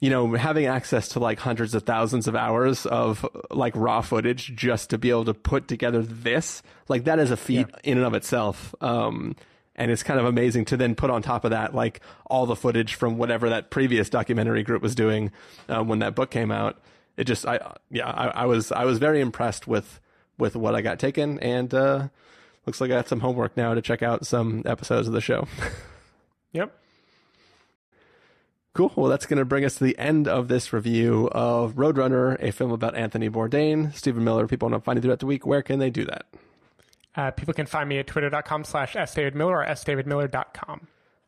you 0.00 0.10
know, 0.10 0.34
having 0.34 0.66
access 0.66 1.08
to 1.10 1.20
like 1.20 1.38
hundreds 1.38 1.74
of 1.74 1.84
thousands 1.84 2.28
of 2.28 2.36
hours 2.36 2.84
of 2.84 3.26
like 3.50 3.74
raw 3.74 4.02
footage 4.02 4.54
just 4.54 4.90
to 4.90 4.98
be 4.98 5.08
able 5.08 5.24
to 5.24 5.34
put 5.34 5.66
together 5.68 6.02
this, 6.02 6.62
like 6.88 7.04
that 7.04 7.18
is 7.18 7.30
a 7.30 7.36
feat 7.36 7.66
yeah. 7.70 7.90
in 7.90 7.96
and 7.96 8.06
of 8.06 8.12
itself. 8.12 8.74
Um, 8.82 9.36
and 9.74 9.90
it's 9.90 10.02
kind 10.02 10.20
of 10.20 10.26
amazing 10.26 10.66
to 10.66 10.76
then 10.76 10.94
put 10.94 11.10
on 11.10 11.22
top 11.22 11.44
of 11.44 11.52
that 11.52 11.74
like 11.74 12.00
all 12.26 12.44
the 12.44 12.56
footage 12.56 12.94
from 12.94 13.16
whatever 13.16 13.48
that 13.50 13.70
previous 13.70 14.10
documentary 14.10 14.62
group 14.62 14.82
was 14.82 14.94
doing 14.94 15.30
um, 15.68 15.88
when 15.88 16.00
that 16.00 16.14
book 16.14 16.30
came 16.30 16.50
out. 16.50 16.78
It 17.16 17.24
just, 17.24 17.46
I 17.46 17.74
yeah, 17.90 18.10
I, 18.10 18.42
I, 18.42 18.46
was 18.46 18.72
I 18.72 18.84
was 18.84 18.98
very 18.98 19.20
impressed 19.20 19.66
with 19.66 20.00
with 20.38 20.54
what 20.54 20.74
I 20.74 20.82
got 20.82 20.98
taken, 20.98 21.38
and 21.40 21.72
uh, 21.72 22.08
looks 22.66 22.80
like 22.80 22.90
I 22.90 22.94
got 22.94 23.08
some 23.08 23.20
homework 23.20 23.56
now 23.56 23.74
to 23.74 23.82
check 23.82 24.02
out 24.02 24.26
some 24.26 24.62
episodes 24.66 25.08
of 25.08 25.14
the 25.14 25.20
show. 25.20 25.48
yep. 26.52 26.78
Cool. 28.74 28.92
Well, 28.94 29.08
that's 29.08 29.24
going 29.24 29.38
to 29.38 29.46
bring 29.46 29.64
us 29.64 29.76
to 29.76 29.84
the 29.84 29.98
end 29.98 30.28
of 30.28 30.48
this 30.48 30.70
review 30.74 31.30
of 31.32 31.76
Roadrunner, 31.76 32.36
a 32.42 32.52
film 32.52 32.72
about 32.72 32.94
Anthony 32.94 33.30
Bourdain. 33.30 33.94
Stephen 33.94 34.22
Miller, 34.22 34.46
people 34.46 34.68
want 34.68 34.82
to 34.82 34.84
find 34.84 34.98
you 34.98 35.00
throughout 35.00 35.20
the 35.20 35.26
week. 35.26 35.46
Where 35.46 35.62
can 35.62 35.78
they 35.78 35.88
do 35.88 36.04
that? 36.04 36.26
Uh, 37.14 37.30
people 37.30 37.54
can 37.54 37.64
find 37.64 37.88
me 37.88 37.98
at 37.98 38.06
twitter.com 38.06 38.64
slash 38.64 38.92
sdavidmiller 38.92 39.46
or 39.46 39.64
sdavidmiller.com. 39.64 40.88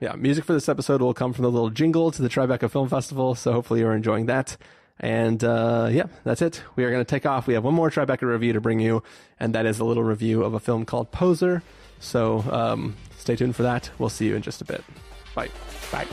yeah, 0.00 0.14
music 0.14 0.44
for 0.44 0.52
this 0.52 0.68
episode 0.68 1.00
will 1.00 1.14
come 1.14 1.32
from 1.32 1.42
the 1.44 1.50
little 1.50 1.70
jingle 1.70 2.10
to 2.10 2.22
the 2.22 2.28
Tribeca 2.28 2.70
Film 2.70 2.88
Festival. 2.88 3.34
So 3.34 3.52
hopefully 3.52 3.80
you're 3.80 3.94
enjoying 3.94 4.26
that. 4.26 4.56
And 5.00 5.42
uh, 5.42 5.88
yeah, 5.90 6.06
that's 6.22 6.42
it. 6.42 6.62
We 6.76 6.84
are 6.84 6.90
going 6.90 7.04
to 7.04 7.08
take 7.08 7.26
off. 7.26 7.46
We 7.46 7.54
have 7.54 7.64
one 7.64 7.74
more 7.74 7.90
Tribeca 7.90 8.22
review 8.22 8.52
to 8.52 8.60
bring 8.60 8.80
you, 8.80 9.02
and 9.40 9.54
that 9.54 9.66
is 9.66 9.80
a 9.80 9.84
little 9.84 10.04
review 10.04 10.44
of 10.44 10.54
a 10.54 10.60
film 10.60 10.84
called 10.84 11.10
Poser. 11.10 11.62
So 11.98 12.44
um, 12.50 12.96
stay 13.18 13.34
tuned 13.34 13.56
for 13.56 13.64
that. 13.64 13.90
We'll 13.98 14.08
see 14.08 14.26
you 14.26 14.36
in 14.36 14.42
just 14.42 14.60
a 14.60 14.64
bit. 14.64 14.84
Bye. 15.34 15.50
Bye. 15.90 16.06